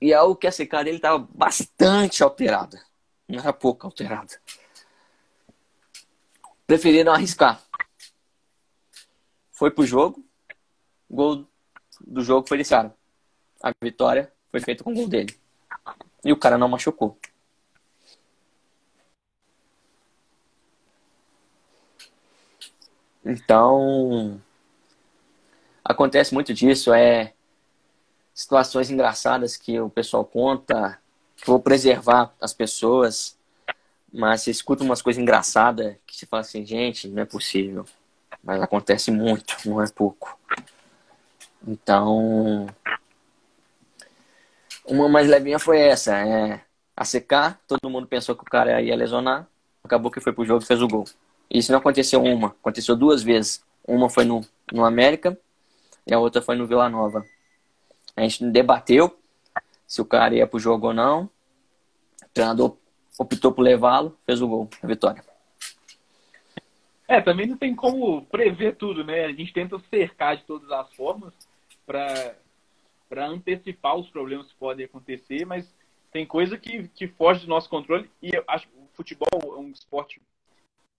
E 0.00 0.14
algo 0.14 0.34
que 0.34 0.46
a 0.46 0.52
secada 0.52 0.84
dele 0.84 0.96
estava 0.96 1.18
bastante 1.18 2.22
alterada. 2.22 2.80
Não 3.28 3.38
era 3.38 3.52
pouco 3.52 3.86
alterada. 3.86 4.40
Preferiram 6.68 7.14
arriscar. 7.14 7.62
Foi 9.50 9.70
pro 9.70 9.86
jogo. 9.86 10.22
O 11.08 11.16
gol 11.16 11.48
do 11.98 12.22
jogo 12.22 12.46
foi 12.46 12.58
desse 12.58 12.68
cara. 12.70 12.94
A 13.62 13.72
vitória 13.82 14.30
foi 14.50 14.60
feita 14.60 14.84
com 14.84 14.92
o 14.92 14.94
gol 14.94 15.08
dele. 15.08 15.34
E 16.22 16.30
o 16.30 16.36
cara 16.36 16.58
não 16.58 16.68
machucou. 16.68 17.18
Então, 23.24 24.38
acontece 25.82 26.34
muito 26.34 26.52
disso, 26.52 26.92
é 26.92 27.32
situações 28.34 28.90
engraçadas 28.90 29.56
que 29.56 29.80
o 29.80 29.88
pessoal 29.88 30.22
conta, 30.22 31.00
vou 31.46 31.60
preservar 31.60 32.34
as 32.38 32.52
pessoas, 32.52 33.37
mas 34.12 34.42
você 34.42 34.50
escuta 34.50 34.82
umas 34.82 35.02
coisas 35.02 35.20
engraçadas 35.20 35.96
que 36.06 36.16
você 36.16 36.26
fala 36.26 36.40
assim, 36.40 36.64
gente, 36.64 37.08
não 37.08 37.22
é 37.22 37.24
possível. 37.24 37.84
Mas 38.42 38.60
acontece 38.62 39.10
muito, 39.10 39.56
não 39.66 39.82
é 39.82 39.86
pouco. 39.88 40.38
Então, 41.66 42.66
uma 44.86 45.08
mais 45.08 45.28
levinha 45.28 45.58
foi 45.58 45.78
essa, 45.80 46.16
é 46.16 46.62
a 46.96 47.04
secar, 47.04 47.60
todo 47.66 47.90
mundo 47.90 48.06
pensou 48.06 48.34
que 48.34 48.42
o 48.42 48.50
cara 48.50 48.80
ia 48.80 48.96
lesionar, 48.96 49.46
acabou 49.84 50.10
que 50.10 50.20
foi 50.20 50.32
pro 50.32 50.44
jogo 50.44 50.62
e 50.62 50.66
fez 50.66 50.82
o 50.82 50.88
gol. 50.88 51.04
Isso 51.50 51.72
não 51.72 51.78
aconteceu 51.78 52.22
uma, 52.22 52.48
aconteceu 52.48 52.96
duas 52.96 53.22
vezes. 53.22 53.62
Uma 53.86 54.10
foi 54.10 54.24
no, 54.24 54.44
no 54.72 54.84
América 54.84 55.38
e 56.06 56.12
a 56.12 56.18
outra 56.18 56.42
foi 56.42 56.56
no 56.56 56.66
Vila 56.66 56.88
Nova. 56.88 57.24
A 58.16 58.22
gente 58.22 58.44
debateu 58.50 59.16
se 59.86 60.00
o 60.00 60.04
cara 60.04 60.34
ia 60.34 60.46
pro 60.46 60.58
jogo 60.58 60.88
ou 60.88 60.92
não. 60.92 61.22
O 62.22 62.28
treinador 62.34 62.76
optou 63.18 63.52
por 63.52 63.62
levá-lo, 63.62 64.16
fez 64.24 64.40
o 64.40 64.48
gol, 64.48 64.70
a 64.82 64.86
vitória. 64.86 65.24
É, 67.08 67.20
também 67.20 67.46
não 67.46 67.56
tem 67.56 67.74
como 67.74 68.24
prever 68.26 68.76
tudo, 68.76 69.02
né? 69.02 69.24
A 69.24 69.32
gente 69.32 69.52
tenta 69.52 69.78
cercar 69.90 70.36
de 70.36 70.44
todas 70.44 70.70
as 70.70 70.92
formas 70.94 71.32
para 71.86 73.26
antecipar 73.26 73.96
os 73.96 74.08
problemas 74.10 74.46
que 74.48 74.54
podem 74.54 74.84
acontecer, 74.84 75.46
mas 75.46 75.74
tem 76.12 76.26
coisa 76.26 76.58
que, 76.58 76.86
que 76.88 77.08
foge 77.08 77.40
do 77.40 77.48
nosso 77.48 77.68
controle 77.68 78.10
e 78.22 78.34
eu 78.34 78.44
acho 78.46 78.68
que 78.68 78.74
o 78.76 78.88
futebol 78.92 79.56
é 79.56 79.58
um 79.58 79.70
esporte 79.70 80.20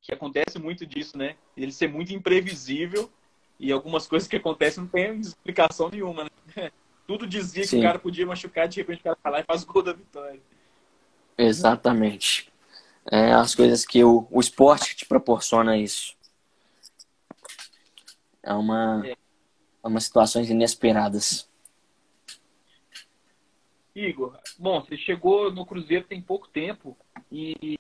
que 0.02 0.14
acontece 0.14 0.58
muito 0.58 0.86
disso, 0.86 1.18
né? 1.18 1.36
Ele 1.56 1.72
ser 1.72 1.88
muito 1.88 2.14
imprevisível 2.14 3.10
e 3.60 3.72
algumas 3.72 4.08
coisas 4.08 4.28
que 4.28 4.36
acontecem 4.36 4.84
não 4.84 4.90
tem 4.90 5.20
explicação 5.20 5.90
nenhuma, 5.90 6.24
né? 6.24 6.72
Tudo 7.06 7.28
dizia 7.28 7.64
Sim. 7.64 7.70
que 7.70 7.78
o 7.78 7.84
cara 7.84 8.00
podia 8.00 8.26
machucar, 8.26 8.68
de 8.68 8.78
repente 8.78 9.02
o 9.02 9.04
cara 9.04 9.18
vai 9.24 9.32
lá 9.34 9.40
e 9.42 9.44
faz 9.44 9.64
o 9.64 9.68
gol 9.68 9.82
da 9.82 9.94
vitória. 9.94 10.40
Exatamente. 11.40 12.52
É 13.10 13.32
as 13.32 13.56
coisas 13.56 13.86
que 13.86 14.04
o, 14.04 14.28
o 14.30 14.42
esporte 14.42 14.94
te 14.96 15.06
proporciona 15.06 15.78
isso. 15.78 16.14
É 18.44 18.54
uma, 18.54 19.02
é. 19.08 19.12
é 19.12 19.88
umas 19.88 20.04
situações 20.04 20.50
inesperadas. 20.50 21.50
Igor, 23.96 24.38
bom, 24.58 24.82
você 24.82 24.98
chegou 24.98 25.52
no 25.52 25.66
Cruzeiro 25.66 26.06
tem 26.06 26.22
pouco 26.22 26.48
tempo 26.50 26.98
e 27.32 27.78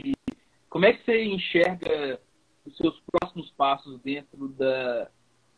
como 0.69 0.85
é 0.85 0.93
que 0.93 1.03
você 1.03 1.23
enxerga 1.25 2.19
os 2.65 2.77
seus 2.77 3.01
próximos 3.11 3.49
passos 3.51 3.99
dentro 4.01 4.47
da, 4.49 5.09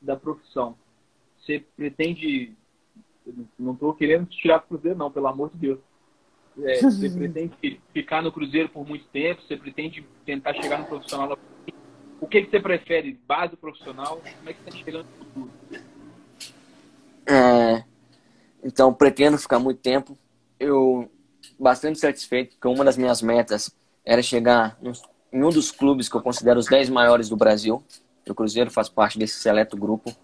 da 0.02 0.16
profissão? 0.16 0.76
Você 1.40 1.60
pretende. 1.76 2.56
Não 3.58 3.74
estou 3.74 3.94
querendo 3.94 4.28
te 4.28 4.38
tirar 4.38 4.60
do 4.60 4.68
Cruzeiro, 4.68 4.98
não, 4.98 5.12
pelo 5.12 5.28
amor 5.28 5.52
de 5.52 5.58
Deus. 5.58 5.80
É, 6.60 6.82
você 6.82 7.10
pretende 7.10 7.80
ficar 7.94 8.22
no 8.22 8.32
Cruzeiro 8.32 8.70
por 8.70 8.88
muito 8.88 9.06
tempo? 9.06 9.42
Você 9.42 9.56
pretende 9.56 10.06
tentar 10.26 10.54
chegar 10.54 10.80
no 10.80 10.86
profissional? 10.86 11.38
O 12.20 12.28
que, 12.28 12.44
que 12.44 12.52
você 12.52 12.60
prefere? 12.60 13.20
Base 13.28 13.56
profissional? 13.56 14.22
Como 14.38 14.50
é 14.50 14.54
que 14.54 14.62
você 14.64 14.70
está 14.70 14.86
chegando 14.86 15.08
no 15.20 15.26
futuro? 15.26 15.52
É, 17.26 17.84
então, 18.64 18.94
pretendo 18.94 19.38
ficar 19.38 19.60
muito 19.60 19.80
tempo. 19.80 20.18
Eu 20.60 21.10
bastante 21.60 22.00
satisfeito, 22.00 22.56
porque 22.56 22.68
uma 22.68 22.86
das 22.86 22.98
minhas 22.98 23.22
metas 23.22 23.74
era 24.06 24.22
chegar 24.22 24.78
em 25.32 25.44
um 25.44 25.50
dos 25.50 25.72
clubes 25.72 26.10
que 26.10 26.16
eu 26.16 26.22
considero 26.22 26.60
os 26.60 26.68
10 26.68 26.90
maiores 26.90 27.30
do 27.30 27.38
Brasil. 27.38 27.84
O 28.28 28.36
Cruzeiro 28.36 28.70
faz 28.70 28.88
parte 28.90 29.18
desse 29.18 29.40
seleto 29.40 29.76
grupo. 29.76 30.16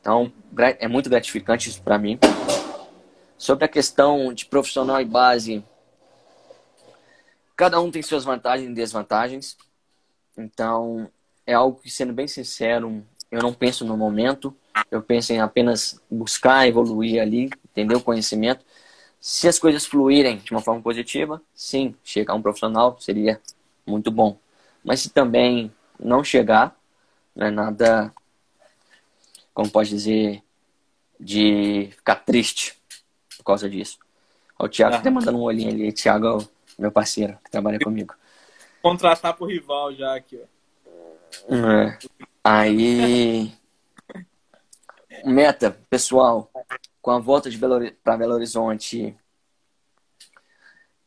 Então, 0.00 0.32
é 0.78 0.88
muito 0.88 1.08
gratificante 1.08 1.68
isso 1.68 1.82
para 1.82 1.98
mim. 1.98 2.18
Sobre 3.42 3.64
a 3.64 3.68
questão 3.68 4.32
de 4.32 4.46
profissional 4.46 5.00
e 5.00 5.04
base, 5.04 5.64
cada 7.56 7.80
um 7.80 7.90
tem 7.90 8.00
suas 8.00 8.22
vantagens 8.22 8.70
e 8.70 8.72
desvantagens. 8.72 9.56
Então, 10.38 11.10
é 11.44 11.52
algo 11.52 11.80
que, 11.80 11.90
sendo 11.90 12.12
bem 12.12 12.28
sincero, 12.28 13.04
eu 13.32 13.42
não 13.42 13.52
penso 13.52 13.84
no 13.84 13.96
momento. 13.96 14.56
Eu 14.88 15.02
penso 15.02 15.32
em 15.32 15.40
apenas 15.40 16.00
buscar 16.08 16.68
evoluir 16.68 17.20
ali, 17.20 17.50
entender 17.68 17.96
o 17.96 18.00
conhecimento. 18.00 18.64
Se 19.20 19.48
as 19.48 19.58
coisas 19.58 19.84
fluírem 19.84 20.36
de 20.36 20.52
uma 20.52 20.62
forma 20.62 20.80
positiva, 20.80 21.42
sim, 21.52 21.96
chegar 22.04 22.34
um 22.34 22.42
profissional 22.42 22.96
seria 23.00 23.40
muito 23.84 24.12
bom. 24.12 24.38
Mas 24.84 25.00
se 25.00 25.10
também 25.10 25.74
não 25.98 26.22
chegar, 26.22 26.76
não 27.34 27.48
é 27.48 27.50
nada, 27.50 28.14
como 29.52 29.68
pode 29.68 29.88
dizer, 29.88 30.44
de 31.18 31.88
ficar 31.90 32.14
triste 32.14 32.80
por 33.42 33.48
causa 33.48 33.68
disso. 33.68 33.98
O 34.58 34.68
Thiago 34.68 34.94
ah. 34.94 35.00
tá 35.00 35.10
mandando 35.10 35.38
um 35.38 35.42
olhinho 35.42 35.70
ali. 35.70 35.92
Thiago 35.92 36.48
meu 36.78 36.92
parceiro 36.92 37.36
que 37.44 37.50
trabalha 37.50 37.78
comigo. 37.78 38.14
Contratar 38.80 39.34
pro 39.36 39.46
rival 39.46 39.92
já 39.94 40.14
aqui, 40.16 40.40
ó. 40.40 41.54
É. 41.54 41.98
Aí. 42.44 43.52
Meta, 45.24 45.76
pessoal, 45.88 46.50
com 47.00 47.10
a 47.10 47.18
volta 47.18 47.48
de 47.48 47.56
Belo, 47.56 47.92
para 48.02 48.16
Belo 48.16 48.34
Horizonte 48.34 49.16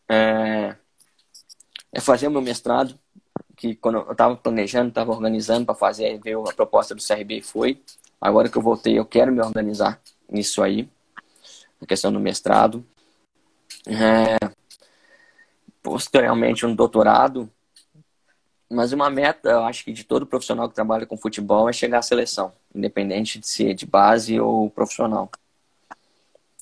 é, 0.07 0.75
é, 1.91 1.99
fazer 1.99 2.27
o 2.27 2.31
meu 2.31 2.41
mestrado, 2.41 2.97
que 3.57 3.75
quando 3.75 3.99
eu 3.99 4.11
estava 4.11 4.35
planejando, 4.35 4.89
estava 4.89 5.11
organizando 5.11 5.65
para 5.65 5.75
fazer, 5.75 6.17
ver 6.19 6.37
a 6.37 6.53
proposta 6.53 6.95
do 6.95 7.05
CRB 7.05 7.41
foi. 7.41 7.81
Agora 8.21 8.47
que 8.47 8.57
eu 8.57 8.61
voltei, 8.61 8.97
eu 8.97 9.05
quero 9.05 9.31
me 9.31 9.41
organizar 9.41 9.99
nisso 10.29 10.63
aí, 10.63 10.87
a 11.81 11.85
questão 11.85 12.11
do 12.11 12.19
mestrado. 12.19 12.85
É, 13.87 14.37
posteriormente, 15.81 16.65
um 16.65 16.75
doutorado. 16.75 17.49
Mas 18.69 18.91
uma 18.91 19.09
meta, 19.09 19.49
eu 19.49 19.63
acho 19.63 19.85
que 19.85 19.93
de 19.93 20.03
todo 20.03 20.25
profissional 20.25 20.67
que 20.67 20.75
trabalha 20.75 21.05
com 21.05 21.15
futebol 21.17 21.69
é 21.69 21.73
chegar 21.73 21.99
à 21.99 22.01
seleção, 22.01 22.51
independente 22.73 23.39
de 23.39 23.47
ser 23.47 23.73
de 23.75 23.85
base 23.85 24.39
ou 24.39 24.69
profissional. 24.69 25.29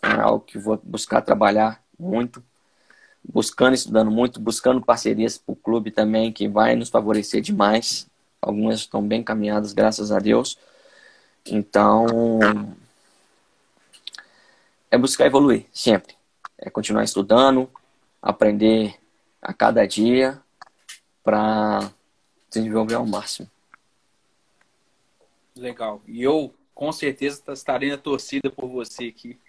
É 0.02 0.20
algo 0.20 0.42
que 0.42 0.58
vou 0.58 0.80
buscar 0.84 1.22
trabalhar 1.22 1.82
muito, 1.98 2.44
buscando, 3.24 3.74
estudando 3.74 4.12
muito, 4.12 4.40
buscando 4.40 4.82
parcerias 4.82 5.38
para 5.38 5.54
o 5.54 5.56
clube 5.56 5.92
também, 5.92 6.32
que 6.32 6.48
vai 6.48 6.76
nos 6.76 6.90
favorecer 6.90 7.42
demais. 7.42 8.06
Algumas 8.42 8.82
estão 8.82 9.02
bem 9.02 9.24
caminhadas, 9.24 9.72
graças 9.72 10.12
a 10.12 10.20
Deus. 10.20 10.58
Então, 11.46 12.08
é 14.94 14.98
buscar 14.98 15.26
evoluir 15.26 15.66
sempre. 15.74 16.16
É 16.56 16.70
continuar 16.70 17.04
estudando, 17.04 17.68
aprender 18.22 18.96
a 19.42 19.52
cada 19.52 19.88
dia 19.88 20.40
para 21.24 21.92
desenvolver 22.48 22.94
ao 22.94 23.06
máximo. 23.06 23.50
Legal. 25.56 26.00
E 26.06 26.22
eu, 26.22 26.54
com 26.76 26.92
certeza, 26.92 27.42
estarei 27.52 27.90
na 27.90 27.98
torcida 27.98 28.52
por 28.52 28.70
você 28.70 29.06
aqui. 29.06 29.40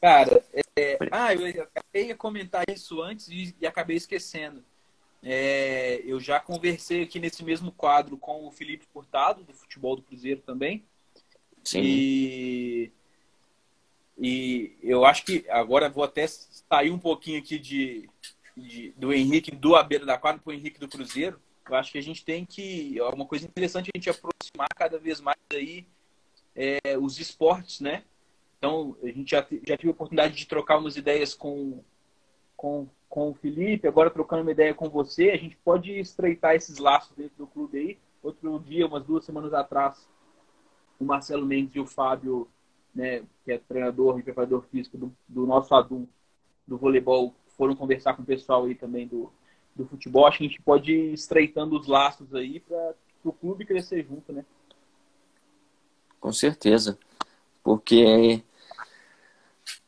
Cara, 0.00 0.42
é... 0.74 0.96
ah, 1.12 1.34
eu 1.34 1.62
acabei 1.62 2.06
de 2.06 2.14
comentar 2.14 2.64
isso 2.70 3.02
antes 3.02 3.28
e, 3.28 3.54
e 3.60 3.66
acabei 3.66 3.98
esquecendo. 3.98 4.64
É... 5.22 6.00
eu 6.06 6.18
já 6.18 6.40
conversei 6.40 7.02
aqui 7.02 7.20
nesse 7.20 7.44
mesmo 7.44 7.70
quadro 7.70 8.16
com 8.16 8.46
o 8.46 8.50
Felipe 8.50 8.86
Furtado, 8.90 9.44
do 9.44 9.52
futebol 9.52 9.94
do 9.94 10.02
Cruzeiro 10.02 10.40
também. 10.40 10.82
Sim. 11.62 11.82
E, 11.82 12.92
e 14.20 14.76
eu 14.82 15.04
acho 15.04 15.24
que 15.24 15.46
agora 15.48 15.88
vou 15.88 16.04
até 16.04 16.26
sair 16.26 16.90
um 16.90 16.98
pouquinho 16.98 17.38
aqui 17.38 17.58
de, 17.58 18.08
de, 18.54 18.92
do 18.96 19.12
Henrique 19.12 19.50
do 19.50 19.74
Abeira 19.74 20.04
da 20.04 20.18
Quadra 20.18 20.42
para 20.42 20.50
o 20.50 20.52
Henrique 20.52 20.78
do 20.78 20.88
Cruzeiro, 20.88 21.40
eu 21.70 21.76
acho 21.76 21.92
que 21.92 21.98
a 21.98 22.02
gente 22.02 22.24
tem 22.24 22.44
que. 22.44 22.98
É 22.98 23.04
uma 23.04 23.24
coisa 23.24 23.46
interessante 23.46 23.90
a 23.94 23.96
gente 23.96 24.10
aproximar 24.10 24.68
cada 24.74 24.98
vez 24.98 25.20
mais 25.20 25.38
aí 25.52 25.86
é, 26.54 26.98
os 26.98 27.18
esportes, 27.18 27.80
né? 27.80 28.04
Então, 28.58 28.96
a 29.02 29.06
gente 29.06 29.30
já, 29.30 29.46
já 29.66 29.76
tive 29.76 29.88
a 29.88 29.92
oportunidade 29.92 30.36
de 30.36 30.46
trocar 30.46 30.76
umas 30.76 30.96
ideias 30.96 31.32
com, 31.32 31.82
com, 32.56 32.86
com 33.08 33.30
o 33.30 33.34
Felipe, 33.34 33.88
agora 33.88 34.10
trocando 34.10 34.42
uma 34.42 34.50
ideia 34.50 34.74
com 34.74 34.90
você. 34.90 35.30
A 35.30 35.36
gente 35.36 35.56
pode 35.64 35.98
estreitar 35.98 36.54
esses 36.54 36.76
laços 36.76 37.16
dentro 37.16 37.36
do 37.38 37.46
clube 37.46 37.78
aí. 37.78 37.98
Outro 38.22 38.58
dia, 38.58 38.86
umas 38.86 39.04
duas 39.04 39.24
semanas 39.24 39.54
atrás, 39.54 40.06
o 40.98 41.04
Marcelo 41.04 41.46
Mendes 41.46 41.74
e 41.74 41.80
o 41.80 41.86
Fábio, 41.86 42.48
né, 42.94 43.22
que 43.44 43.52
é 43.52 43.58
treinador 43.58 44.18
e 44.18 44.22
preparador 44.22 44.64
físico 44.70 44.98
do, 44.98 45.12
do 45.28 45.46
nosso 45.46 45.74
adulto 45.74 46.08
do 46.66 46.76
voleibol, 46.76 47.34
foram 47.56 47.74
conversar 47.74 48.14
com 48.14 48.22
o 48.22 48.26
pessoal 48.26 48.64
aí 48.64 48.74
também 48.74 49.06
do, 49.06 49.30
do 49.74 49.86
futebol. 49.86 50.26
Acho 50.26 50.38
que 50.38 50.44
a 50.44 50.48
gente 50.48 50.62
pode 50.62 50.92
ir 50.92 51.12
estreitando 51.12 51.78
os 51.78 51.86
laços 51.86 52.34
aí 52.34 52.60
para 52.60 52.94
o 53.24 53.32
clube 53.32 53.66
crescer 53.66 54.06
junto, 54.08 54.32
né? 54.32 54.44
Com 56.20 56.32
certeza. 56.32 56.98
Porque 57.62 58.42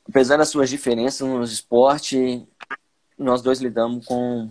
apesar 0.08 0.36
das 0.36 0.48
suas 0.48 0.68
diferenças 0.68 1.26
no 1.26 1.42
esporte, 1.42 2.46
nós 3.16 3.42
dois 3.42 3.60
lidamos 3.60 4.04
com 4.06 4.50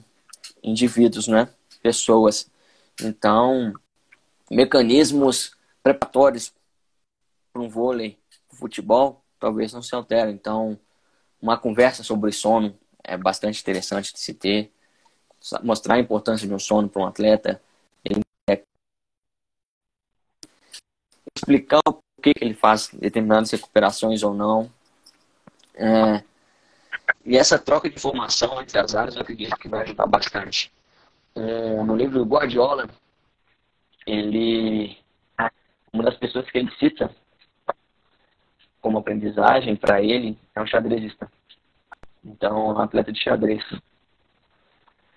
indivíduos, 0.64 1.28
né? 1.28 1.50
Pessoas. 1.82 2.50
Então, 3.02 3.74
mecanismos 4.50 5.56
preparatórios 5.84 6.54
para 7.52 7.62
um 7.62 7.70
vôlei, 7.70 8.18
futebol, 8.62 9.24
talvez 9.40 9.74
não 9.74 9.82
se 9.82 9.94
alterem. 9.96 10.34
Então, 10.34 10.80
uma 11.42 11.58
conversa 11.58 12.04
sobre 12.04 12.32
sono 12.32 12.78
é 13.04 13.18
bastante 13.18 13.60
interessante 13.60 14.14
de 14.14 14.20
se 14.20 14.34
ter. 14.34 14.72
Mostrar 15.64 15.96
a 15.96 16.00
importância 16.00 16.48
de 16.48 16.54
um 16.54 16.60
sono 16.60 16.88
para 16.88 17.02
um 17.02 17.08
atleta. 17.08 17.62
Explicar 21.36 21.82
o 21.88 21.94
porquê 21.94 22.34
que 22.36 22.46
ele 22.46 22.54
faz 22.54 22.90
determinadas 22.94 23.50
recuperações 23.50 24.22
ou 24.22 24.34
não. 24.34 24.72
É, 25.74 26.24
e 27.26 27.38
essa 27.38 27.58
troca 27.58 27.90
de 27.90 27.96
informação 27.96 28.62
entre 28.62 28.78
as 28.78 28.94
áreas 28.94 29.16
eu 29.16 29.22
acredito 29.22 29.56
que 29.58 29.68
vai 29.68 29.82
ajudar 29.82 30.06
bastante. 30.06 30.72
É, 31.34 31.84
no 31.84 31.96
livro 31.96 32.20
do 32.20 32.26
Guardiola, 32.26 32.88
ele 34.06 34.98
uma 35.94 36.04
das 36.04 36.18
pessoas 36.18 36.50
que 36.50 36.58
ele 36.58 36.72
cita 36.78 37.14
como 38.82 38.98
aprendizagem 38.98 39.76
para 39.76 40.02
ele 40.02 40.38
é 40.56 40.62
um 40.62 40.68
xadrezista. 40.68 41.32
Então, 42.24 42.68
um 42.68 42.80
atleta 42.80 43.12
de 43.12 43.22
xadrez. 43.22 43.64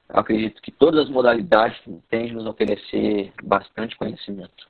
Eu 0.09 0.21
acredito 0.21 0.61
que 0.63 0.71
todas 0.71 1.05
as 1.07 1.11
modalidades 1.11 1.81
têm 2.09 2.27
de 2.27 2.35
nos 2.35 2.47
oferecer 2.47 3.33
bastante 3.43 3.97
conhecimento. 3.97 4.69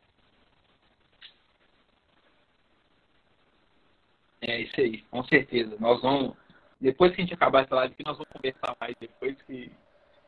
É 4.41 4.61
isso 4.61 4.81
aí, 4.81 5.03
com 5.11 5.25
certeza. 5.25 5.77
Nós 5.81 6.01
vamos, 6.03 6.37
depois 6.81 7.15
que 7.15 7.21
a 7.21 7.25
gente 7.25 7.35
acabar 7.35 7.65
essa 7.65 7.75
live, 7.75 7.95
nós 8.05 8.17
vamos 8.17 8.33
conversar 8.33 8.77
mais 8.81 8.95
depois 9.01 9.41
que, 9.43 9.71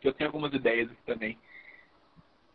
que 0.00 0.08
eu 0.08 0.12
tenho 0.12 0.28
algumas 0.28 0.52
ideias 0.52 0.90
aqui 0.90 1.02
também. 1.04 1.38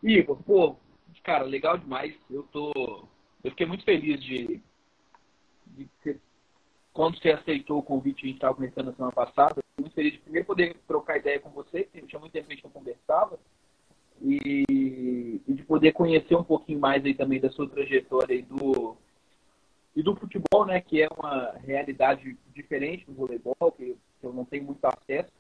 Igor, 0.03 0.41
pô, 0.43 0.75
cara, 1.23 1.43
legal 1.43 1.77
demais. 1.77 2.15
Eu 2.29 2.43
tô, 2.51 2.71
eu 3.43 3.51
fiquei 3.51 3.65
muito 3.65 3.83
feliz 3.83 4.19
de, 4.23 4.61
de 5.71 5.89
quando 6.93 7.17
você 7.17 7.29
aceitou 7.29 7.79
o 7.79 7.83
convite, 7.83 8.23
a 8.23 8.27
gente 8.27 8.35
estava 8.35 8.53
conversando 8.53 8.87
na 8.87 8.93
semana 8.93 9.13
passada. 9.13 9.63
Muito 9.79 9.93
feliz 9.93 10.13
de 10.13 10.19
primeiro 10.19 10.45
poder 10.45 10.75
trocar 10.87 11.17
ideia 11.17 11.39
com 11.39 11.49
você, 11.49 11.83
porque 11.83 12.05
tinha 12.05 12.19
muito 12.19 12.33
tempo 12.33 12.47
que 12.47 12.53
a 12.53 12.55
gente 12.55 12.63
não 12.65 12.71
conversava. 12.71 13.39
E, 14.21 14.65
e, 14.69 15.53
de 15.53 15.63
poder 15.63 15.93
conhecer 15.93 16.35
um 16.35 16.43
pouquinho 16.43 16.79
mais 16.79 17.03
aí 17.03 17.13
também 17.13 17.39
da 17.39 17.49
sua 17.49 17.67
trajetória 17.67 18.35
aí 18.35 18.43
do 18.43 18.95
e 19.95 20.01
do 20.01 20.15
futebol, 20.15 20.65
né, 20.65 20.79
que 20.79 21.01
é 21.01 21.07
uma 21.17 21.51
realidade 21.65 22.37
diferente 22.53 23.05
do 23.05 23.13
voleibol, 23.13 23.73
que 23.75 23.97
eu 24.23 24.31
não 24.31 24.45
tenho 24.45 24.63
muito 24.63 24.85
acesso. 24.85 25.31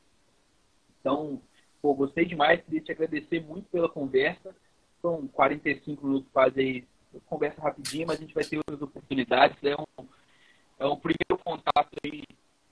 Então, 0.99 1.41
pô, 1.81 1.93
gostei 1.93 2.25
demais, 2.25 2.61
queria 2.63 2.81
te 2.81 2.91
agradecer 2.91 3.39
muito 3.39 3.69
pela 3.69 3.87
conversa. 3.87 4.53
São 5.01 5.25
45 5.27 6.05
minutos 6.05 6.29
quase 6.33 6.59
aí, 6.59 6.87
conversa 7.27 7.61
rapidinho, 7.61 8.07
mas 8.07 8.17
a 8.17 8.21
gente 8.21 8.33
vai 8.33 8.43
ter 8.43 8.57
outras 8.57 8.81
oportunidades. 8.81 9.57
É 9.63 9.73
um, 9.75 10.05
é 10.81 10.87
um 10.87 10.97
primeiro 10.97 11.37
contato 11.45 11.89
aí, 12.03 12.23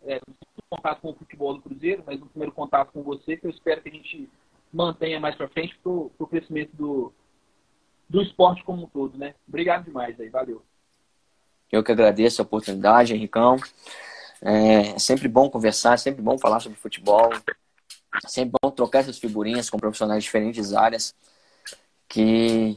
é, 0.04 0.20
contato 0.68 1.02
com 1.02 1.12
o 1.12 1.16
futebol 1.16 1.54
do 1.54 1.62
Cruzeiro, 1.62 2.04
mas 2.06 2.20
um 2.20 2.26
primeiro 2.26 2.52
contato 2.52 2.92
com 2.92 3.04
você, 3.04 3.38
que 3.38 3.46
eu 3.46 3.52
espero 3.52 3.82
que 3.82 3.90
a 3.90 3.92
gente 3.92 4.28
mantenha 4.74 5.20
mais 5.20 5.36
para 5.36 5.48
frente 5.48 5.78
para 5.82 5.92
o 5.92 6.28
crescimento 6.28 6.76
do, 6.76 7.14
do 8.10 8.22
esporte 8.22 8.64
como 8.64 8.84
um 8.84 8.88
todo, 8.88 9.18
né? 9.18 9.36
Obrigado 9.48 9.86
demais 9.86 10.20
aí, 10.20 10.28
valeu. 10.30 10.64
Eu 11.72 11.84
que 11.84 11.92
agradeço 11.92 12.42
a 12.42 12.46
oportunidade, 12.46 13.14
Henricão. 13.14 13.58
É, 14.42 14.98
sempre 14.98 15.28
bom 15.28 15.48
conversar, 15.50 15.94
é 15.94 15.98
sempre 15.98 16.22
bom 16.22 16.38
falar 16.38 16.60
sobre 16.60 16.80
futebol. 16.80 17.30
É 18.24 18.28
sempre 18.28 18.58
bom 18.60 18.72
trocar 18.72 19.00
essas 19.00 19.20
figurinhas 19.20 19.70
com 19.70 19.78
profissionais 19.78 20.24
de 20.24 20.28
diferentes 20.28 20.74
áreas 20.74 21.14
que, 22.08 22.76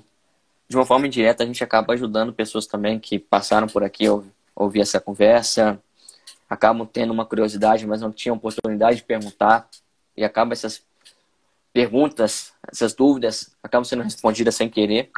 de 0.68 0.76
uma 0.76 0.84
forma 0.84 1.06
indireta, 1.06 1.42
a 1.42 1.46
gente 1.46 1.64
acaba 1.64 1.94
ajudando 1.94 2.34
pessoas 2.34 2.66
também 2.66 3.00
que 3.00 3.18
passaram 3.18 3.66
por 3.66 3.82
aqui 3.82 4.06
ouvir 4.54 4.80
essa 4.80 5.00
conversa, 5.00 5.80
acabam 6.48 6.86
tendo 6.86 7.12
uma 7.12 7.24
curiosidade, 7.24 7.86
mas 7.86 8.00
não 8.00 8.12
tinham 8.12 8.36
oportunidade 8.36 8.98
de 8.98 9.04
perguntar 9.04 9.68
e 10.16 10.24
acaba 10.24 10.52
essas 10.52 10.84
perguntas, 11.72 12.52
essas 12.70 12.94
dúvidas 12.94 13.56
acabam 13.62 13.84
sendo 13.84 14.02
respondidas 14.02 14.54
sem 14.54 14.68
querer. 14.68 15.10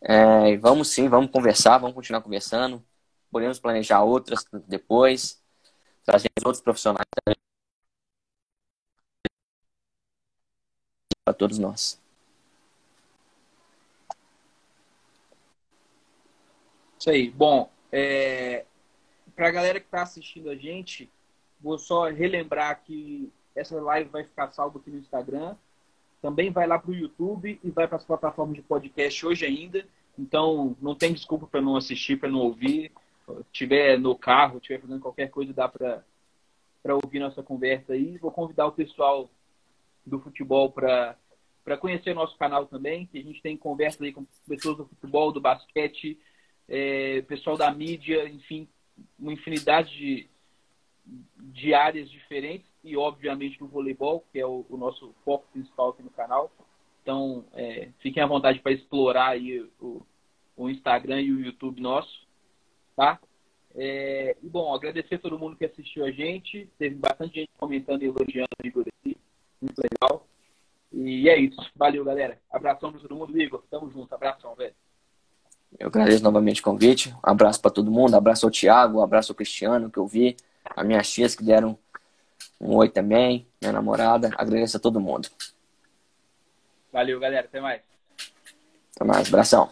É, 0.00 0.56
vamos 0.58 0.88
sim, 0.88 1.08
vamos 1.08 1.30
conversar, 1.30 1.78
vamos 1.78 1.94
continuar 1.94 2.20
conversando. 2.20 2.82
Podemos 3.30 3.58
planejar 3.58 4.02
outras 4.02 4.44
depois, 4.66 5.40
trazer 6.04 6.30
outros 6.44 6.62
profissionais 6.62 7.06
para 11.24 11.34
todos 11.34 11.58
nós. 11.58 12.00
Isso 16.98 17.10
aí. 17.10 17.30
Bom, 17.30 17.70
é, 17.92 18.64
para 19.34 19.48
a 19.48 19.52
galera 19.52 19.80
que 19.80 19.86
está 19.86 20.02
assistindo 20.02 20.50
a 20.50 20.56
gente, 20.56 21.10
vou 21.60 21.78
só 21.78 22.08
relembrar 22.08 22.82
que 22.84 23.32
essa 23.54 23.80
live 23.80 24.10
vai 24.10 24.24
ficar 24.24 24.50
salva 24.50 24.78
aqui 24.78 24.90
no 24.90 24.98
Instagram 24.98 25.56
também 26.20 26.50
vai 26.50 26.66
lá 26.66 26.78
para 26.78 26.90
o 26.90 26.94
YouTube 26.94 27.58
e 27.62 27.70
vai 27.70 27.86
para 27.86 27.96
as 27.96 28.04
plataformas 28.04 28.56
de 28.56 28.62
podcast 28.62 29.24
hoje 29.24 29.46
ainda. 29.46 29.86
Então, 30.18 30.76
não 30.80 30.94
tem 30.94 31.12
desculpa 31.12 31.46
para 31.46 31.60
não 31.60 31.76
assistir, 31.76 32.18
para 32.18 32.28
não 32.28 32.40
ouvir. 32.40 32.92
Se 33.26 33.40
estiver 33.52 33.98
no 33.98 34.16
carro, 34.16 34.58
estiver 34.58 34.80
fazendo 34.80 35.00
qualquer 35.00 35.30
coisa, 35.30 35.52
dá 35.52 35.68
para 35.68 36.02
ouvir 37.04 37.20
nossa 37.20 37.42
conversa 37.42 37.92
aí. 37.92 38.18
Vou 38.18 38.32
convidar 38.32 38.66
o 38.66 38.72
pessoal 38.72 39.30
do 40.04 40.18
futebol 40.18 40.72
para 40.72 41.16
conhecer 41.78 42.14
nosso 42.14 42.36
canal 42.36 42.66
também, 42.66 43.06
que 43.06 43.18
a 43.18 43.22
gente 43.22 43.40
tem 43.40 43.56
conversa 43.56 44.02
aí 44.02 44.12
com 44.12 44.26
pessoas 44.48 44.76
do 44.78 44.86
futebol, 44.86 45.30
do 45.30 45.40
basquete, 45.40 46.18
é, 46.68 47.22
pessoal 47.22 47.56
da 47.56 47.70
mídia, 47.72 48.28
enfim, 48.28 48.68
uma 49.18 49.32
infinidade 49.32 49.90
de, 49.96 50.28
de 51.36 51.74
áreas 51.74 52.10
diferentes 52.10 52.68
e, 52.84 52.96
obviamente, 52.96 53.58
do 53.58 53.66
voleibol, 53.66 54.24
que 54.30 54.38
é 54.38 54.46
o, 54.46 54.66
o 54.68 54.76
nosso 54.76 55.14
foco 55.24 55.46
principal 55.52 55.90
aqui 55.90 56.02
no 56.02 56.10
canal. 56.10 56.52
Então, 57.02 57.44
é, 57.54 57.88
fiquem 58.00 58.22
à 58.22 58.26
vontade 58.26 58.60
para 58.60 58.72
explorar 58.72 59.30
aí 59.30 59.60
o, 59.80 60.06
o, 60.56 60.68
Instagram 60.68 61.22
e 61.22 61.32
o 61.32 61.40
YouTube 61.40 61.80
nosso, 61.80 62.26
tá? 62.94 63.18
É, 63.74 64.36
e, 64.42 64.48
bom, 64.48 64.74
agradecer 64.74 65.14
a 65.14 65.18
todo 65.18 65.38
mundo 65.38 65.56
que 65.56 65.64
assistiu 65.64 66.04
a 66.04 66.10
gente. 66.10 66.68
Teve 66.78 66.96
bastante 66.96 67.40
gente 67.40 67.50
comentando 67.58 68.02
e 68.02 68.06
elogiando 68.06 68.48
o 68.62 68.66
Igor 68.66 68.84
aqui. 68.86 69.16
Muito 69.60 69.78
legal. 69.78 70.26
E 70.92 71.28
é 71.28 71.38
isso. 71.38 71.58
Valeu, 71.76 72.04
galera. 72.04 72.40
Abração 72.50 72.90
para 72.90 73.00
todo 73.00 73.14
mundo. 73.14 73.40
Igor, 73.40 73.62
tamo 73.70 73.90
junto. 73.90 74.12
Abração, 74.14 74.54
velho. 74.54 74.74
Eu 75.78 75.88
agradeço 75.88 76.24
novamente 76.24 76.60
o 76.60 76.64
convite. 76.64 77.14
Um 77.24 77.30
abraço 77.30 77.60
para 77.60 77.70
todo 77.70 77.90
mundo. 77.90 78.14
Um 78.14 78.16
abraço 78.16 78.44
ao 78.44 78.50
Thiago, 78.50 78.98
um 78.98 79.02
abraço 79.02 79.32
ao 79.32 79.36
Cristiano, 79.36 79.90
que 79.90 79.98
eu 79.98 80.06
vi. 80.06 80.36
A 80.64 80.82
minhas 80.82 81.08
tias 81.10 81.34
que 81.34 81.44
deram 81.44 81.78
um 82.60 82.74
oi 82.74 82.88
também, 82.88 83.46
minha 83.60 83.72
namorada. 83.72 84.30
Agradeço 84.36 84.76
a 84.76 84.80
todo 84.80 85.00
mundo. 85.00 85.28
Valeu, 86.92 87.20
galera. 87.20 87.46
Até 87.46 87.60
mais. 87.60 87.80
Até 88.96 89.04
mais. 89.04 89.28
Abração. 89.28 89.70